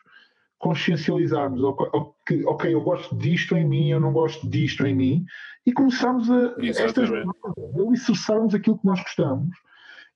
consciencializarmos, 0.57 1.61
ok, 1.63 2.43
ok, 2.45 2.73
eu 2.73 2.81
gosto 2.81 3.15
disto 3.15 3.55
em 3.55 3.67
mim, 3.67 3.89
eu 3.89 3.99
não 3.99 4.11
gosto 4.11 4.49
disto 4.49 4.85
em 4.85 4.95
mim, 4.95 5.25
e 5.65 5.71
começarmos 5.71 6.29
a, 6.29 6.55
estas, 6.59 7.09
a 7.11 7.81
alicerçarmos 7.81 8.55
aquilo 8.55 8.77
que 8.77 8.85
nós 8.85 8.99
gostamos 9.01 9.55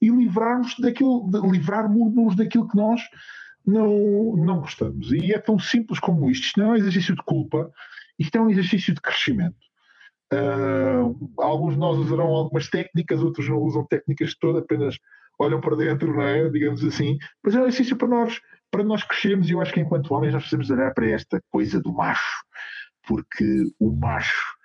e 0.01 0.09
livrarmos 0.09 0.75
daquilo, 0.79 1.29
livrarmos-nos 1.51 2.35
daquilo 2.35 2.67
que 2.67 2.77
nós 2.77 3.01
não, 3.65 4.35
não 4.37 4.61
gostamos. 4.61 5.11
E 5.11 5.33
é 5.33 5.39
tão 5.39 5.59
simples 5.59 5.99
como 5.99 6.29
isto. 6.29 6.45
Isto 6.45 6.59
não 6.59 6.67
é 6.67 6.71
um 6.71 6.75
exercício 6.75 7.15
de 7.15 7.23
culpa, 7.23 7.71
isto 8.17 8.35
é 8.35 8.41
um 8.41 8.49
exercício 8.49 8.93
de 8.93 9.01
crescimento. 9.01 9.57
Uh, 10.31 11.41
alguns 11.41 11.73
de 11.73 11.79
nós 11.79 11.97
usarão 11.97 12.27
algumas 12.27 12.69
técnicas, 12.69 13.21
outros 13.21 13.49
não 13.49 13.57
usam 13.57 13.85
técnicas 13.85 14.35
todas, 14.35 14.61
apenas 14.61 14.95
olham 15.39 15.61
para 15.61 15.75
dentro, 15.75 16.13
não 16.13 16.21
é? 16.21 16.49
digamos 16.49 16.83
assim. 16.83 17.17
Mas 17.43 17.55
é 17.55 17.59
um 17.59 17.63
exercício 17.63 17.95
para 17.95 18.07
nós, 18.07 18.39
para 18.69 18.83
nós 18.83 19.03
crescermos, 19.03 19.49
e 19.49 19.53
eu 19.53 19.61
acho 19.61 19.73
que 19.73 19.79
enquanto 19.79 20.13
homens 20.13 20.33
nós 20.33 20.43
precisamos 20.43 20.69
olhar 20.69 20.93
para 20.93 21.09
esta 21.09 21.41
coisa 21.49 21.81
do 21.81 21.93
macho, 21.93 22.43
porque 23.07 23.63
o 23.79 23.91
macho 23.91 24.55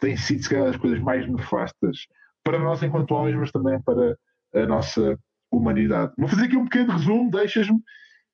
tem 0.00 0.16
sido, 0.16 0.42
se 0.42 0.48
calhar, 0.48 0.66
das 0.66 0.76
coisas 0.76 0.98
mais 0.98 1.28
nefastas 1.30 2.08
para 2.42 2.58
nós 2.58 2.82
enquanto 2.82 3.14
homens, 3.14 3.36
mas 3.36 3.52
também 3.52 3.80
para 3.82 4.16
a 4.54 4.66
nossa 4.66 5.18
humanidade. 5.50 6.12
Vou 6.16 6.28
fazer 6.28 6.44
aqui 6.44 6.56
um 6.56 6.64
pequeno 6.64 6.92
resumo, 6.92 7.30
deixas-me, 7.30 7.80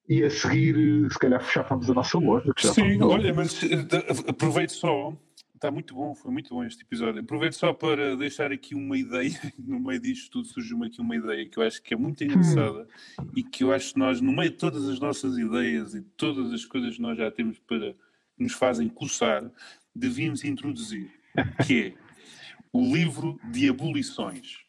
e 0.09 0.23
a 0.23 0.31
seguir, 0.31 0.75
se 1.11 1.19
calhar, 1.19 1.43
fechávamos 1.43 1.91
a 1.91 1.95
nossa 1.95 2.19
loja. 2.19 2.53
Sim, 2.57 3.03
olha, 3.03 3.35
mas 3.35 3.63
eh, 3.63 3.87
aproveito 4.29 4.71
só, 4.71 5.13
está 5.55 5.71
muito 5.71 5.95
bom, 5.95 6.15
foi 6.15 6.31
muito 6.31 6.55
bom 6.55 6.65
este 6.65 6.83
episódio. 6.83 7.21
Aproveito 7.21 7.55
só 7.55 7.75
para 7.75 8.17
deixar 8.17 8.51
aqui 8.51 8.75
uma 8.75 8.97
ideia, 8.97 9.39
no 9.59 9.79
meio 9.79 10.01
disto 10.01 10.31
tudo 10.31 10.47
surgiu-me 10.47 10.87
aqui 10.87 11.01
uma 11.01 11.15
ideia 11.15 11.47
que 11.47 11.59
eu 11.59 11.63
acho 11.63 11.83
que 11.83 11.93
é 11.93 11.97
muito 11.97 12.25
engraçada 12.25 12.87
hum. 13.21 13.27
e 13.37 13.43
que 13.43 13.65
eu 13.65 13.73
acho 13.73 13.93
que 13.93 13.99
nós, 13.99 14.21
no 14.21 14.33
meio 14.33 14.51
de 14.51 14.57
todas 14.57 14.89
as 14.89 14.99
nossas 14.99 15.37
ideias 15.37 15.95
e 15.95 16.01
todas 16.17 16.53
as 16.53 16.65
coisas 16.65 16.97
que 16.97 17.03
nós 17.03 17.19
já 17.19 17.31
temos 17.31 17.59
para 17.59 17.95
nos 18.39 18.53
fazem 18.53 18.89
coçar, 18.89 19.51
devíamos 19.95 20.45
introduzir, 20.45 21.11
que 21.67 21.83
é 21.83 21.95
o 22.73 22.81
livro 22.81 23.39
de 23.51 23.69
abolições. 23.69 24.68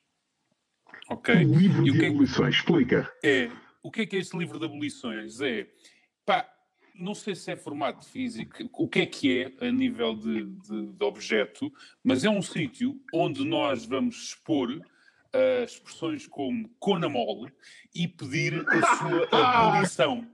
Ok? 1.09 1.33
O 1.35 1.55
livro 1.55 1.81
e 1.87 1.91
de 1.91 1.97
o 1.97 1.99
que 1.99 2.05
é, 2.05 2.09
abolições, 2.09 2.55
explica. 2.55 3.11
É 3.23 3.49
o 3.81 3.91
que 3.91 4.01
é 4.01 4.05
que 4.05 4.15
é 4.15 4.19
este 4.19 4.37
livro 4.37 4.59
de 4.59 4.65
abolições? 4.65 5.41
É, 5.41 5.67
pá, 6.25 6.47
não 6.95 7.15
sei 7.15 7.35
se 7.35 7.51
é 7.51 7.55
formato 7.55 8.05
físico, 8.05 8.69
o 8.73 8.87
que 8.87 8.99
é 8.99 9.05
que 9.05 9.41
é 9.41 9.67
a 9.67 9.71
nível 9.71 10.15
de, 10.15 10.45
de, 10.45 10.87
de 10.87 11.03
objeto, 11.03 11.71
mas 12.03 12.25
é 12.25 12.29
um 12.29 12.41
sítio 12.41 12.99
onde 13.13 13.45
nós 13.45 13.85
vamos 13.85 14.15
expor 14.29 14.69
uh, 14.69 15.63
expressões 15.63 16.27
como 16.27 16.69
conamol 16.79 17.49
e 17.95 18.07
pedir 18.07 18.65
a 18.67 18.95
sua 18.97 19.27
abolição. 19.31 20.27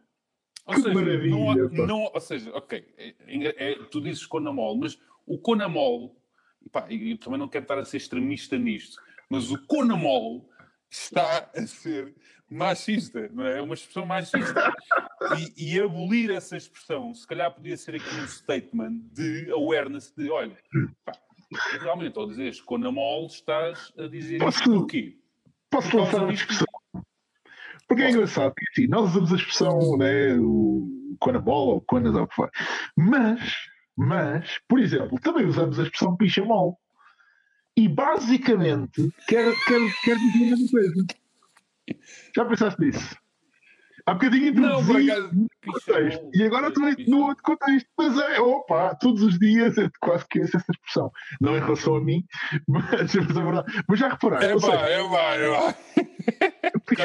Ou 0.65 0.73
que 0.73 0.81
seja, 0.81 0.93
maravilha, 0.95 1.69
não, 1.71 1.87
não, 1.87 2.11
ou 2.11 2.19
seja, 2.19 2.51
ok, 2.51 2.83
é, 2.97 3.15
é, 3.27 3.71
é, 3.71 3.75
tu 3.91 4.01
dizes 4.01 4.25
conamol, 4.25 4.75
mas 4.75 4.99
o 5.27 5.37
conamol, 5.37 6.19
pá, 6.71 6.87
eu 6.89 7.15
também 7.19 7.37
não 7.37 7.47
quero 7.47 7.63
estar 7.63 7.77
a 7.77 7.85
ser 7.85 7.97
extremista 7.97 8.57
nisto, 8.57 8.99
mas 9.29 9.51
o 9.51 9.63
conamol 9.67 10.49
está 11.03 11.49
a 11.55 11.67
ser 11.67 12.13
machista, 12.49 13.29
não 13.33 13.45
é? 13.45 13.59
É 13.59 13.61
uma 13.61 13.73
expressão 13.73 14.05
machista. 14.05 14.73
E, 15.57 15.75
e, 15.75 15.81
abolir 15.81 16.31
essa 16.31 16.55
expressão, 16.55 17.13
se 17.13 17.25
calhar 17.25 17.51
podia 17.51 17.75
ser 17.77 17.95
aqui 17.95 18.15
um 18.15 18.27
statement 18.27 18.99
de 19.11 19.49
awareness 19.51 20.13
de, 20.15 20.29
olha, 20.29 20.57
pá, 21.03 21.13
realmente 21.79 22.17
ao 22.17 22.27
dizeres 22.27 22.61
com 22.61 22.75
a 22.75 22.91
mole 22.91 23.27
estás 23.27 23.91
a 23.97 24.07
dizer 24.07 24.39
posso, 24.39 24.59
isto 24.59 24.71
porquê? 24.71 25.17
Posso 25.69 25.89
Por 25.89 26.01
lançar 26.01 26.23
uma 26.23 26.33
expressão? 26.33 26.67
Porque 27.87 28.03
é 28.03 28.11
engraçado, 28.11 28.53
porque 28.53 28.71
assim, 28.71 28.87
nós 28.87 29.11
usamos 29.11 29.31
a 29.31 29.35
expressão, 29.35 29.97
né, 29.97 30.35
o 30.39 31.15
conamol 31.19 31.69
ou 31.69 31.81
conas 31.81 32.15
ou 32.15 32.23
o 32.23 32.27
que 32.27 32.35
for. 32.35 32.51
Mas, 32.97 33.41
mas, 33.95 34.59
por 34.67 34.79
exemplo, 34.79 35.19
também 35.19 35.45
usamos 35.45 35.79
a 35.79 35.83
expressão 35.83 36.15
picha-mol. 36.15 36.79
E 37.77 37.87
basicamente 37.87 39.11
quer, 39.27 39.53
quer, 39.67 39.79
quer 40.03 40.17
dizer 40.17 40.45
a 40.45 40.49
mesma 40.49 40.69
coisa. 40.69 41.05
Já 42.35 42.45
pensaste 42.45 42.81
nisso? 42.81 43.17
Há 44.07 44.13
bocadinho 44.13 44.49
introduzi 44.49 45.07
no 45.33 45.47
contexto. 45.65 46.29
E 46.31 46.43
agora 46.43 46.67
estou 46.67 46.83
no 47.07 47.25
outro 47.25 47.43
contexto. 47.43 47.89
Mas 47.97 48.19
é, 48.19 48.39
opa, 48.39 48.93
todos 48.95 49.23
os 49.23 49.39
dias 49.39 49.75
eu 49.77 49.89
quase 49.99 50.25
que 50.29 50.41
essa 50.41 50.57
expressão. 50.57 51.11
Não 51.41 51.57
em 51.57 51.59
relação 51.59 51.95
a 51.95 52.01
mim, 52.01 52.23
mas, 52.67 52.85
mas, 52.91 53.15
é 53.15 53.19
verdade. 53.19 53.83
mas 53.87 53.99
já 53.99 54.09
reparaste. 54.09 54.45
É 54.45 54.55
vá, 54.55 54.75
é 54.87 55.03
vá, 55.03 55.33
é 55.33 55.49
vá. 55.49 55.75
O 56.75 56.79
que 56.81 57.01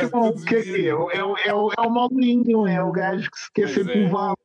é 0.56 0.62
que 0.62 0.76
é? 0.76 0.88
É, 0.88 0.94
o, 0.94 1.10
é, 1.10 1.24
o, 1.54 1.72
é 1.72 1.80
o 1.80 1.90
molinho, 1.90 2.66
é 2.66 2.82
o 2.82 2.92
gajo 2.92 3.30
que 3.30 3.38
se 3.38 3.50
quer 3.52 3.68
ser 3.70 3.88
é. 3.88 3.94
levado. 3.94 4.36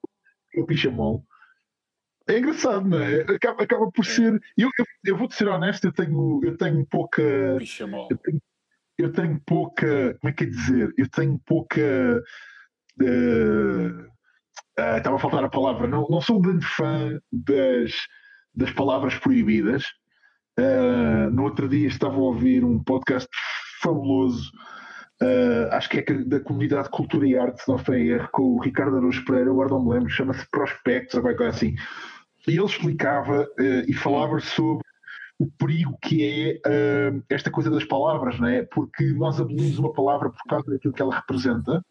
É 0.56 0.62
o 0.62 0.66
pichamol. 0.66 1.26
É 2.28 2.40
engraçado, 2.40 2.88
não 2.88 3.00
é? 3.00 3.22
Acaba, 3.22 3.64
acaba 3.64 3.92
por 3.92 4.06
é. 4.06 4.10
ser. 4.10 4.42
Eu, 4.58 4.70
eu, 4.80 4.86
eu 5.06 5.18
vou-te 5.18 5.36
ser 5.36 5.48
honesto, 5.48 5.86
eu 5.86 5.94
tenho, 5.94 6.42
eu 6.44 6.58
tenho 6.58 6.86
pouca. 6.86 7.22
Eu 7.22 8.18
tenho, 8.18 8.42
eu 8.98 9.12
tenho 9.12 9.42
pouca. 9.46 10.18
Como 10.20 10.30
é 10.30 10.34
que 10.34 10.44
é 10.44 10.48
dizer? 10.48 10.94
Eu 10.98 11.10
tenho 11.10 11.40
pouca. 11.46 12.24
Uh, 13.02 14.16
Uh, 14.78 14.98
estava 14.98 15.16
a 15.16 15.20
faltar 15.20 15.44
a 15.44 15.50
palavra. 15.50 15.88
Não, 15.88 16.06
não 16.10 16.20
sou 16.20 16.38
um 16.38 16.42
grande 16.42 16.66
fã 16.66 17.18
das, 17.32 17.94
das 18.54 18.72
palavras 18.72 19.16
proibidas. 19.18 19.86
Uh, 20.60 21.30
no 21.32 21.44
outro 21.44 21.68
dia 21.68 21.88
estava 21.88 22.16
a 22.16 22.20
ouvir 22.20 22.64
um 22.64 22.82
podcast 22.84 23.30
fabuloso, 23.82 24.52
uh, 25.22 25.72
acho 25.72 25.90
que 25.90 26.00
é 26.00 26.04
da 26.24 26.40
comunidade 26.40 26.90
Cultura 26.90 27.28
e 27.28 27.38
Arte, 27.38 27.62
se 27.62 27.70
não 27.70 27.78
foi 27.78 28.08
erro, 28.08 28.30
com 28.32 28.44
o 28.44 28.62
Ricardo 28.62 28.98
Araújo 28.98 29.26
Pereira, 29.26 29.54
não 29.54 29.84
me 29.84 29.94
lembro, 29.94 30.10
chama-se 30.10 30.50
Prospectos, 30.50 31.16
ou 31.16 31.22
qualquer 31.22 31.38
coisa 31.38 31.52
assim. 31.58 31.76
E 32.48 32.52
ele 32.52 32.66
explicava 32.66 33.48
e 33.88 33.94
falava 33.94 34.40
sobre 34.40 34.86
o 35.40 35.50
perigo 35.58 35.98
que 36.02 36.24
é 36.24 36.62
esta 37.30 37.52
coisa 37.52 37.70
das 37.70 37.84
palavras, 37.84 38.40
não 38.40 38.48
é? 38.48 38.64
Porque 38.64 39.06
nós 39.14 39.40
abolimos 39.40 39.78
uma 39.80 39.94
palavra 39.94 40.30
por 40.30 40.44
causa 40.48 40.72
daquilo 40.72 40.94
que 40.94 41.02
ela 41.02 41.16
representa 41.16 41.84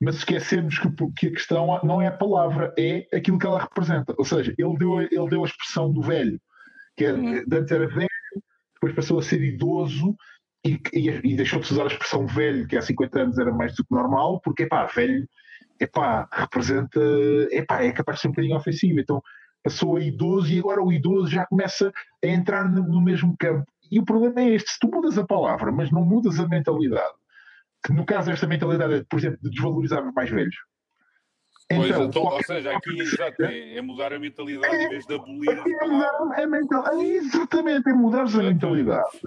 mas 0.00 0.16
esquecemos 0.16 0.78
que, 0.78 0.88
que, 1.16 1.26
a 1.28 1.30
questão 1.30 1.80
não 1.82 2.00
é 2.02 2.08
a 2.08 2.12
palavra, 2.12 2.74
é 2.78 3.06
aquilo 3.12 3.38
que 3.38 3.46
ela 3.46 3.60
representa. 3.60 4.14
Ou 4.18 4.24
seja, 4.24 4.54
ele 4.58 4.76
deu, 4.76 5.00
ele 5.00 5.28
deu 5.28 5.42
a 5.42 5.46
expressão 5.46 5.92
do 5.92 6.02
velho, 6.02 6.40
que 6.96 7.04
é, 7.04 7.12
uhum. 7.12 7.42
antes 7.52 7.72
era 7.72 7.88
velho, 7.88 8.08
depois 8.74 8.94
passou 8.94 9.18
a 9.18 9.22
ser 9.22 9.42
idoso 9.42 10.14
e, 10.64 10.80
e, 10.92 11.08
e 11.08 11.36
deixou 11.36 11.60
de 11.60 11.72
usar 11.72 11.84
a 11.84 11.88
expressão 11.88 12.26
velho, 12.26 12.66
que 12.66 12.76
há 12.76 12.82
50 12.82 13.18
anos 13.18 13.38
era 13.38 13.52
mais 13.52 13.74
do 13.74 13.84
que 13.84 13.94
normal, 13.94 14.40
porque, 14.40 14.66
pá, 14.66 14.84
velho, 14.86 15.26
epá, 15.80 16.28
representa, 16.30 17.00
epá, 17.50 17.82
é 17.82 17.92
capaz 17.92 18.18
de 18.18 18.22
ser 18.22 18.28
um 18.28 18.32
bocadinho 18.32 18.56
ofensivo. 18.56 19.00
Então 19.00 19.22
passou 19.64 19.96
a 19.96 20.00
idoso 20.00 20.52
e 20.52 20.58
agora 20.58 20.82
o 20.82 20.92
idoso 20.92 21.30
já 21.30 21.46
começa 21.46 21.90
a 22.22 22.26
entrar 22.28 22.70
no, 22.70 23.00
mesmo 23.00 23.34
campo. 23.38 23.66
E 23.90 23.98
o 23.98 24.04
problema 24.04 24.42
é 24.42 24.50
este: 24.50 24.72
se 24.72 24.78
tu 24.78 24.88
mudas 24.88 25.16
a 25.16 25.26
palavra, 25.26 25.72
mas 25.72 25.90
não 25.90 26.04
mudas 26.04 26.38
a 26.38 26.46
mentalidade, 26.46 27.14
que 27.84 27.92
no 27.92 28.04
caso 28.04 28.30
desta 28.30 28.46
mentalidade, 28.46 29.04
por 29.08 29.18
exemplo, 29.18 29.38
de 29.42 29.50
desvalorizar 29.50 30.06
os 30.06 30.12
mais 30.14 30.30
velhos. 30.30 30.56
Então, 31.70 31.88
pois, 31.88 32.08
então, 32.08 32.22
ou 32.24 32.42
seja, 32.42 32.76
aqui 32.76 33.00
exato, 33.00 33.42
é, 33.42 33.78
é, 33.78 33.80
mudar 33.80 34.12
a 34.12 34.18
mentalidade 34.18 34.74
é, 34.74 34.84
em 34.84 34.88
vez 34.90 35.06
de 35.06 35.14
abolir. 35.14 35.50
É, 35.50 35.86
mudar 35.86 36.90
a 36.90 36.94
é 36.94 37.02
exatamente, 37.02 37.88
é 37.88 37.94
mudares 37.94 38.34
a 38.34 38.42
mentalidade. 38.42 39.20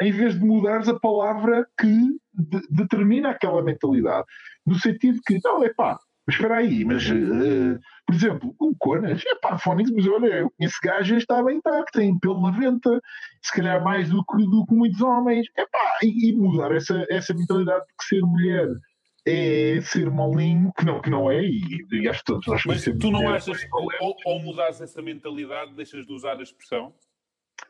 Em 0.00 0.10
vez 0.10 0.34
de 0.34 0.44
mudares 0.44 0.88
a 0.88 0.98
palavra 0.98 1.68
que 1.78 2.18
de, 2.32 2.66
determina 2.70 3.30
aquela 3.30 3.62
mentalidade. 3.62 4.24
No 4.66 4.76
sentido 4.76 5.20
que, 5.26 5.38
não, 5.44 5.62
é 5.62 5.74
pá, 5.74 5.98
mas 6.26 6.36
espera 6.36 6.56
aí, 6.56 6.84
mas 6.84 7.08
uh, 7.10 7.78
por 8.06 8.14
exemplo, 8.14 8.54
o 8.58 8.74
Conas, 8.76 9.22
é 9.26 9.34
pá, 9.36 9.58
Fónix, 9.58 9.90
mas 9.90 10.06
olha, 10.06 10.48
esse 10.58 10.78
gajo 10.82 11.16
bem 11.44 11.58
intacto, 11.58 11.98
tem 11.98 12.18
pelo 12.18 12.40
na 12.40 12.50
venta, 12.50 13.00
se 13.42 13.52
calhar 13.52 13.82
mais 13.82 14.08
do 14.08 14.24
que, 14.24 14.36
do 14.36 14.64
que 14.66 14.74
muitos 14.74 15.00
homens, 15.00 15.46
é 15.56 15.66
pá, 15.66 15.98
e, 16.02 16.30
e, 16.30 16.32
mudar 16.36 16.74
essa, 16.74 17.04
essa 17.10 17.34
mentalidade 17.34 17.84
de 17.86 17.92
que 17.98 18.04
ser 18.04 18.20
mulher 18.22 18.68
é 19.26 19.80
ser 19.80 20.10
molinho, 20.10 20.72
que 20.76 20.84
não, 20.84 21.00
que 21.00 21.10
não 21.10 21.30
é, 21.30 21.42
e, 21.42 21.86
e 21.92 22.08
acho 22.08 22.20
que 22.20 22.26
todos 22.26 22.46
nós 22.46 22.62
Mas 22.66 22.84
tu 22.84 23.10
não 23.10 23.28
achas 23.28 23.64
que 23.64 23.70
ou, 24.00 24.16
ou 24.26 24.38
mudares 24.40 24.80
essa 24.80 25.00
mentalidade, 25.00 25.74
deixas 25.74 26.06
de 26.06 26.12
usar 26.12 26.38
a 26.38 26.42
expressão? 26.42 26.94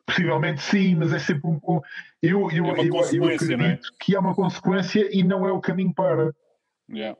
Possivelmente 0.07 0.61
sim, 0.63 0.95
mas 0.97 1.13
é 1.13 1.19
sempre 1.19 1.49
um. 1.49 1.61
Eu, 2.23 2.51
eu, 2.51 2.67
é 2.67 2.81
eu, 2.81 2.87
eu, 2.87 2.95
eu 3.13 3.31
é? 3.31 3.35
acredito 3.35 3.63
é? 3.63 3.79
que 4.01 4.17
há 4.17 4.21
uma 4.21 4.35
consequência 4.35 5.09
e 5.17 5.23
não 5.23 5.47
é 5.47 5.53
o 5.53 5.61
caminho 5.61 5.95
para. 5.95 6.35
Yeah. 6.91 7.19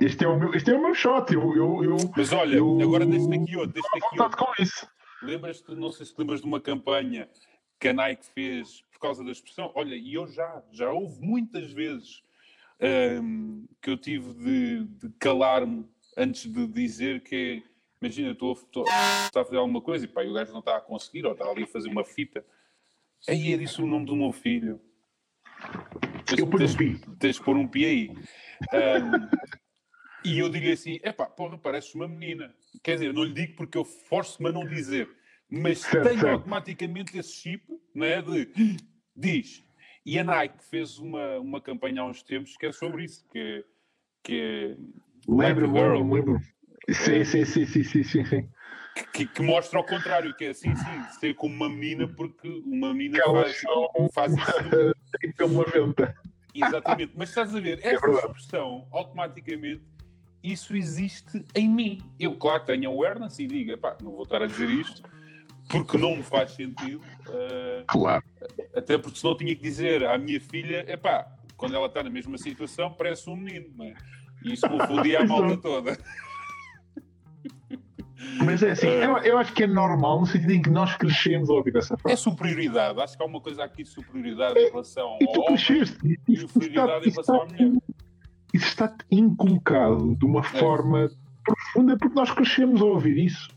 Este, 0.00 0.24
é 0.24 0.28
o 0.28 0.38
meu, 0.38 0.50
é 0.52 0.72
o 0.72 0.82
meu 0.82 0.94
shot. 0.94 1.32
Eu, 1.32 1.56
eu, 1.56 1.84
eu 1.84 1.96
Mas 2.16 2.32
olha, 2.32 2.56
eu, 2.56 2.80
agora 2.80 3.06
deixa 3.06 3.34
aqui 3.34 3.56
outro. 3.56 3.72
Deixa 3.72 3.88
aqui 3.94 4.20
outro. 4.20 4.38
com 4.38 4.62
isso. 4.62 4.88
Lembras-te, 5.22 5.74
não 5.74 5.92
sei 5.92 6.06
se 6.06 6.14
lembras 6.16 6.40
de 6.40 6.46
uma 6.46 6.60
campanha 6.60 7.28
que 7.78 7.88
a 7.88 7.92
Nike 7.92 8.26
fez 8.34 8.82
por 8.92 8.98
causa 9.00 9.24
da 9.24 9.30
expressão. 9.30 9.70
Olha, 9.74 9.94
e 9.94 10.14
eu 10.14 10.26
já, 10.26 10.62
já 10.72 10.90
houve 10.90 11.20
muitas 11.20 11.72
vezes 11.72 12.22
um, 13.22 13.66
que 13.80 13.90
eu 13.90 13.96
tive 13.96 14.34
de, 14.34 14.84
de 14.84 15.10
calar-me 15.18 15.88
antes 16.16 16.50
de 16.50 16.66
dizer 16.66 17.22
que 17.22 17.62
imagina, 18.00 18.32
estou, 18.32 18.52
estou, 18.52 18.84
a 18.88 19.30
fazer 19.32 19.56
alguma 19.56 19.80
coisa 19.80 20.04
e 20.04 20.08
pá, 20.08 20.22
o 20.22 20.32
gajo 20.32 20.52
não 20.52 20.60
está 20.60 20.76
a 20.76 20.80
conseguir, 20.80 21.26
ou 21.26 21.32
está 21.32 21.44
ali 21.48 21.64
a 21.64 21.66
fazer 21.66 21.88
uma 21.88 22.04
fita. 22.04 22.44
Aí 23.28 23.52
é 23.52 23.56
disso 23.56 23.82
o 23.82 23.86
nome 23.86 24.06
do 24.06 24.14
meu 24.14 24.32
filho. 24.32 24.80
Tens, 26.24 26.38
eu 26.38 26.46
tens, 26.46 26.74
tens, 26.74 27.00
tens 27.18 27.36
de 27.36 27.42
pôr 27.42 27.56
um 27.56 27.66
pi 27.66 27.84
aí. 27.84 28.10
Um, 28.10 29.28
e 30.24 30.38
eu 30.38 30.48
diria 30.48 30.74
assim: 30.74 30.98
é 31.02 31.12
pá, 31.12 31.26
porra, 31.26 31.58
pareces 31.58 31.94
uma 31.94 32.08
menina. 32.08 32.54
Quer 32.82 32.94
dizer, 32.94 33.12
não 33.12 33.24
lhe 33.24 33.32
digo 33.32 33.56
porque 33.56 33.78
eu 33.78 33.84
forço-me 33.84 34.48
a 34.48 34.52
não 34.52 34.66
dizer, 34.66 35.08
mas 35.50 35.80
certo, 35.80 36.08
tenho 36.08 36.20
certo. 36.20 36.34
automaticamente 36.34 37.16
esse 37.18 37.32
chip, 37.32 37.64
não 37.94 38.06
é? 38.06 38.20
De 38.22 38.50
diz. 39.14 39.64
E 40.04 40.18
a 40.18 40.24
Nike 40.24 40.64
fez 40.64 40.98
uma, 40.98 41.38
uma 41.38 41.60
campanha 41.60 42.02
há 42.02 42.06
uns 42.06 42.22
tempos 42.22 42.56
que 42.56 42.66
é 42.66 42.72
sobre 42.72 43.04
isso, 43.04 43.26
que, 43.28 43.64
que 44.22 44.40
é. 44.40 44.76
Lembro-me, 45.28 45.80
lembro 46.14 46.40
Sim, 46.90 47.22
sim, 47.24 47.44
sim, 47.44 47.66
sim, 47.66 47.84
sim, 47.84 48.02
sim. 48.02 48.48
Que, 49.12 49.26
que, 49.26 49.42
mostra 49.42 49.78
ao 49.78 49.84
contrário, 49.84 50.34
que 50.34 50.46
é 50.46 50.48
assim, 50.48 50.74
sim, 50.74 51.04
ser 51.20 51.34
como 51.34 51.54
uma 51.54 51.68
menina, 51.68 52.08
porque 52.08 52.48
uma 52.64 52.94
menina 52.94 53.22
faz, 53.24 53.62
faz 54.12 54.32
isso. 54.32 54.94
Tem 55.36 55.46
uma 55.46 55.64
venta. 55.64 56.16
Exatamente, 56.54 57.12
mas 57.14 57.28
estás 57.28 57.54
a 57.54 57.60
ver, 57.60 57.78
é 57.84 57.94
esta 57.94 58.06
é 58.08 58.14
expressão 58.14 58.88
automaticamente 58.90 59.82
isso 60.42 60.76
existe 60.76 61.44
em 61.54 61.68
mim. 61.68 62.00
Eu, 62.18 62.34
claro, 62.36 62.64
tenho 62.64 62.90
awareness 62.90 63.38
e 63.38 63.46
digo, 63.46 63.76
pá, 63.78 63.96
não 64.02 64.12
vou 64.12 64.22
estar 64.22 64.42
a 64.42 64.46
dizer 64.46 64.70
isto 64.70 65.02
porque 65.68 65.98
não 65.98 66.16
me 66.16 66.22
faz 66.22 66.52
sentido. 66.52 67.02
Uh, 67.28 67.84
claro. 67.86 68.24
Até 68.74 68.96
porque 68.96 69.18
senão 69.18 69.36
tinha 69.36 69.54
que 69.54 69.62
dizer 69.62 70.04
à 70.04 70.16
minha 70.16 70.40
filha, 70.40 70.84
é 70.86 70.96
pá, 70.96 71.26
quando 71.56 71.74
ela 71.74 71.86
está 71.86 72.02
na 72.02 72.10
mesma 72.10 72.38
situação, 72.38 72.92
parece 72.92 73.28
um 73.28 73.36
menino, 73.36 73.68
não 73.76 73.84
é? 73.84 73.94
E 74.44 74.54
isso 74.54 74.68
confundia 74.68 75.20
a 75.20 75.26
malta 75.26 75.56
toda. 75.56 75.98
Mas 78.44 78.62
é 78.62 78.70
assim, 78.70 78.86
eu, 78.86 79.16
eu, 79.18 79.38
acho 79.38 79.52
que 79.52 79.64
é 79.64 79.66
normal 79.66 80.20
no 80.20 80.26
sentido 80.26 80.52
em 80.52 80.62
que 80.62 80.70
nós 80.70 80.94
crescemos 80.96 81.50
a 81.50 81.52
ouvir 81.52 81.76
essa 81.76 81.96
frase. 81.96 82.14
É 82.14 82.16
superioridade, 82.16 83.00
acho 83.00 83.16
que 83.16 83.22
há 83.22 83.26
uma 83.26 83.40
coisa 83.40 83.64
aqui 83.64 83.82
de 83.82 83.88
superioridade 83.88 84.58
é, 84.58 84.66
em 84.66 84.70
relação 84.70 85.18
e 85.20 85.32
tu 85.32 85.40
ao 85.40 85.46
cresceste, 85.46 85.98
homem 86.02 86.18
e 86.28 86.36
superioridade 86.36 87.08
em 87.08 87.10
relação 87.10 87.42
à 87.42 87.46
mulher 87.46 87.72
isso 88.52 88.66
está 88.66 88.92
inculcado 89.10 90.14
de 90.16 90.24
uma 90.24 90.42
forma 90.42 91.10
profunda 91.44 91.96
porque 91.96 92.14
nós 92.14 92.30
crescemos 92.30 92.80
a 92.80 92.84
ouvir 92.84 93.18
isso. 93.18 93.48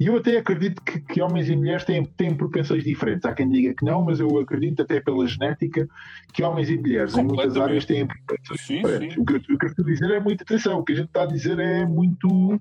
E 0.00 0.06
eu 0.06 0.16
até 0.16 0.38
acredito 0.38 0.80
que, 0.82 1.00
que, 1.00 1.20
homens 1.20 1.48
e 1.48 1.56
mulheres 1.56 1.84
têm, 1.84 2.04
têm 2.04 2.32
propensões 2.32 2.84
diferentes. 2.84 3.24
Há 3.24 3.32
quem 3.32 3.48
diga 3.48 3.74
que 3.74 3.84
não, 3.84 4.04
mas 4.04 4.20
eu 4.20 4.38
acredito 4.38 4.82
até 4.82 5.00
pela 5.00 5.26
genética 5.26 5.88
que 6.32 6.42
homens 6.44 6.70
e 6.70 6.78
mulheres 6.78 7.16
em 7.16 7.24
muitas 7.24 7.56
áreas 7.56 7.84
têm 7.84 8.06
propensões 8.06 8.60
sim, 8.60 8.76
diferentes. 8.76 9.14
Sim. 9.14 9.20
O, 9.20 9.24
que, 9.26 9.34
o 9.34 9.58
que 9.58 9.66
eu 9.66 9.68
estou 9.70 9.84
a 9.84 9.88
dizer 9.88 10.10
é 10.12 10.20
muita 10.20 10.44
atenção. 10.44 10.78
O 10.78 10.84
que 10.84 10.92
a 10.92 10.96
gente 10.96 11.08
está 11.08 11.24
a 11.24 11.26
dizer 11.26 11.58
é 11.58 11.84
muito 11.84 12.28
uh, 12.28 12.60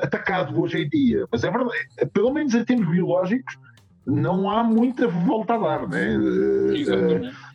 atacado 0.00 0.60
hoje 0.60 0.82
em 0.82 0.88
dia. 0.88 1.26
Mas 1.32 1.42
é 1.42 1.50
verdade, 1.50 1.72
pelo 2.12 2.32
menos 2.32 2.54
em 2.54 2.64
termos 2.64 2.88
biológicos, 2.88 3.58
não 4.06 4.48
há 4.48 4.62
muita 4.62 5.08
volta 5.08 5.54
a 5.54 5.58
dar. 5.58 5.88
Né? 5.88 6.16
Uh, 6.16 6.76
Exatamente. 6.76 7.26
Uh, 7.26 7.45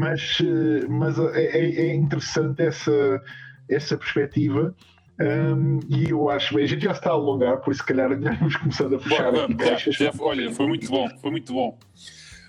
mas, 0.00 0.38
eh, 0.40 0.86
mas 0.88 1.18
é, 1.18 1.44
é, 1.44 1.88
é 1.88 1.94
interessante 1.94 2.62
essa, 2.62 3.22
essa 3.68 3.98
perspectiva. 3.98 4.74
Um, 5.20 5.80
e 5.90 6.08
eu 6.08 6.30
acho 6.30 6.54
bem, 6.54 6.64
a 6.64 6.66
gente 6.66 6.84
já 6.84 6.92
está 6.92 7.10
a 7.10 7.12
alongar, 7.12 7.58
por 7.58 7.72
isso, 7.72 7.82
se 7.82 7.86
calhar, 7.86 8.08
já 8.08 8.32
vamos 8.32 8.56
começando 8.56 8.96
a 8.96 8.98
fechar 8.98 9.34
aqui 9.34 9.92
já, 9.92 10.10
já, 10.10 10.12
Olha, 10.18 10.50
foi 10.50 10.66
muito 10.66 10.90
bom, 10.90 11.06
foi 11.20 11.30
muito 11.30 11.52
bom. 11.52 11.78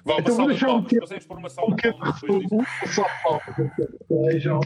Vá, 0.05 0.15
então, 0.19 0.33
salva 0.33 0.53
de 0.53 0.65
palmas, 0.65 0.87
que, 0.87 0.99
consegues 0.99 1.25
pôr 1.25 1.37
uma 1.37 1.49
salva 1.49 1.75
Sejam 4.07 4.61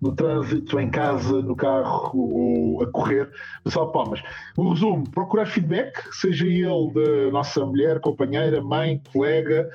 no 0.00 0.16
trânsito, 0.16 0.80
em 0.80 0.90
casa, 0.90 1.42
no 1.42 1.54
carro 1.54 2.18
ou 2.18 2.82
a 2.82 2.90
correr, 2.90 3.30
salva 3.66 3.92
palmas. 3.92 4.22
O 4.56 4.70
resumo: 4.70 5.08
procurar 5.10 5.44
feedback, 5.44 6.02
seja 6.14 6.46
ele 6.46 6.92
da 6.94 7.30
nossa 7.30 7.64
mulher, 7.66 8.00
companheira, 8.00 8.62
mãe, 8.62 9.02
colega 9.12 9.70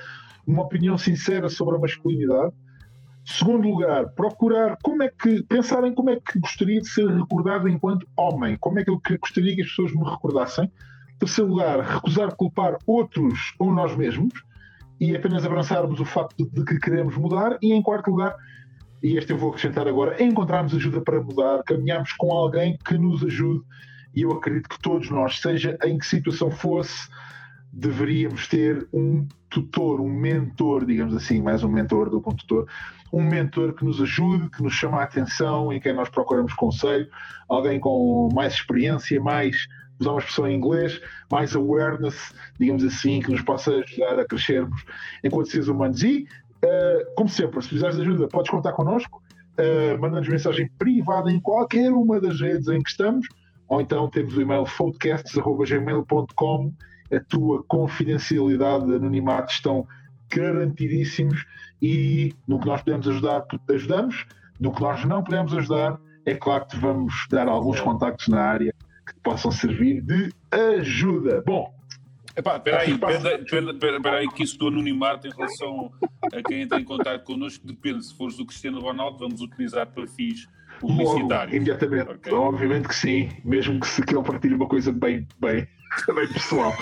uma 0.49 0.63
opinião 0.63 0.97
sincera 0.97 1.47
sobre 1.47 1.75
a 1.75 1.79
masculinidade. 1.79 2.53
Segundo 3.23 3.69
lugar, 3.69 4.09
procurar 4.09 4.77
como 4.81 5.03
é 5.03 5.09
que 5.09 5.43
pensar 5.43 5.83
em 5.83 5.93
como 5.93 6.09
é 6.09 6.15
que 6.15 6.39
gostaria 6.39 6.81
de 6.81 6.89
ser 6.89 7.07
recordado 7.07 7.69
enquanto 7.69 8.07
homem, 8.17 8.57
como 8.57 8.79
é 8.79 8.83
que 8.83 8.89
eu 8.89 8.99
gostaria 9.19 9.55
que 9.55 9.61
as 9.61 9.69
pessoas 9.69 9.93
me 9.93 10.03
recordassem. 10.03 10.71
Terceiro 11.19 11.51
lugar, 11.51 11.81
recusar 11.81 12.35
culpar 12.35 12.77
outros 12.87 13.53
ou 13.59 13.71
nós 13.71 13.95
mesmos 13.95 14.33
e 14.99 15.15
apenas 15.15 15.45
abraçarmos 15.45 15.99
o 15.99 16.05
facto 16.05 16.49
de 16.49 16.65
que 16.65 16.79
queremos 16.79 17.15
mudar. 17.15 17.59
E 17.61 17.71
em 17.71 17.81
quarto 17.81 18.09
lugar, 18.09 18.35
e 19.03 19.17
este 19.17 19.31
eu 19.31 19.37
vou 19.37 19.49
acrescentar 19.49 19.87
agora, 19.87 20.21
encontrarmos 20.23 20.73
ajuda 20.73 21.01
para 21.01 21.21
mudar, 21.21 21.61
caminharmos 21.63 22.13
com 22.13 22.31
alguém 22.31 22.77
que 22.83 22.97
nos 22.97 23.23
ajude. 23.23 23.63
E 24.15 24.23
eu 24.23 24.31
acredito 24.31 24.69
que 24.69 24.81
todos 24.81 25.11
nós, 25.11 25.39
seja 25.39 25.77
em 25.83 25.99
que 25.99 26.05
situação 26.05 26.49
fosse, 26.49 27.07
deveríamos 27.71 28.47
ter 28.47 28.87
um 28.93 29.27
tutor, 29.49 30.01
um 30.01 30.09
mentor, 30.09 30.85
digamos 30.85 31.15
assim, 31.15 31.41
mais 31.41 31.63
um 31.63 31.69
mentor 31.69 32.09
do 32.09 32.21
que 32.21 32.29
um 32.29 32.35
tutor, 32.35 32.67
um 33.11 33.23
mentor 33.23 33.73
que 33.73 33.83
nos 33.83 34.01
ajude, 34.01 34.49
que 34.49 34.61
nos 34.61 34.73
chame 34.73 34.95
a 34.95 35.03
atenção, 35.03 35.73
em 35.73 35.79
quem 35.79 35.93
nós 35.93 36.09
procuramos 36.09 36.53
conselho, 36.53 37.07
alguém 37.47 37.79
com 37.79 38.29
mais 38.33 38.53
experiência, 38.53 39.19
mais, 39.21 39.67
usar 39.99 40.11
uma 40.11 40.19
expressão 40.19 40.47
em 40.47 40.55
inglês, 40.55 41.01
mais 41.31 41.55
awareness, 41.55 42.33
digamos 42.59 42.83
assim, 42.83 43.21
que 43.21 43.31
nos 43.31 43.41
possa 43.41 43.71
ajudar 43.71 44.19
a 44.19 44.25
crescermos 44.25 44.83
enquanto 45.23 45.49
seres 45.49 45.67
humanos. 45.67 46.03
E, 46.03 46.27
uh, 46.63 47.15
como 47.15 47.29
sempre, 47.29 47.61
se 47.61 47.69
precisares 47.69 47.95
de 47.95 48.03
ajuda, 48.03 48.27
podes 48.27 48.51
contar 48.51 48.73
connosco, 48.73 49.23
uh, 49.57 49.99
manda-nos 49.99 50.27
mensagem 50.27 50.69
privada 50.77 51.31
em 51.31 51.39
qualquer 51.39 51.91
uma 51.91 52.21
das 52.21 52.39
redes 52.39 52.67
em 52.67 52.81
que 52.81 52.89
estamos 52.89 53.27
ou 53.69 53.79
então 53.79 54.09
temos 54.09 54.35
o 54.35 54.41
e-mail 54.41 54.65
foodcasts.gmail.com. 54.65 56.73
A 57.11 57.19
tua 57.19 57.63
confidencialidade 57.63 58.93
anonimato 58.93 59.51
estão 59.51 59.87
garantidíssimos 60.29 61.45
e 61.81 62.33
no 62.47 62.59
que 62.59 62.67
nós 62.67 62.81
podemos 62.81 63.07
ajudar, 63.07 63.45
ajudamos. 63.69 64.25
No 64.59 64.73
que 64.73 64.81
nós 64.81 65.03
não 65.05 65.23
podemos 65.23 65.53
ajudar, 65.53 65.99
é 66.25 66.35
claro 66.35 66.65
que 66.67 66.77
vamos 66.77 67.25
dar 67.29 67.47
alguns 67.47 67.79
contactos 67.79 68.27
na 68.27 68.41
área 68.41 68.73
que 69.07 69.13
possam 69.23 69.51
servir 69.51 70.01
de 70.01 70.31
ajuda. 70.51 71.41
Bom, 71.45 71.73
Epá, 72.35 72.55
espera 72.55 72.81
aí, 72.81 72.91
espera 72.91 74.17
aí 74.17 74.27
que 74.29 74.43
isso 74.43 74.57
do 74.57 74.67
anonimato 74.67 75.27
em 75.27 75.31
relação 75.31 75.91
a 76.31 76.41
quem 76.41 76.61
entra 76.61 76.79
em 76.79 76.83
contato 76.85 77.23
connosco 77.25 77.65
depende. 77.65 78.05
Se 78.05 78.15
fores 78.15 78.37
do 78.37 78.45
Cristiano 78.45 78.79
Ronaldo, 78.79 79.17
vamos 79.17 79.41
utilizar 79.41 79.87
para 79.87 80.05
fins 80.87 80.97
publicitários. 80.97 81.55
imediatamente. 81.55 82.11
Okay. 82.11 82.33
Obviamente 82.33 82.87
que 82.87 82.95
sim, 82.95 83.29
mesmo 83.43 83.79
que 83.79 83.87
se 83.87 84.01
que 84.01 84.15
ele 84.15 84.23
partilhe 84.23 84.55
uma 84.55 84.67
coisa 84.67 84.91
bem, 84.91 85.27
bem, 85.39 85.67
bem 86.15 86.27
pessoal. 86.33 86.73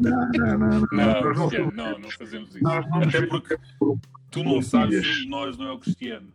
Não, 0.00 0.28
não, 0.32 0.58
não. 0.58 0.68
Não, 0.68 0.80
não, 0.90 1.50
não, 1.50 1.70
não, 1.70 1.98
não 1.98 2.10
fazemos 2.10 2.54
isso. 2.54 2.66
Até 2.66 3.26
porque 3.26 3.56
tu 4.30 4.44
não 4.44 4.62
sabes 4.62 5.06
se 5.06 5.28
nós 5.28 5.56
não 5.58 5.68
é 5.68 5.72
o 5.72 5.78
Cristiano. 5.78 6.28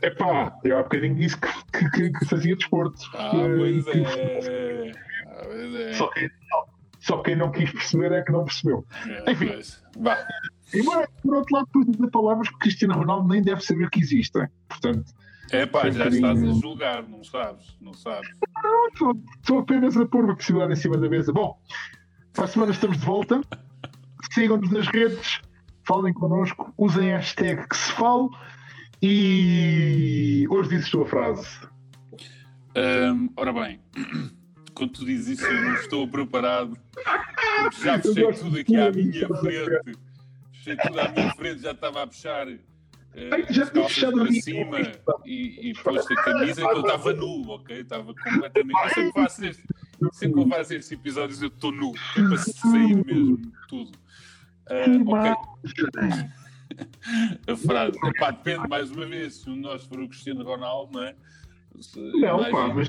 É 0.00 0.10
pá, 0.10 0.58
eu 0.64 0.78
há 0.78 0.82
bocadinho 0.82 1.14
disse 1.14 1.36
que, 1.38 1.90
que, 1.90 2.10
que 2.10 2.24
fazia 2.26 2.56
desporto. 2.56 2.98
Ah, 3.14 3.30
pois 3.30 3.86
é. 3.86 4.90
Ah, 5.26 5.42
pois 5.44 5.74
é. 5.76 5.92
Só 5.92 6.08
que, 6.08 6.30
só 6.98 7.22
quem 7.22 7.36
não 7.36 7.52
quis 7.52 7.70
perceber 7.70 8.10
é 8.10 8.22
que 8.22 8.32
não 8.32 8.44
percebeu. 8.44 8.84
É, 9.06 9.30
Enfim. 9.30 9.50
Mas, 10.00 10.26
embora, 10.74 11.08
por 11.22 11.36
outro 11.36 11.54
lado, 11.54 11.66
depois 11.66 11.86
de 11.86 12.10
palavras 12.10 12.48
que 12.48 12.58
Cristiano 12.58 12.94
Ronaldo 12.94 13.28
nem 13.28 13.42
deve 13.42 13.60
saber 13.60 13.88
que 13.90 14.00
existem. 14.00 14.48
Portanto. 14.68 15.04
É 15.52 15.66
pá, 15.66 15.90
já 15.90 16.08
estás 16.08 16.42
a 16.42 16.52
julgar, 16.54 17.06
não 17.06 17.22
sabes? 17.22 17.76
Não 17.78 17.92
sabes. 17.92 18.28
Não, 18.62 18.86
estou, 18.88 19.58
apenas 19.58 19.96
a 19.98 20.06
pôr 20.06 20.24
uma 20.24 20.34
possibilidade 20.34 20.72
em 20.72 20.76
cima 20.76 20.96
da 20.96 21.08
mesa. 21.10 21.30
Bom, 21.30 21.60
para 22.32 22.44
a 22.44 22.48
semana 22.48 22.72
estamos 22.72 22.98
de 22.98 23.04
volta. 23.04 23.40
Sigam-nos 24.32 24.70
nas 24.70 24.86
redes, 24.86 25.42
falem 25.86 26.14
connosco, 26.14 26.72
usem 26.78 27.12
a 27.12 27.18
hashtag 27.18 27.68
que 27.68 27.76
se 27.76 27.92
fale 27.92 28.28
e 29.02 30.46
hoje 30.48 30.70
dizes 30.70 30.88
a 30.88 30.90
tua 30.90 31.06
frase. 31.06 31.60
Um, 32.74 33.28
ora 33.36 33.52
bem 33.52 33.78
quando 34.72 34.92
tu 34.92 35.04
dizes 35.04 35.38
isso, 35.38 35.46
eu 35.46 35.64
não 35.64 35.74
estou 35.74 36.08
preparado. 36.08 36.78
Já 37.82 37.98
fechei 37.98 38.32
tudo 38.32 38.58
aqui 38.58 38.76
à 38.76 38.90
minha 38.90 39.28
frente. 39.28 39.98
Fechei 40.52 40.76
tudo 40.76 40.98
à 41.00 41.08
minha 41.10 41.34
frente, 41.34 41.60
já 41.60 41.72
estava 41.72 42.02
a 42.04 42.06
puxar. 42.06 42.46
Uh, 43.14 43.52
já 43.52 43.66
tinha 43.66 43.88
fechado 43.88 44.18
para 44.18 44.32
cima 44.32 44.78
e, 45.26 45.70
e 45.70 45.74
posto 45.74 46.12
a 46.14 46.16
camisa, 46.22 46.62
então 46.62 46.80
estava 46.80 47.12
nu, 47.12 47.50
ok? 47.50 47.80
Estava 47.80 48.14
completamente. 48.14 48.80
Eu 48.82 48.88
sempre 48.88 49.12
faço 49.12 49.44
este, 49.44 49.62
sempre 50.12 50.34
que 50.34 50.40
eu 50.40 50.48
faço 50.48 50.74
estes 50.74 50.92
episódios, 50.92 51.42
eu 51.42 51.48
estou 51.48 51.72
nu, 51.72 51.92
é 52.16 52.22
para 52.22 52.38
sair 52.38 53.04
mesmo 53.04 53.52
tudo. 53.68 53.92
Uh, 54.70 55.10
ok. 55.10 55.32
a 57.46 57.56
frase, 57.56 57.98
epá, 58.06 58.30
depende 58.30 58.66
mais 58.66 58.90
uma 58.90 59.04
vez 59.04 59.34
se 59.34 59.50
nós 59.50 59.84
for 59.84 60.00
o 60.00 60.08
Cristiano 60.08 60.42
Ronaldo, 60.42 60.92
não 60.94 61.04
é? 61.04 61.14
Não, 61.96 62.50
pá, 62.50 62.68
mas 62.68 62.88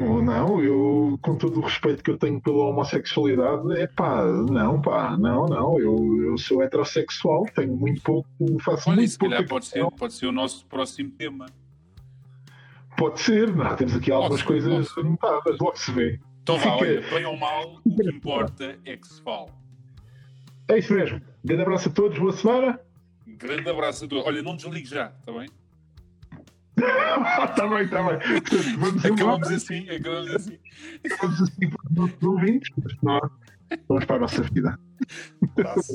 não, 0.00 0.22
não, 0.22 0.62
eu, 0.62 1.18
com 1.22 1.36
todo 1.36 1.58
o 1.58 1.62
respeito 1.62 2.02
que 2.02 2.10
eu 2.10 2.18
tenho 2.18 2.40
pela 2.40 2.64
homossexualidade, 2.64 3.78
é 3.78 3.86
pá, 3.86 4.24
não, 4.24 4.80
pá, 4.80 5.16
não, 5.16 5.46
não, 5.46 5.78
eu, 5.78 6.22
eu 6.24 6.38
sou 6.38 6.62
heterossexual, 6.62 7.44
tenho 7.54 7.76
muito 7.76 8.02
pouco, 8.02 8.28
faço 8.60 8.90
Olha, 8.90 8.96
muito 8.96 9.10
se 9.10 9.18
calhar 9.18 9.46
pode 9.46 9.66
ser, 9.66 9.86
pode 9.92 10.14
ser 10.14 10.26
o 10.26 10.32
nosso 10.32 10.66
próximo 10.66 11.10
tema. 11.10 11.46
Pode 12.96 13.20
ser, 13.20 13.54
não, 13.54 13.76
temos 13.76 13.94
aqui 13.94 14.10
algumas 14.10 14.42
pode 14.42 14.62
coisas 14.62 14.98
anotadas, 14.98 15.58
logo 15.60 15.76
se 15.76 15.92
vê. 15.92 16.20
Então 16.42 16.58
vá, 16.58 16.76
olha, 16.76 17.00
bem 17.10 17.24
ou 17.26 17.36
mal, 17.36 17.80
o 17.84 17.96
que 17.96 18.08
importa 18.08 18.78
é 18.84 18.96
que 18.96 19.06
se 19.06 19.20
fale. 19.22 19.50
É 20.68 20.78
isso 20.78 20.92
mesmo. 20.92 21.20
Grande 21.44 21.62
abraço 21.62 21.88
a 21.88 21.92
todos, 21.92 22.18
boa 22.18 22.32
semana. 22.32 22.80
Grande 23.26 23.68
abraço 23.68 24.04
a 24.04 24.08
todos. 24.08 24.26
Olha, 24.26 24.42
não 24.42 24.56
desligue 24.56 24.88
já, 24.88 25.12
está 25.20 25.32
bem? 25.32 25.48
tá 27.56 27.66
bem, 27.66 27.88
tá 27.88 28.02
bem. 28.02 28.18
Acabamos 29.12 29.50
é 29.50 29.54
assim, 29.54 29.88
acabamos 29.90 30.34
assim. 30.34 30.58
Acabamos 31.04 31.40
é 31.40 31.44
assim 31.44 31.70
para 31.70 31.90
os 31.90 31.96
nossos 31.96 32.22
ouvintes, 32.22 32.70
mas 32.76 32.94
nós 33.02 33.30
vamos 33.88 34.04
para 34.04 34.16
a 34.16 34.20
nossa 34.20 34.42
vida. 34.42 34.78
Nossa. 35.56 35.94